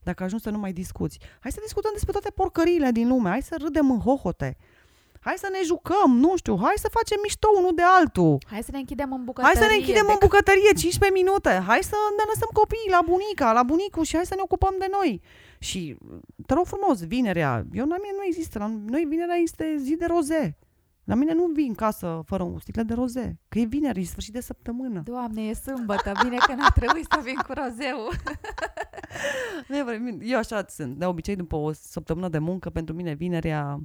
[0.04, 1.20] Dacă ajungi să nu mai discuți.
[1.40, 4.58] Hai să discutăm despre toate porcăriile din lume, hai să râdem în hohote.
[5.20, 8.38] Hai să ne jucăm, nu știu, hai să facem mișto unul de altul.
[8.54, 9.54] Hai să ne închidem în bucătărie.
[9.54, 11.54] Hai să ne închidem de în bucătărie 15 minute.
[11.70, 14.88] Hai să ne lăsăm copiii la bunica, la bunicul și hai să ne ocupăm de
[14.98, 15.22] noi.
[15.62, 15.98] Și
[16.46, 20.06] te rog frumos, vinerea, eu la mine nu există, la noi vinerea este zi de
[20.06, 20.58] roze.
[21.04, 24.04] La mine nu vin în casă fără o sticlă de roze, că e vineri, e
[24.04, 25.02] sfârșit de săptămână.
[25.02, 28.10] Doamne, e sâmbătă, bine că n-a trebuit să vin cu rozeu.
[30.32, 33.80] Eu așa sunt, de obicei după o săptămână de muncă, pentru mine vinerea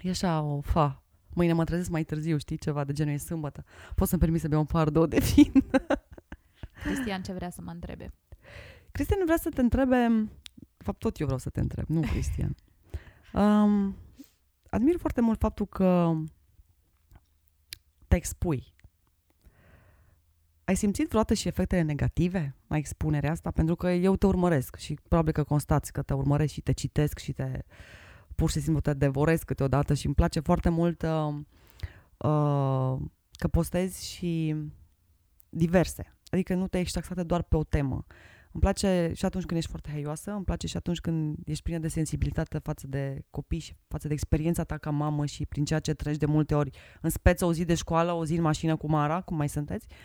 [0.00, 1.02] e așa o fa.
[1.34, 3.64] Mâine mă trezesc mai târziu, știi, ceva de genul e sâmbătă.
[3.94, 5.52] Pot să-mi permit să beau un par două de vin.
[6.84, 8.12] Cristian ce vrea să mă întrebe?
[8.92, 10.28] Cristian vrea să te întrebe,
[10.78, 12.54] de fapt tot eu vreau să te întreb, nu Cristian.
[13.32, 13.96] Um,
[14.70, 16.12] admir foarte mult faptul că
[18.08, 18.74] te expui.
[20.64, 23.50] Ai simțit vreodată și efectele negative la expunerea asta?
[23.50, 27.18] Pentru că eu te urmăresc și probabil că constați că te urmăresc și te citesc
[27.18, 27.62] și te
[28.34, 31.34] pur și simplu te devoresc câteodată și îmi place foarte mult uh,
[32.16, 32.98] uh,
[33.32, 34.54] că postezi și
[35.48, 36.16] diverse.
[36.30, 38.04] Adică nu te ești taxată doar pe o temă.
[38.58, 41.78] Îmi place și atunci când ești foarte haioasă, îmi place și atunci când ești plină
[41.78, 45.78] de sensibilitate față de copii și față de experiența ta ca mamă și prin ceea
[45.78, 46.70] ce treci de multe ori
[47.00, 49.86] în speță o zi de școală, o zi în mașină cu Mara, cum mai sunteți.
[49.88, 49.98] Îmi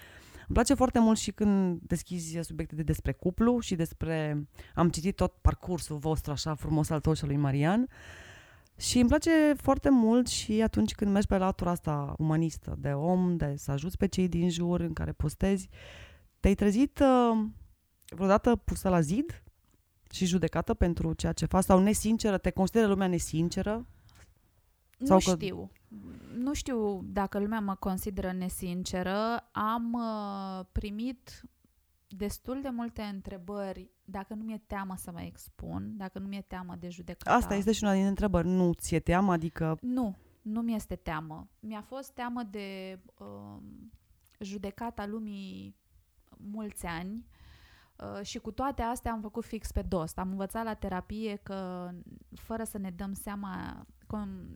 [0.47, 4.47] Îmi place foarte mult și când deschizi subiecte de despre cuplu și despre...
[4.75, 7.87] Am citit tot parcursul vostru așa frumos al tău și al lui Marian
[8.77, 13.37] și îmi place foarte mult și atunci când mergi pe latura asta umanistă de om,
[13.37, 15.69] de să ajuți pe cei din jur în care postezi,
[16.39, 17.45] te-ai trezit uh,
[18.13, 19.43] vreodată pusă la zid
[20.11, 22.37] și judecată pentru ceea ce faci sau nesinceră?
[22.37, 23.85] Te consideră lumea nesinceră?
[25.03, 25.43] Sau nu că...
[25.43, 25.71] știu.
[26.37, 29.49] Nu știu dacă lumea mă consideră nesinceră.
[29.51, 31.41] Am uh, primit
[32.07, 36.75] destul de multe întrebări dacă nu mi-e teamă să mă expun, dacă nu mi-e teamă
[36.79, 37.37] de judecată.
[37.37, 38.47] Asta este și una din întrebări.
[38.47, 39.31] Nu ți-e teamă?
[39.31, 39.77] Adică...
[39.81, 41.47] Nu, nu mi-este teamă.
[41.59, 43.61] Mi-a fost teamă de uh,
[44.39, 45.75] judecata lumii
[46.37, 47.42] mulți ani uh,
[48.21, 50.17] și cu toate astea am făcut fix pe dos.
[50.17, 51.89] Am învățat la terapie că
[52.35, 53.85] fără să ne dăm seama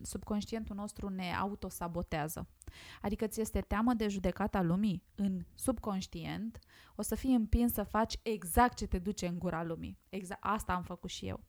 [0.02, 2.48] subconștientul nostru ne autosabotează.
[3.02, 6.60] Adică ți este teamă de judecata lumii în subconștient,
[6.96, 10.00] o să fii împins să faci exact ce te duce în gura lumii.
[10.10, 11.44] Exact asta am făcut și eu.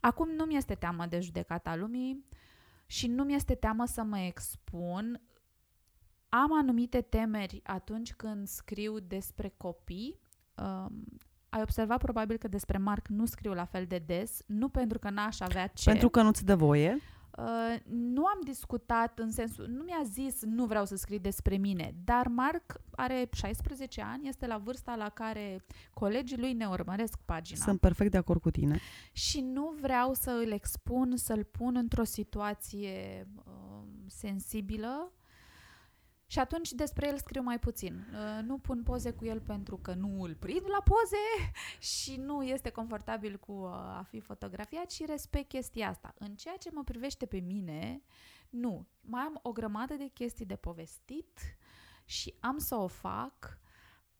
[0.00, 2.24] Acum nu mi este teamă de judecata lumii
[2.86, 5.22] și nu mi este teamă să mă expun.
[6.28, 10.20] Am anumite temeri atunci când scriu despre copii.
[10.62, 11.04] Um,
[11.48, 15.10] ai observat probabil că despre Marc nu scriu la fel de des, nu pentru că
[15.10, 15.90] n-aș avea ce.
[15.90, 16.98] Pentru că nu-ți dă voie.
[17.38, 21.94] Uh, nu am discutat în sensul, nu mi-a zis nu vreau să scrii despre mine,
[22.04, 25.64] dar Marc are 16 ani, este la vârsta la care
[25.94, 27.64] colegii lui ne urmăresc pagina.
[27.64, 28.78] Sunt perfect de acord cu tine.
[29.12, 33.52] Și nu vreau să îl expun, să-l pun într-o situație uh,
[34.06, 35.12] sensibilă
[36.32, 38.06] și atunci despre el scriu mai puțin.
[38.12, 41.52] Uh, nu pun poze cu el pentru că nu îl prind la poze
[41.94, 46.14] și nu este confortabil cu uh, a fi fotografiat și respect chestia asta.
[46.18, 48.02] În ceea ce mă privește pe mine,
[48.50, 48.86] nu.
[49.00, 51.38] Mai am o grămadă de chestii de povestit
[52.04, 53.58] și am să o fac.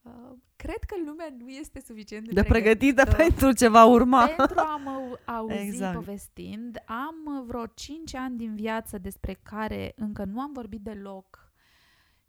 [0.03, 4.27] Uh, cred că lumea nu este suficient de, de pregătită, pregătită pentru ce va urma.
[4.27, 5.95] Pentru a mă auzi exact.
[5.95, 6.83] povestind.
[6.87, 11.52] Am vreo 5 ani din viață despre care încă nu am vorbit deloc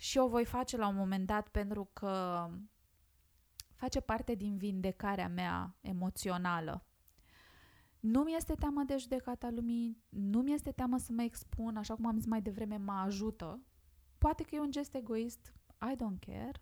[0.04, 2.46] și o voi face la un moment dat pentru că
[3.76, 6.86] face parte din vindecarea mea emoțională.
[8.00, 11.96] Nu mi este teamă de judecata lumii, nu mi este teamă să mă expun, așa
[11.96, 13.62] cum am zis mai devreme, mă ajută.
[14.18, 15.54] Poate că e un gest egoist,
[15.92, 16.62] I don't care.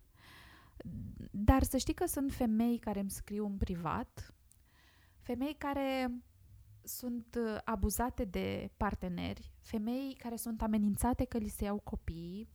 [1.31, 4.35] Dar să știi că sunt femei care îmi scriu în privat,
[5.19, 6.11] femei care
[6.83, 12.49] sunt uh, abuzate de parteneri, femei care sunt amenințate că li se iau copiii,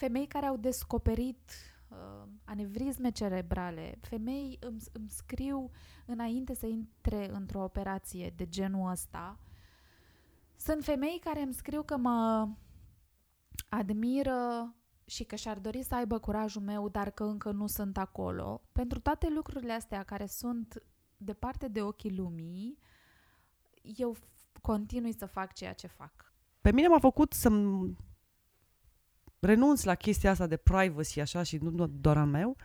[0.00, 1.50] femei care au descoperit
[1.88, 5.70] uh, anevrisme cerebrale, femei îmi, îmi scriu
[6.06, 9.38] înainte să intre într-o operație de genul ăsta.
[10.56, 12.48] Sunt femei care îmi scriu că mă
[13.68, 14.74] admiră
[15.04, 18.60] și că și-ar dori să aibă curajul meu, dar că încă nu sunt acolo.
[18.72, 20.82] Pentru toate lucrurile astea care sunt
[21.16, 22.78] departe de ochii lumii,
[23.82, 24.16] eu
[24.60, 26.32] continui să fac ceea ce fac.
[26.60, 27.96] Pe mine m-a făcut să-mi
[29.40, 32.56] renunț la chestia asta de privacy așa și nu doar a meu,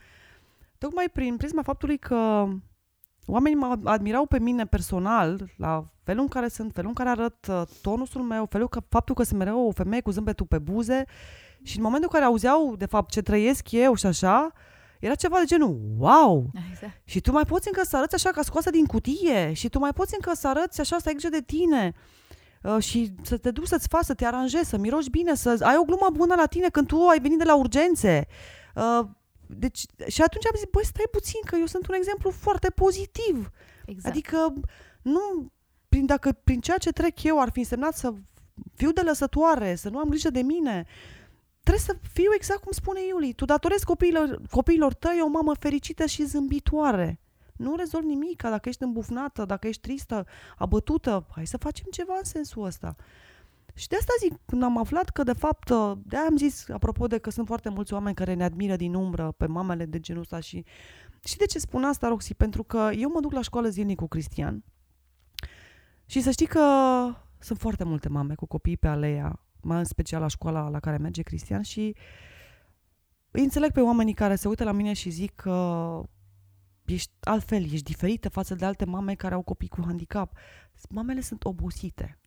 [0.78, 2.48] tocmai prin prisma faptului că
[3.26, 7.48] oamenii mă admirau pe mine personal, la felul în care sunt, felul în care arăt
[7.48, 11.06] uh, tonusul meu, felul că, faptul că sunt mereu o femeie cu zâmbetul pe buze
[11.62, 14.52] și în momentul în care auzeau, de fapt, ce trăiesc eu și așa,
[15.00, 16.52] era ceva de genul, wow!
[16.72, 17.02] Exact.
[17.04, 19.94] Și tu mai poți încă să arăți așa ca scoasă din cutie și tu mai
[19.94, 21.94] poți încă să arăți așa, să ai grijă de tine.
[22.66, 25.78] Uh, și să te duci să-ți faci, să te aranjezi, să miroși bine, să ai
[25.78, 28.28] o glumă bună la tine când tu ai venit de la urgențe.
[28.76, 29.06] Uh,
[29.48, 33.52] deci, și atunci am zis, băi, stai puțin, că eu sunt un exemplu foarte pozitiv.
[33.86, 34.16] Exact.
[34.16, 34.54] Adică,
[35.02, 35.52] nu,
[35.90, 38.14] prin, dacă prin ceea ce trec eu ar fi însemnat să
[38.74, 40.86] fiu de lăsătoare, să nu am grijă de mine,
[41.64, 43.34] trebuie să fiu exact cum spune Iuli.
[43.34, 47.20] Tu datorezi copiilor, copiilor tăi o mamă fericită și zâmbitoare.
[47.58, 50.26] Nu rezolvi nimic, dacă ești îmbufnată, dacă ești tristă,
[50.58, 52.96] abătută, hai să facem ceva în sensul ăsta.
[53.74, 55.72] Și de asta zic, când am aflat că de fapt,
[56.04, 59.34] de am zis, apropo de că sunt foarte mulți oameni care ne admiră din umbră
[59.38, 60.66] pe mamele de genul ăsta și
[61.24, 62.34] și de ce spun asta, Roxy?
[62.34, 64.64] Pentru că eu mă duc la școală zilnic cu Cristian
[66.06, 66.62] și să știi că
[67.40, 70.98] sunt foarte multe mame cu copii pe aleea, mai în special la școala la care
[70.98, 71.96] merge Cristian și
[73.32, 76.02] îi înțeleg pe oamenii care se uită la mine și zic că
[76.86, 80.38] ești altfel, ești diferită față de alte mame care au copii cu handicap.
[80.90, 82.20] Mamele sunt obosite.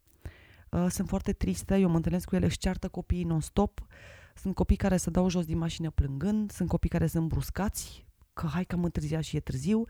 [0.71, 3.87] Uh, sunt foarte triste, eu mă întâlnesc cu ele, își ceartă copiii non-stop.
[4.35, 8.47] Sunt copii care se dau jos din mașină plângând, sunt copii care sunt bruscați, că
[8.47, 9.85] hai că am întârziat și e târziu.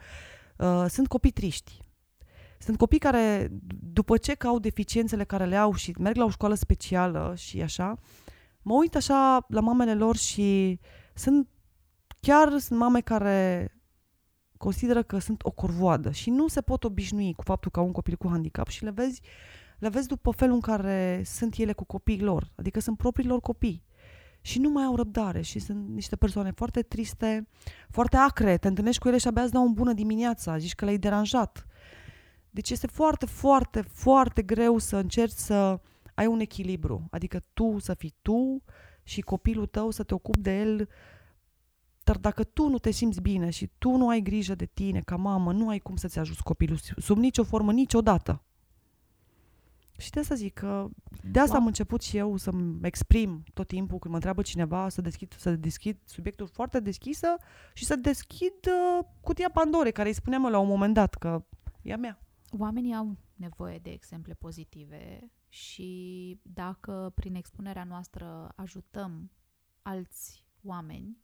[0.56, 1.80] Uh, sunt copii triști.
[2.58, 3.48] Sunt copii care,
[3.80, 7.98] după ce caut deficiențele care le au și merg la o școală specială și așa,
[8.62, 10.80] mă uit așa la mamele lor și
[11.14, 11.48] sunt
[12.20, 13.68] chiar sunt mame care
[14.58, 17.92] consideră că sunt o corvoadă și nu se pot obișnui cu faptul că au un
[17.92, 19.20] copil cu handicap și le vezi,
[19.78, 23.42] le vezi după felul în care sunt ele cu copiii lor, adică sunt propriilor lor
[23.42, 23.86] copii.
[24.40, 27.48] Și nu mai au răbdare și sunt niște persoane foarte triste,
[27.90, 30.84] foarte acre, te întâlnești cu ele și abia îți dau o bună dimineața, zici că
[30.84, 31.66] le-ai deranjat.
[32.50, 35.80] Deci este foarte, foarte, foarte greu să încerci să
[36.14, 38.62] ai un echilibru, adică tu să fii tu
[39.02, 40.88] și copilul tău să te ocupi de el
[42.08, 45.16] dar dacă tu nu te simți bine și tu nu ai grijă de tine ca
[45.16, 48.42] mamă, nu ai cum să-ți ajuți copilul sub nicio formă, niciodată.
[49.98, 50.88] Și de asta zic că
[51.22, 51.60] de asta wow.
[51.60, 55.56] am început și eu să-mi exprim tot timpul când mă întreabă cineva să deschid, să
[55.56, 57.36] deschid subiectul foarte deschisă
[57.74, 61.44] și să deschid uh, cutia Pandore, care îi spuneam la un moment dat că
[61.82, 62.18] e a mea.
[62.58, 69.30] Oamenii au nevoie de exemple pozitive și dacă prin expunerea noastră ajutăm
[69.82, 71.16] alți oameni,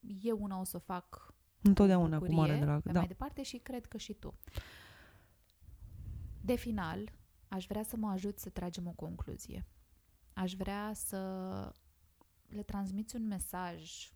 [0.00, 2.82] eu una o să fac Întotdeauna cu mare drag.
[2.82, 2.98] Pe da.
[2.98, 4.38] mai departe și cred că și tu.
[6.40, 7.12] De final,
[7.48, 9.66] aș vrea să mă ajut să tragem o concluzie.
[10.32, 11.72] Aș vrea să
[12.48, 14.10] le transmiți un mesaj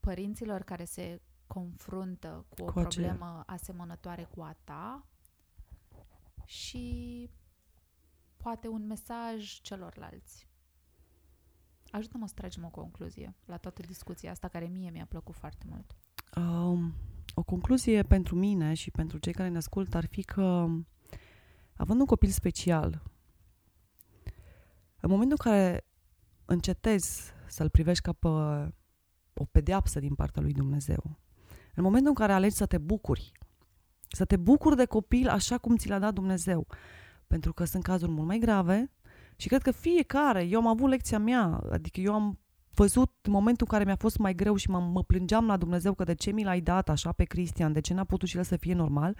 [0.00, 3.44] părinților care se confruntă cu o cu problemă aceea.
[3.46, 5.06] asemănătoare cu a ta
[6.44, 7.30] și
[8.36, 10.48] poate un mesaj celorlalți.
[11.94, 15.96] Ajută-mă să tragem o concluzie la toată discuția asta care mie mi-a plăcut foarte mult.
[16.36, 16.94] Um,
[17.34, 20.66] o concluzie pentru mine și pentru cei care ne ascultă ar fi că
[21.76, 23.02] având un copil special,
[25.00, 25.86] în momentul în care
[26.44, 28.28] încetezi să-l privești ca pe
[29.32, 31.18] o pedeapsă din partea lui Dumnezeu,
[31.74, 33.32] în momentul în care alegi să te bucuri,
[34.08, 36.66] să te bucuri de copil așa cum ți l-a dat Dumnezeu,
[37.26, 38.92] pentru că sunt cazuri mult mai grave
[39.36, 42.38] și cred că fiecare, eu am avut lecția mea, adică eu am
[42.74, 46.04] văzut momentul în care mi-a fost mai greu și mă, mă plângeam la Dumnezeu că
[46.04, 48.56] de ce mi l-ai dat așa pe Cristian, de ce n-a putut și el să
[48.56, 49.16] fie normal.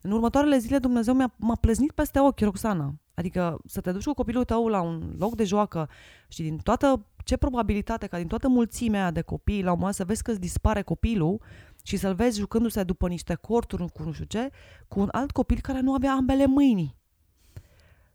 [0.00, 2.94] În următoarele zile Dumnezeu mi-a, m-a plăznit peste ochi, Roxana.
[3.14, 5.88] Adică să te duci cu copilul tău la un loc de joacă
[6.28, 10.04] și din toată, ce probabilitate ca din toată mulțimea de copii la un moment să
[10.04, 11.40] vezi că îți dispare copilul
[11.82, 14.50] și să-l vezi jucându-se după niște corturi cu nu știu ce,
[14.88, 16.99] cu un alt copil care nu avea ambele mâini.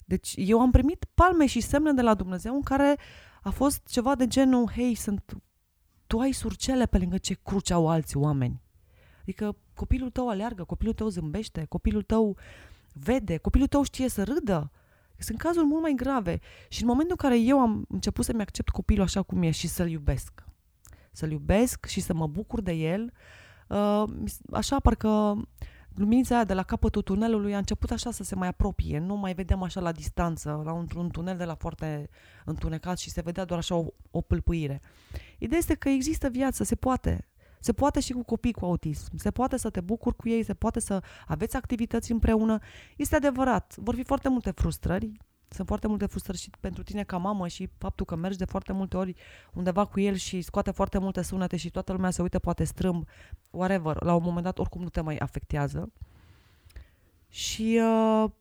[0.05, 2.97] Deci eu am primit palme și semne de la Dumnezeu în care
[3.41, 5.37] a fost ceva de genul, hei, sunt,
[6.07, 8.61] tu ai surcele pe lângă ce cruce au alți oameni.
[9.21, 12.37] Adică copilul tău aleargă, copilul tău zâmbește, copilul tău
[12.93, 14.71] vede, copilul tău știe să râdă.
[15.17, 16.39] Sunt cazuri mult mai grave.
[16.69, 19.67] Și în momentul în care eu am început să-mi accept copilul așa cum e și
[19.67, 20.43] să-l iubesc,
[21.11, 23.13] să-l iubesc și să mă bucur de el,
[23.67, 24.03] uh,
[24.51, 25.41] așa parcă
[25.95, 29.33] luminița aia de la capătul tunelului a început așa să se mai apropie, nu mai
[29.33, 32.09] vedeam așa la distanță, la un, un tunel de la foarte
[32.45, 34.81] întunecat și se vedea doar așa o, o pâlpâire.
[35.37, 37.27] Ideea este că există viață, se poate.
[37.59, 40.53] Se poate și cu copii cu autism, se poate să te bucuri cu ei, se
[40.53, 42.57] poate să aveți activități împreună.
[42.97, 45.11] Este adevărat, vor fi foarte multe frustrări,
[45.55, 48.73] sunt foarte multe frustrări și pentru tine ca mamă și faptul că mergi de foarte
[48.73, 49.15] multe ori
[49.53, 53.07] undeva cu el și scoate foarte multe sunete și toată lumea se uită poate strâmb,
[53.49, 55.91] whatever, la un moment dat oricum nu te mai afectează.
[57.29, 58.31] Și, uh,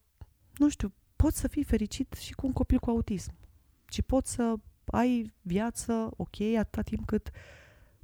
[0.57, 3.35] nu știu, poți să fii fericit și cu un copil cu autism.
[3.89, 4.55] Și poți să
[4.85, 7.31] ai viață ok atâta timp cât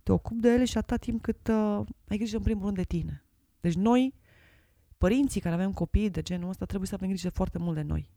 [0.02, 2.82] te ocupi de ele și atâta timp cât uh, ai grijă în primul rând de
[2.82, 3.24] tine.
[3.60, 4.14] Deci noi,
[4.98, 8.08] părinții care avem copii de genul ăsta, trebuie să avem grijă foarte mult de noi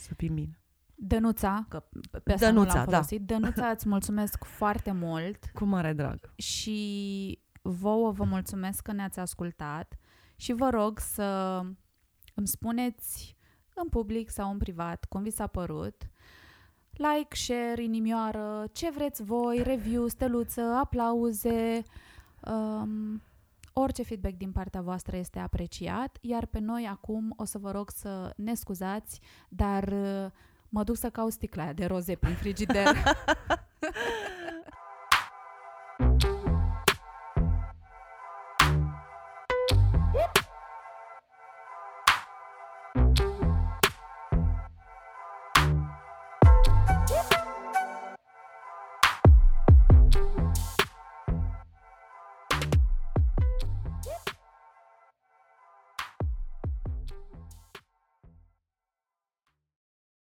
[0.00, 0.60] să fim bine.
[0.94, 1.84] Dănuța, că
[2.22, 2.90] pe asta Dănuța, nu l-am da.
[2.90, 3.20] folosit.
[3.20, 3.34] Da.
[3.34, 5.44] Dănuța, îți mulțumesc foarte mult.
[5.54, 6.32] Cu mare drag.
[6.36, 9.98] Și vouă vă mulțumesc că ne-ați ascultat
[10.36, 11.60] și vă rog să
[12.34, 13.36] îmi spuneți
[13.74, 16.10] în public sau în privat cum vi s-a părut.
[16.90, 21.82] Like, share, inimioară, ce vreți voi, review, steluță, aplauze,
[22.44, 23.22] um,
[23.72, 27.90] Orice feedback din partea voastră este apreciat, iar pe noi acum o să vă rog
[27.90, 30.30] să ne scuzați, dar uh,
[30.68, 32.86] mă duc să caut sticla de roze prin frigider.